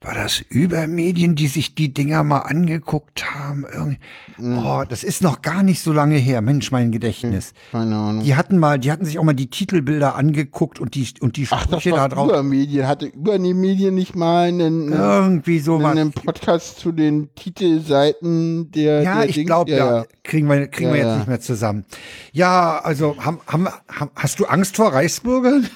[0.00, 3.66] War das Übermedien, die sich die Dinger mal angeguckt haben?
[3.68, 3.98] Irgendwie?
[4.40, 6.40] Oh, das ist noch gar nicht so lange her.
[6.40, 7.52] Mensch, mein Gedächtnis.
[7.72, 8.22] Keine Ahnung.
[8.22, 11.48] Die hatten mal, die hatten sich auch mal die Titelbilder angeguckt und die, und die
[11.50, 12.28] Ach, das Sprüche da drauf.
[12.28, 12.86] Übermedien.
[12.86, 19.28] Hatte Übermedien nicht mal einen, Irgendwie so einen Podcast zu den Titelseiten der Ja, der
[19.28, 20.04] ich glaube, ja, ja.
[20.22, 21.16] kriegen wir, kriegen Ja, wir jetzt ja.
[21.16, 21.84] nicht mehr zusammen.
[22.32, 25.68] Ja, also haben, haben, haben, hast du Angst vor Reichsbürgern?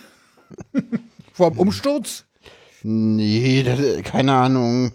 [1.33, 2.25] vor dem Umsturz?
[2.83, 4.93] Nee, das, keine Ahnung.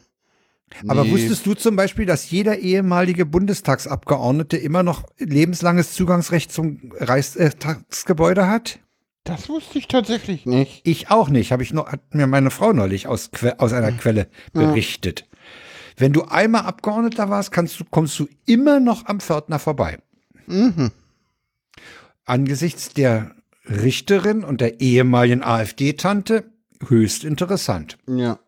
[0.88, 1.12] Aber Nee.
[1.12, 8.80] wusstest du zum Beispiel, dass jeder ehemalige Bundestagsabgeordnete immer noch lebenslanges Zugangsrecht zum Reichstagsgebäude hat?
[9.24, 10.82] Das wusste ich tatsächlich nicht.
[10.84, 13.92] Ich auch nicht, habe ich noch, hat mir meine Frau neulich aus, Que aus einer
[13.94, 15.26] Quelle berichtet.
[15.98, 19.98] Wenn du einmal Abgeordneter warst, kannst du, kommst du immer noch am Pförtner vorbei.
[20.46, 20.92] Mhm.
[22.26, 23.32] Angesichts der
[23.66, 26.46] Richterin und der ehemaligen AfD-Tante
[26.88, 27.98] höchst interessant.
[28.08, 28.40] Ja.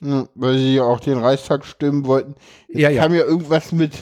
[0.00, 0.28] ja.
[0.34, 2.34] Weil sie ja auch den Reichstag stimmen wollten.
[2.68, 3.02] Ja, ja.
[3.02, 3.92] Kam ja irgendwas mit,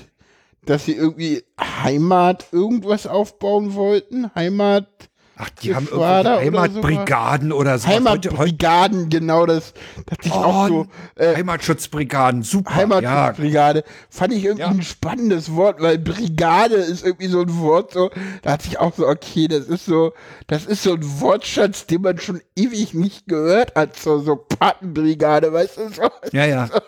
[0.64, 4.34] dass sie irgendwie Heimat irgendwas aufbauen wollten.
[4.34, 5.09] Heimat.
[5.42, 7.88] Ach, die haben oder Heimatbrigaden oder so.
[7.88, 9.72] Heimatbrigaden, genau das.
[10.06, 10.86] Dachte ich auch so.
[11.16, 12.70] Äh, Heimatschutzbrigaden, super.
[12.70, 13.84] Ja, Heimatschutzbrigade.
[14.10, 14.68] Fand ich irgendwie Ja.
[14.68, 18.10] ein spannendes Wort, weil Brigade ist irgendwie so ein Wort, so,
[18.42, 20.12] da hatte ich auch so, okay, das ist so,
[20.46, 25.52] das ist so ein Wortschatz, den man schon ewig nicht gehört hat, so, so Patenbrigade,
[25.52, 26.02] weißt du, so.
[26.32, 26.68] ja, ja.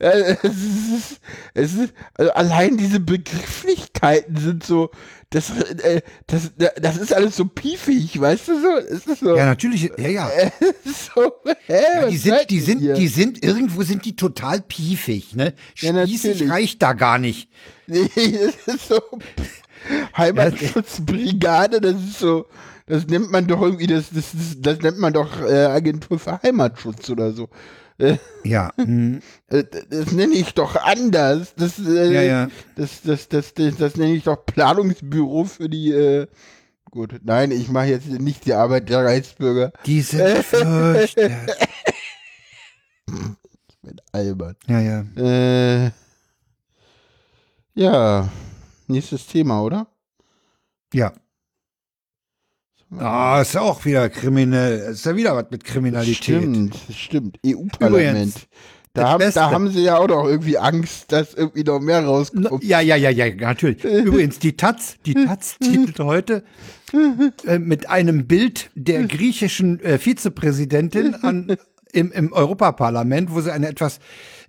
[0.00, 1.20] Ja, es ist,
[1.52, 4.90] es ist, also allein diese Begrifflichkeiten sind so,
[5.30, 8.76] das, äh, das, das ist alles so piefig, weißt du so?
[8.76, 10.30] Ist so, Ja, natürlich, ja, ja.
[10.84, 11.32] so
[11.66, 12.94] hä, Ja, die sind, die sind, hier?
[12.94, 15.52] die sind, irgendwo sind die total piefig, ne?
[15.76, 16.52] Ja, Spießig natürlich.
[16.52, 17.50] reicht da gar nicht.
[17.86, 18.08] Nee,
[18.66, 19.00] das ist so.
[20.16, 22.46] Heimatschutzbrigade, das ist so.
[22.86, 26.40] Das nennt man doch irgendwie, das, das, das, das nennt man doch äh, Agentur für
[26.42, 27.48] Heimatschutz oder so.
[28.00, 31.54] Äh, Ja, hm, äh, das nenne ich doch anders.
[31.56, 32.48] Das, äh, Ja, ja.
[32.76, 35.90] Das, das, das, das, das nenne ich doch Planungsbüro für die.
[35.90, 36.28] Äh,
[36.92, 39.72] gut, nein, ich mache jetzt nicht die Arbeit der Reichsbürger.
[39.84, 41.36] die sind fürchterlich.
[43.68, 44.56] Ich bin albern.
[44.68, 45.04] Ja, ja.
[45.16, 45.90] Äh,
[47.74, 48.28] ja,
[48.86, 49.86] nächstes Thema, oder?
[50.94, 51.12] Ja.
[52.96, 54.92] Ah, ist ja auch wieder kriminell.
[54.92, 56.16] Ist ja wieder was mit Kriminalität.
[56.16, 57.38] Stimmt, stimmt.
[57.44, 58.48] EU-Parlament.
[58.94, 62.64] Da, da haben sie ja auch noch irgendwie Angst, dass irgendwie noch mehr rauskommt.
[62.64, 63.84] Ja, ja, ja, ja, natürlich.
[64.04, 66.42] Übrigens, die Taz, die Taz titelt heute
[67.46, 71.56] äh, mit einem Bild der griechischen äh, Vizepräsidentin an,
[71.92, 74.00] im, im Europaparlament, wo sie eine etwas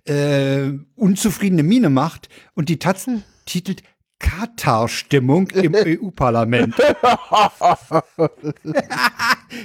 [0.06, 2.28] äh, unzufriedene Miene macht.
[2.54, 3.08] Und die Taz
[3.46, 3.82] titelt
[4.20, 6.74] Katar-Stimmung im EU-Parlament.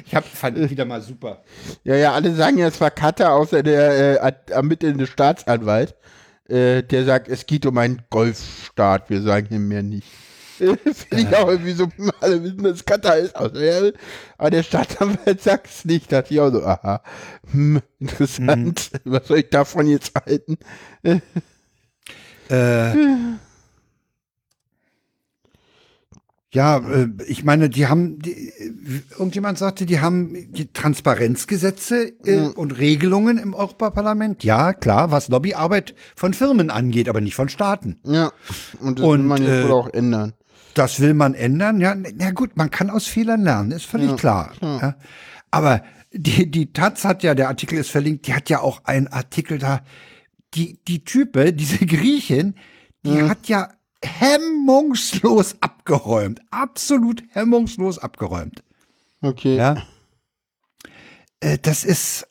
[0.05, 1.43] ich hab, fand ich wieder mal super.
[1.83, 5.95] Ja, ja, alle sagen ja, es war Katar, außer der äh, ermittelnde Staatsanwalt.
[6.47, 10.07] Äh, der sagt, es geht um einen Golfstaat, wir sagen ihm mehr nicht.
[10.57, 11.89] Finde ich auch irgendwie so,
[12.21, 13.91] alle wissen, dass Katar ist, er,
[14.37, 16.11] aber der Staatsanwalt sagt es nicht.
[16.11, 17.01] Da dachte ich auch so, aha,
[17.51, 20.57] hm, interessant, was soll ich davon jetzt halten?
[21.03, 21.19] Äh,
[26.55, 28.53] ja, äh, ich meine, die haben, die,
[29.11, 34.43] irgendjemand sagte, die haben die Transparenzgesetze äh, und Regelungen im Europaparlament.
[34.45, 37.99] Ja, klar, was Lobbyarbeit von Firmen angeht, aber nicht von Staaten.
[38.03, 38.31] Ja,
[38.79, 40.33] und das Und, will man jetzt äh, wohl auch ändern.
[40.73, 41.81] Das will man ändern.
[41.81, 44.53] Ja, na gut, man kann aus Fehlern lernen, ist völlig klar.
[44.61, 44.95] Ja.
[45.51, 49.07] Aber die, die Taz hat ja, der Artikel ist verlinkt, die hat ja auch einen
[49.07, 49.81] Artikel da.
[50.53, 52.55] Die, die Type, diese Griechin,
[53.05, 53.69] die hat ja
[54.05, 56.41] hemmungslos abgeräumt.
[56.51, 58.63] Absolut hemmungslos abgeräumt.
[59.21, 59.57] Okay.
[59.57, 59.83] Ja.
[61.39, 62.27] Äh, das ist,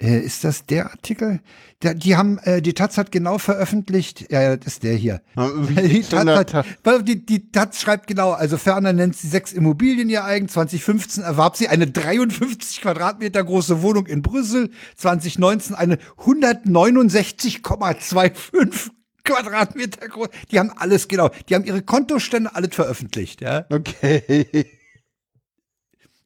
[0.00, 1.40] äh, ist das der Artikel?
[1.82, 5.22] Der, die haben, äh, die Taz hat genau veröffentlicht, ja, das ist der hier.
[5.36, 6.66] Die Taz, hat,
[7.08, 10.48] die, die Taz schreibt genau, also Ferner nennt sie sechs Immobilien ihr eigen.
[10.48, 14.70] 2015 erwarb sie eine 53 Quadratmeter große Wohnung in Brüssel.
[14.96, 18.92] 2019 eine 169,25
[19.24, 20.28] Quadratmeter groß.
[20.50, 21.30] Die haben alles genau.
[21.48, 23.66] Die haben ihre Kontostände alles veröffentlicht, ja.
[23.70, 24.66] Okay.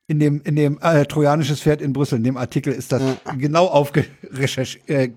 [0.09, 3.02] In dem, in dem äh, trojanisches Pferd in Brüssel, in dem Artikel ist das
[3.39, 5.10] genau aufgerecherchiert äh,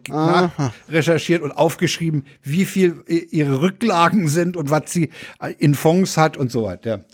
[0.89, 6.18] recherchiert und aufgeschrieben, wie viel i- ihre Rücklagen sind und was sie äh, in Fonds
[6.18, 6.89] hat und so weiter.
[6.89, 7.06] Ja.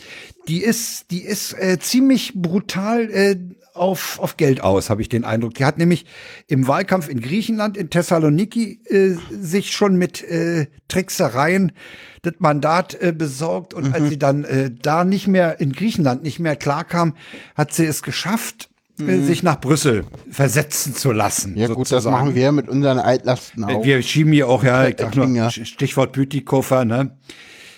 [0.48, 3.36] Die ist, die ist äh, ziemlich brutal äh,
[3.76, 5.54] auf, auf Geld aus, habe ich den Eindruck.
[5.56, 6.06] Die hat nämlich
[6.48, 11.72] im Wahlkampf in Griechenland, in Thessaloniki, äh, sich schon mit äh, Tricksereien
[12.22, 13.74] das Mandat äh, besorgt.
[13.74, 13.94] Und Mhm.
[13.94, 17.16] als sie dann äh, da nicht mehr in Griechenland nicht mehr klarkam,
[17.56, 18.70] hat sie es geschafft,
[19.00, 21.52] äh, sich nach Brüssel versetzen zu lassen.
[21.52, 21.58] Mhm.
[21.58, 23.84] Ja gut, das machen wir mit unseren Altlasten auch.
[23.84, 25.50] Wir schieben hier auch, ja, ich sag nur.
[25.52, 27.12] Stichwort Bütikofer, ne?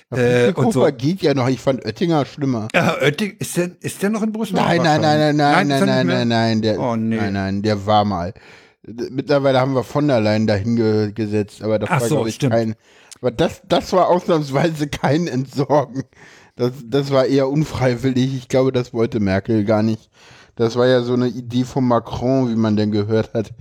[0.09, 0.88] Äh, und so.
[0.97, 1.47] geht ja noch.
[1.49, 2.69] Ich fand Oettinger schlimmer.
[2.73, 4.55] Ja, Oetting, ist der, ist der noch in Brüssel?
[4.55, 7.17] Nein, nein, nein, nein, nein, nein, nein, nein, nein, der, Oh, nee.
[7.17, 8.34] nein, nein, der war mal.
[8.84, 12.29] Mittlerweile haben wir von der Leyen dahin ge gesetzt, aber das Ach war, so, glaube
[12.29, 12.53] ich, stimmt.
[12.53, 12.75] kein,
[13.19, 16.03] aber das, das war ausnahmsweise kein Entsorgen.
[16.55, 18.34] Das, das war eher unfreiwillig.
[18.35, 20.09] Ich glaube, das wollte Merkel gar nicht.
[20.55, 23.51] Das war ja so eine Idee von Macron, wie man denn gehört hat,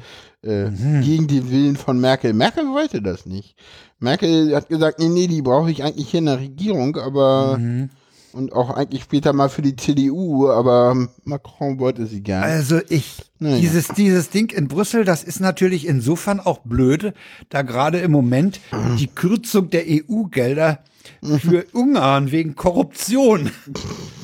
[0.42, 1.02] äh, Mhm.
[1.02, 2.32] gegen den Willen von Merkel.
[2.32, 3.56] Merkel wollte das nicht.
[3.98, 7.90] Merkel hat gesagt, nee, nee, die brauche ich eigentlich hier in der Regierung, aber Mhm.
[8.32, 12.44] Und auch eigentlich später mal für die CDU, aber Macron wollte sie gerne.
[12.44, 13.56] Also ich, Naja.
[13.60, 17.14] dieses, dieses Ding in Brüssel, das ist natürlich insofern auch blöde,
[17.48, 18.60] da gerade im Moment
[18.98, 20.80] die Kürzung der EU-Gelder
[21.38, 23.50] für Ungarn wegen Korruption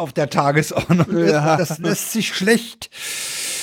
[0.00, 1.26] auf der Tagesordnung.
[1.26, 1.56] Ja.
[1.56, 2.90] Das lässt sich schlecht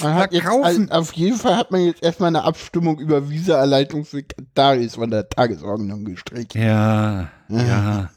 [0.01, 0.89] Man hat jetzt, verkaufen.
[0.91, 5.09] also auf jeden Fall hat man jetzt erstmal eine Abstimmung über Visa-Erleichterung für Kataris von
[5.11, 6.61] der Tagesordnung gestrichen.
[6.61, 7.61] Ja, ja.
[7.63, 8.09] Ja,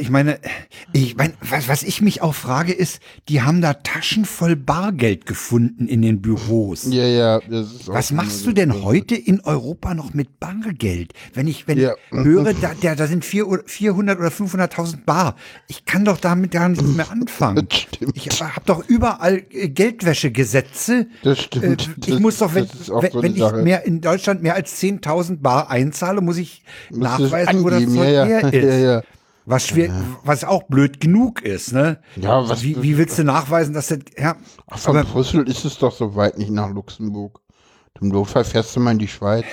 [0.00, 0.38] ich meine,
[0.92, 3.00] ich meine, was, was ich mich auch frage, ist,
[3.30, 6.84] die haben da Taschen voll Bargeld gefunden in den Büros.
[6.90, 11.14] Ja, ja, das ist auch Was machst du denn heute in Europa noch mit Bargeld?
[11.32, 11.94] Wenn ich, wenn Ja.
[12.10, 15.36] ich höre, da, da, da sind vier oder- 400 oder 500.000 Bar.
[15.68, 17.66] Ich kann doch damit gar nichts mehr anfangen.
[17.68, 18.14] Das stimmt.
[18.16, 21.06] Ich habe doch überall äh, Geldwäschegesetze.
[21.22, 21.90] Das Äh, stimmt.
[21.96, 25.70] ich Das- muss doch, wenn, wenn, wenn ich mehr in Deutschland mehr als 10.000 Bar
[25.70, 27.82] einzahle, muss ich nachweisen, wo das.
[27.84, 28.24] Zeug ja, ja.
[28.26, 28.64] her ist.
[28.64, 29.02] ja, ja.
[29.44, 29.90] Was schwer,
[30.24, 32.00] was auch blöd genug ist, ne?
[32.16, 34.36] Ja, was- wie, wie willst du nachweisen, dass das, ja,
[34.70, 37.40] Ach, von aber, Brüssel ist es doch so weit nicht nach Luxemburg.
[38.00, 39.44] Im Notfall fährst du mal in die Schweiz.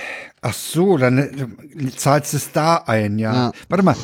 [0.42, 3.32] ach so, dann äh, zahlst du es da ein, ja.
[3.34, 3.52] Ja.
[3.68, 3.96] Warte mal.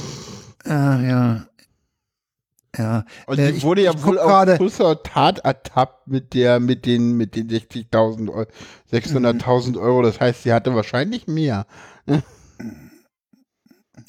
[0.64, 0.70] Äh,
[1.08, 1.46] ja.
[2.76, 3.04] Ja.
[3.26, 6.84] Und Äh, ich- wurde ja ich wohl auch gerade- größer Tat ertappt mit der, mit
[6.84, 8.46] den, mit den 60.000 Euro,
[8.92, 10.02] 600.000 Euro.
[10.02, 11.66] Das heißt, sie hatte wahrscheinlich mehr.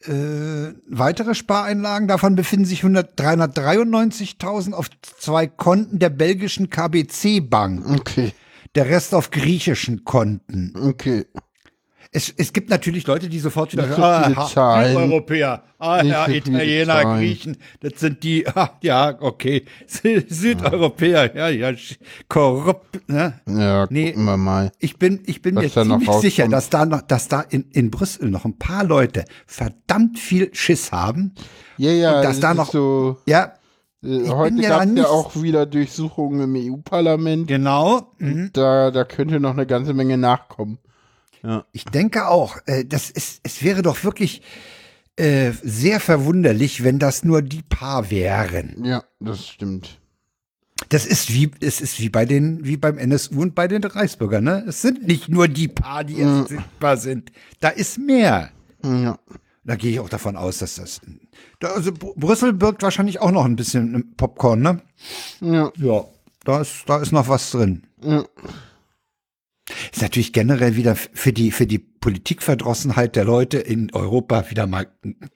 [0.00, 2.08] äh, weitere Spareinlagen.
[2.08, 7.86] Davon befinden sich 100 393.000 auf zwei Konten der belgischen KBC Bank.
[7.86, 8.32] okay.
[8.74, 10.72] Der Rest auf griechischen Konten.
[10.76, 11.26] Okay.
[12.16, 14.90] Es, es gibt natürlich Leute, die sofort wieder Nicht so hören, viele ah, Zahlen.
[14.92, 17.18] die Europäer, ah, Nicht ja, so Italiener, Zahlen.
[17.18, 21.72] Griechen, das sind die, ah, ja, okay, Sü- Südeuropäer, ja, ja,
[22.28, 23.34] korrupt, ne?
[23.46, 24.12] Ja, Nee.
[24.12, 24.72] gucken wir mal.
[24.78, 28.30] Ich bin, ich bin mir ziemlich sicher, dass da noch, dass da in, in Brüssel
[28.30, 31.34] noch ein paar Leute verdammt viel Schiss haben.
[31.76, 33.18] Ja, ja, Und dass das da noch- so.
[33.26, 33.52] Ja,
[34.02, 37.46] Äh, bin heute ja gab es ja auch wieder Durchsuchungen im EU-Parlament.
[37.46, 38.12] genau.
[38.18, 38.50] Mhm.
[38.54, 40.78] Da, da könnte noch eine ganze Menge nachkommen.
[41.72, 44.42] Ich denke auch, äh, das ist, es wäre doch wirklich
[45.16, 48.84] äh, sehr verwunderlich, wenn das nur die paar wären.
[48.84, 50.00] Ja, das stimmt.
[50.90, 54.44] Das ist wie, es ist wie bei den, wie beim NSU und bei den Reichsbürgern,
[54.44, 54.64] ne?
[54.68, 57.32] Es sind nicht nur die paar, die jetzt sichtbar sind.
[57.60, 58.50] Da ist mehr.
[58.84, 59.18] Ja.
[59.64, 61.00] Da gehe ich auch davon aus, dass das.
[61.60, 64.82] Da, also Br- Brüssel birgt wahrscheinlich auch noch ein bisschen Popcorn, ne?
[65.40, 65.72] Ja.
[65.76, 66.04] Ja.
[66.44, 67.82] Da ist, da ist noch was drin.
[68.02, 68.24] Ja.
[69.92, 74.86] Ist natürlich generell wieder für die, für die Politikverdrossenheit der Leute in Europa wieder mal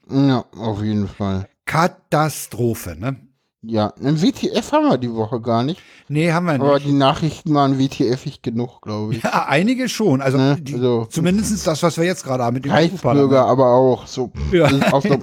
[0.09, 1.49] Ja, auf jeden Fall.
[1.67, 3.17] Katastrophe, ne?
[3.63, 5.83] Ja, ein WTF haben wir die Woche gar nicht.
[6.09, 6.63] Nee, haben wir nicht.
[6.63, 9.23] Aber die Nachrichten waren WTF-ig genug, glaube ich.
[9.23, 10.23] ja, einige schon.
[10.23, 13.67] Also, Ne, die, also- zumindest das, was wir jetzt gerade haben mit dem Reichsbürger aber
[13.75, 14.07] auch.
[14.07, 14.33] So.
[14.51, 14.67] Ja.
[14.93, 15.19] Auch so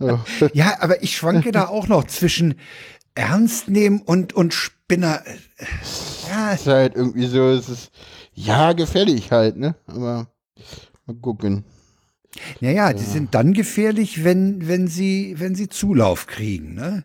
[0.00, 0.20] ja.
[0.54, 2.54] Ja, aber ich schwanke da auch noch zwischen
[3.16, 5.22] Ernst nehmen und, und Spinner.
[6.30, 7.90] Ja, ist halt irgendwie so, es ist
[8.34, 9.74] ja gefährlich halt, ne?
[9.86, 10.28] Aber
[11.06, 11.64] mal gucken.
[12.60, 17.04] ja, ja, die sind dann gefährlich, wenn, wenn sie, wenn sie Zulauf kriegen, ne?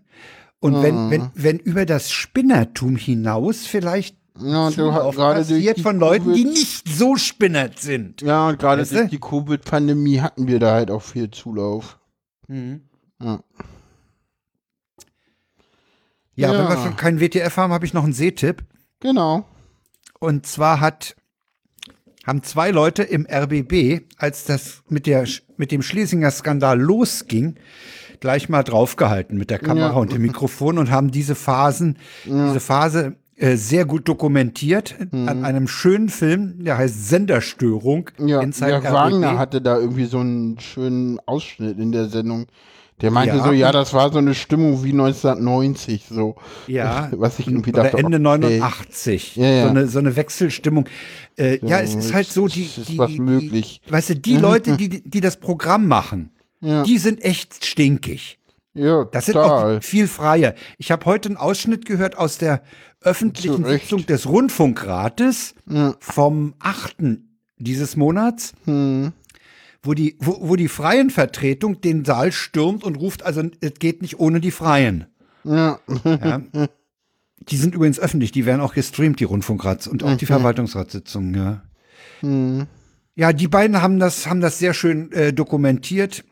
[0.59, 5.49] Und wenn, wenn, wenn über das Spinnertum hinaus vielleicht Ja, und du Zulauf gerade durch
[5.49, 8.21] passiert die von Leuten, die Covid- nicht so spinnert sind.
[8.21, 8.95] Ja, und gerade Weißt du?
[8.97, 11.97] durch die Covid-Pandemie hatten wir da halt auch viel Zulauf.
[12.47, 12.81] Mhm.
[13.23, 13.41] Ja.
[16.41, 16.59] Ja, Ja.
[16.59, 18.63] wenn wir schon keinen WTF haben, habe ich noch einen Seetipp.
[18.99, 19.45] Genau.
[20.19, 21.15] Und zwar hat,
[22.25, 25.25] haben zwei Leute im RBB, als das mit, der,
[25.57, 27.55] mit dem Schlesinger Skandal losging,
[28.19, 29.93] gleich mal draufgehalten mit der Kamera Ja.
[29.93, 35.67] und dem Mikrofon und haben diese Phasen, diese Phase äh, sehr gut dokumentiert an einem
[35.67, 38.11] schönen Film, der heißt Senderstörung.
[38.19, 38.27] Mhm.
[38.27, 38.83] Ja, Inside.
[38.83, 42.45] Wagner hatte da irgendwie so einen schönen Ausschnitt in der Sendung.
[43.01, 43.43] Der meinte Ja.
[43.43, 46.35] so, ja, das war so eine Stimmung wie 1990, so.
[46.67, 48.23] Ja, Was ich irgendwie oder dachte, Ende okay.
[48.23, 49.35] 89.
[49.35, 49.63] Ja, ja.
[49.63, 50.85] So, eine, so eine Wechselstimmung.
[51.37, 53.81] Äh, ja, es ist halt so, die, die, was die, möglich.
[53.85, 58.37] Die, weißt du, die Leute, die, die das Programm machen, die sind echt stinkig.
[58.73, 59.77] Ja, Das sind total.
[59.79, 60.53] auch viel freier.
[60.77, 62.61] Ich habe heute einen Ausschnitt gehört aus der
[63.01, 63.85] öffentlichen Zu Recht.
[63.85, 65.55] Sitzung des Rundfunkrates
[65.99, 66.95] vom 8.
[67.57, 69.11] dieses Monats, Hm.
[69.83, 74.01] Wo die, wo, wo die freien Vertretung den Saal stürmt und ruft, also es geht
[74.01, 75.07] nicht ohne die Freien.
[75.43, 75.79] Ja.
[76.05, 76.41] Ja.
[77.49, 81.63] Die sind übrigens öffentlich, die werden auch gestreamt, die Rundfunkrats und auch die Verwaltungsratssitzungen, ja.
[82.19, 82.67] Hm.
[83.15, 86.23] Ja, die beiden haben das, haben das sehr schön äh, dokumentiert,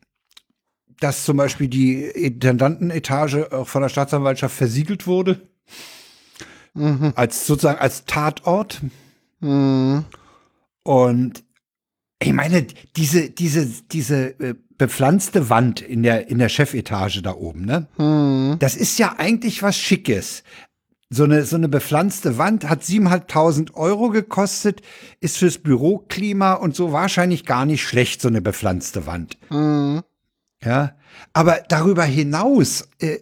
[1.00, 5.42] dass zum Beispiel die Intendantenetage auch von der Staatsanwaltschaft versiegelt wurde.
[7.16, 8.82] als sozusagen als Tatort.
[9.40, 10.06] Mhm.
[10.84, 11.44] Und
[12.22, 17.66] ich meine, diese, diese, diese äh, bepflanzte Wand in der, in der Chefetage da oben,
[17.66, 17.88] ne?
[17.98, 18.58] Mhm.
[18.60, 20.44] Das ist ja eigentlich was Schickes.
[21.10, 24.82] So eine, so eine bepflanzte Wand hat 7.500 Euro gekostet,
[25.22, 29.38] ist fürs Büroklima und so wahrscheinlich gar nicht schlecht, so eine bepflanzte Wand.
[29.50, 30.04] Mhm.
[30.64, 30.98] Ja,
[31.34, 33.20] aber darüber hinaus äh,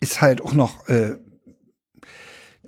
[0.00, 1.16] ist halt auch noch äh,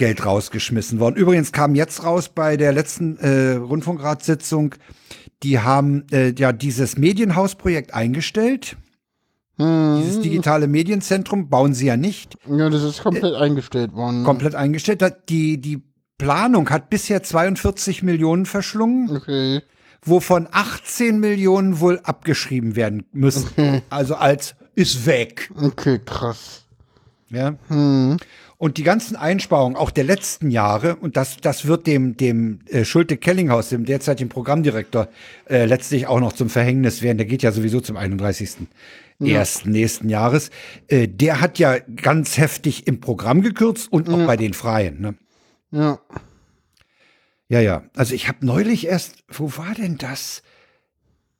[0.00, 1.16] Geld rausgeschmissen worden.
[1.16, 4.74] Übrigens kam jetzt raus bei der letzten äh, Rundfunkratssitzung,
[5.42, 8.76] die haben äh, ja dieses Medienhausprojekt eingestellt.
[9.58, 10.00] Mhm.
[10.02, 14.24] Dieses digitale Medienzentrum bauen sie ja nicht, Ja, das ist komplett eingestellt worden.
[14.24, 15.04] komplett eingestellt.
[15.28, 15.82] Die, die
[16.16, 19.60] Planung hat bisher 42 Millionen verschlungen, Okay.
[20.02, 23.82] wovon 18 Millionen wohl abgeschrieben werden müssen.
[23.90, 25.50] Also als ist weg.
[25.60, 26.64] Okay, krass.
[27.28, 27.54] Ja.
[27.68, 28.16] Mhm.
[28.60, 32.84] Und die ganzen Einsparungen, auch der letzten Jahre, und das, das wird dem, dem äh,
[32.84, 35.08] Schulte-Kellinghaus, dem derzeitigen Programmdirektor,
[35.48, 37.16] äh, letztlich auch noch zum Verhängnis werden.
[37.16, 38.68] Der geht ja sowieso zum 31.
[39.18, 40.50] ersten nächsten Jahres.
[40.88, 45.00] Äh, der hat ja ganz heftig im Programm gekürzt und auch bei den Freien.
[45.00, 45.14] Ne?
[45.70, 45.98] Ja.
[47.48, 47.84] Ja, ja.
[47.96, 50.42] Also ich habe neulich erst, wo war denn das?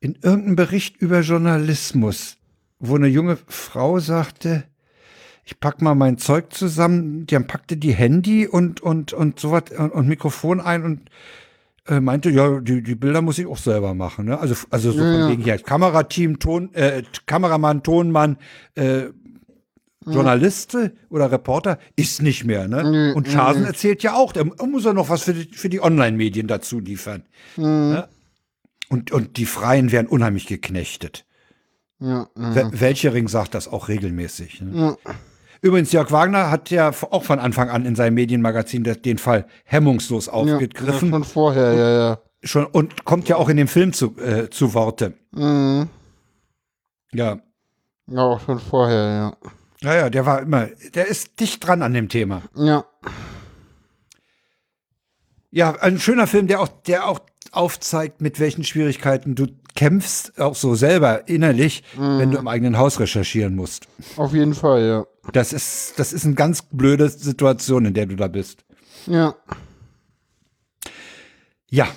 [0.01, 2.39] In irgendeinem Bericht über Journalismus,
[2.79, 4.65] wo eine junge Frau sagte,
[5.51, 9.91] ich pack mal mein Zeug zusammen, die packte die Handy und und und sowas und,
[9.91, 11.01] und Mikrofon ein und
[11.89, 14.27] äh, meinte, ja, die, die Bilder muss ich auch selber machen.
[14.27, 14.39] Ne?
[14.39, 15.29] Also also so Ja, von ja.
[15.31, 18.37] wegen hier Kamerateam, Ton, äh, Kameramann, Tonmann,
[18.77, 19.07] äh,
[20.07, 20.77] Journalist
[21.11, 22.69] oder Reporter ist nicht mehr.
[22.69, 23.13] Ne?
[23.15, 26.47] Und Schasen erzählt ja auch, der muss ja noch was für die, für die Online-Medien
[26.47, 27.25] dazu liefern.
[27.57, 28.09] Ne?
[28.89, 31.27] Und, und die Freien werden unheimlich geknechtet.
[31.99, 32.29] Ja.
[32.37, 32.53] Ja.
[32.55, 34.63] Wel- Welchering sagt das auch regelmäßig.
[34.63, 34.97] Ne?
[35.05, 35.15] ja.
[35.63, 40.27] Übrigens, Jörg Wagner hat ja auch von Anfang an in seinem Medienmagazin den Fall hemmungslos
[40.27, 42.19] Ja, aufgegriffen schon vorher, ja, ja.
[42.43, 45.15] schon, und kommt ja auch in dem Film zu, äh, zu Worte.
[45.33, 45.89] Mhm.
[47.13, 47.41] Ja.
[48.07, 49.37] Ja, auch schon vorher,
[49.83, 52.43] ja, ja, der war immer, der ist dicht dran an dem Thema.
[52.57, 52.65] ja.
[52.67, 52.85] Ja.
[55.53, 57.19] Ja, ein schöner Film, der auch, der auch
[57.51, 63.01] aufzeigt, mit welchen Schwierigkeiten du kämpfst, auch so selber innerlich, wenn du im eigenen Haus
[63.01, 63.89] recherchieren musst.
[64.17, 65.05] Auf jeden Fall, ja.
[65.33, 68.65] Das ist, das ist eine ganz blöde Situation, in der du da bist.
[69.07, 69.35] Ja.
[71.69, 71.89] Ja,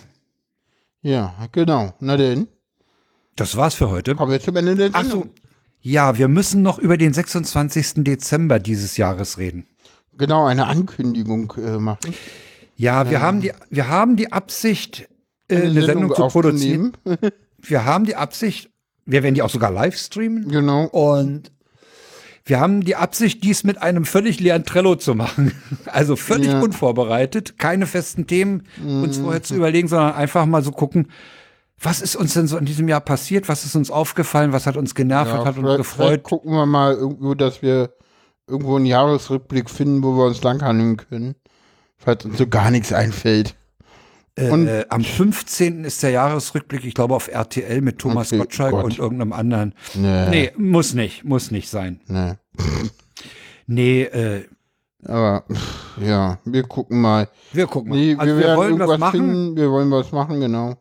[1.02, 1.94] Ja, genau.
[2.00, 2.48] Na denn,
[3.36, 4.16] das war's für heute.
[4.16, 5.24] kommen wir zum Ende der Ach Sendung.
[5.24, 5.30] so.
[5.82, 8.04] Ja, wir müssen noch über den 26.
[8.04, 9.66] Dezember dieses Jahres reden.
[10.18, 12.14] Genau, eine Ankündigung äh, machen.
[12.76, 15.10] Ja, wir haben die, wir haben die Absicht,
[15.50, 16.94] äh, eine, Sendung, zu produzieren.
[17.66, 18.70] Wir haben die Absicht,
[19.06, 20.50] wir werden die auch sogar live streamen.
[20.50, 20.84] Genau.
[20.88, 21.50] Und
[22.46, 25.54] wir haben die Absicht, dies mit einem völlig leeren Trello zu machen.
[25.86, 26.60] Also völlig Ja.
[26.60, 31.08] unvorbereitet, keine festen Themen uns vorher zu überlegen, sondern einfach mal so gucken,
[31.80, 33.48] was ist uns denn so in diesem Jahr passiert?
[33.50, 34.54] Was ist uns aufgefallen?
[34.54, 35.32] Was hat uns genervt?
[35.32, 36.24] Ja, was hat uns gefreut?
[36.24, 37.94] gucken wir mal irgendwo, dass wir
[38.48, 41.36] irgendwo einen Jahresrückblick finden, wo wir uns langhangeln können.
[41.98, 43.56] Falls uns so gar nichts einfällt.
[44.40, 45.84] Und- äh, am 15.
[45.86, 48.84] ist der Jahresrückblick, ich glaube, auf RTL mit Thomas Okay, Gottschalk Gott.
[48.86, 49.74] und irgendeinem anderen.
[49.94, 50.30] Nee.
[50.30, 52.00] Nee, muss nicht, muss nicht sein.
[52.08, 52.34] Nee.
[53.68, 54.46] Nee, äh,
[55.06, 55.44] Aber
[56.02, 57.30] ja, wir gucken mal.
[57.52, 57.96] wir gucken mal.
[57.98, 59.56] Nee, also wir, wir, wollen was machen finden.
[59.58, 60.76] Wir wollen was machen, genau.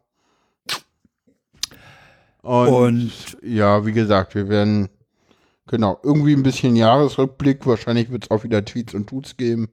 [2.43, 3.13] Und, und
[3.43, 4.89] ja, wie gesagt, wir werden
[5.67, 7.67] genau irgendwie ein bisschen Jahresrückblick.
[7.67, 9.69] Wahrscheinlich wird es auch wieder Tweets und Tuts geben.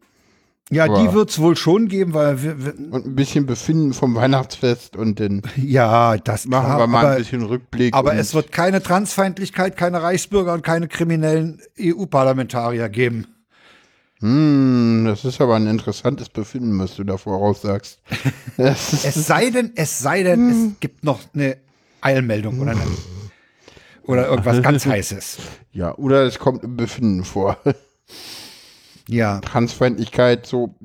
[0.70, 4.16] Ja, aber- die wird's wohl schon geben, weil wir, wir Und ein bisschen Befinden vom
[4.16, 7.94] Weihnachtsfest und dann ja, das machen klar, wir mal aber, ein bisschen Rückblick.
[7.94, 13.28] aber es wird keine Transfeindlichkeit, keine Reichsbürger und keine kriminellen EU-Parlamentarier geben.
[14.22, 18.00] Hm, das ist aber ein interessantes Befinden, was du da voraussagst.
[18.58, 21.56] Es sei denn, es sei denn, es gibt noch eine
[22.02, 22.82] Eilmeldung oder, eine,
[24.04, 25.38] oder irgendwas ganz Heißes.
[25.72, 27.58] ja, oder es kommt im Befinden vor.
[29.10, 30.76] Ja, Transfeindlichkeit, so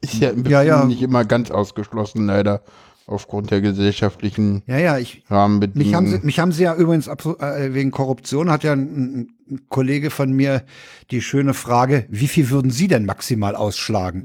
[0.00, 0.84] ist ja Ja, ja.
[0.84, 2.62] nicht immer ganz ausgeschlossen, leider,
[3.06, 5.86] aufgrund der gesellschaftlichen ja, ja, ich, Rahmenbedingungen.
[5.86, 9.60] Mich haben, sie, mich haben sie ja übrigens äh, wegen Korruption, hat ja ein, ein
[9.68, 10.64] Kollege von mir
[11.10, 14.24] die schöne Frage, wie viel würden Sie denn maximal ausschlagen?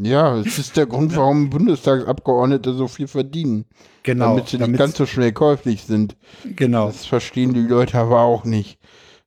[0.00, 3.64] ja, es ist der Grund, warum Bundestagsabgeordnete so viel verdienen.
[4.02, 6.16] Genau, damit sie nicht ganz so schnell käuflich sind.
[6.56, 6.86] Genau.
[6.86, 8.77] Das verstehen die Leute aber auch nicht.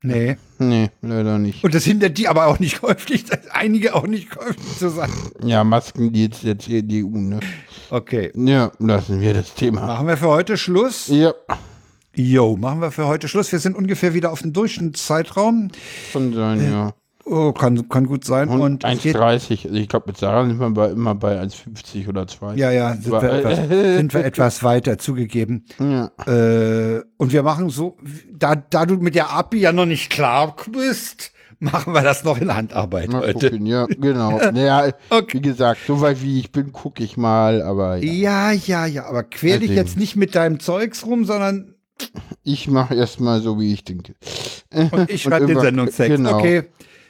[0.04, 0.38] Nee.
[0.58, 1.64] Nee, leider nicht.
[1.64, 5.12] Und das hindert die aber auch nicht käuflich, einige auch nicht käuflich zu sein.
[5.44, 7.40] Ja, Maskendeals der CDU, ne?
[7.90, 8.32] Okay.
[8.36, 9.86] Ja, lassen wir das Thema.
[9.86, 11.08] Machen wir für heute Schluss?
[11.08, 11.34] Ja,
[12.14, 13.52] Jo, machen wir für heute Schluss.
[13.54, 15.70] Wir sind ungefähr wieder auf dem Durchschnittszeitraum.
[16.12, 16.94] kann sein, ja.
[17.26, 18.50] Oh, kann, kann gut sein.
[18.50, 19.66] Und, Und es geht, 1,30.
[19.66, 22.56] Also ich glaube, mit Sarah sind wir bei, immer bei 1,50 oder 2.
[22.56, 25.66] ja, ja, sind wir, etwas, sind wir etwas weiter zugegeben.
[25.80, 26.12] Ja.
[26.26, 27.98] Äh, und wir machen so,
[28.34, 32.40] da, da du mit der API ja noch nicht klar bist, machen wir das noch
[32.42, 33.52] in Handarbeit Mal heute.
[33.52, 34.40] gucken, ja, genau.
[34.52, 35.38] Naja, Okay.
[35.38, 39.06] wie gesagt, so weit wie ich bin, gucke ich mal, aber ja, Ja, ja, ja,
[39.06, 39.76] aber quer dich Deswegen.
[39.88, 41.76] jetzt nicht mit deinem Zeugs rum, sondern
[42.44, 44.16] ich mache erstmal so, wie ich denke.
[44.74, 46.18] und ich schreibe den Sendungstext.
[46.18, 46.40] Genau.
[46.40, 46.64] Okay.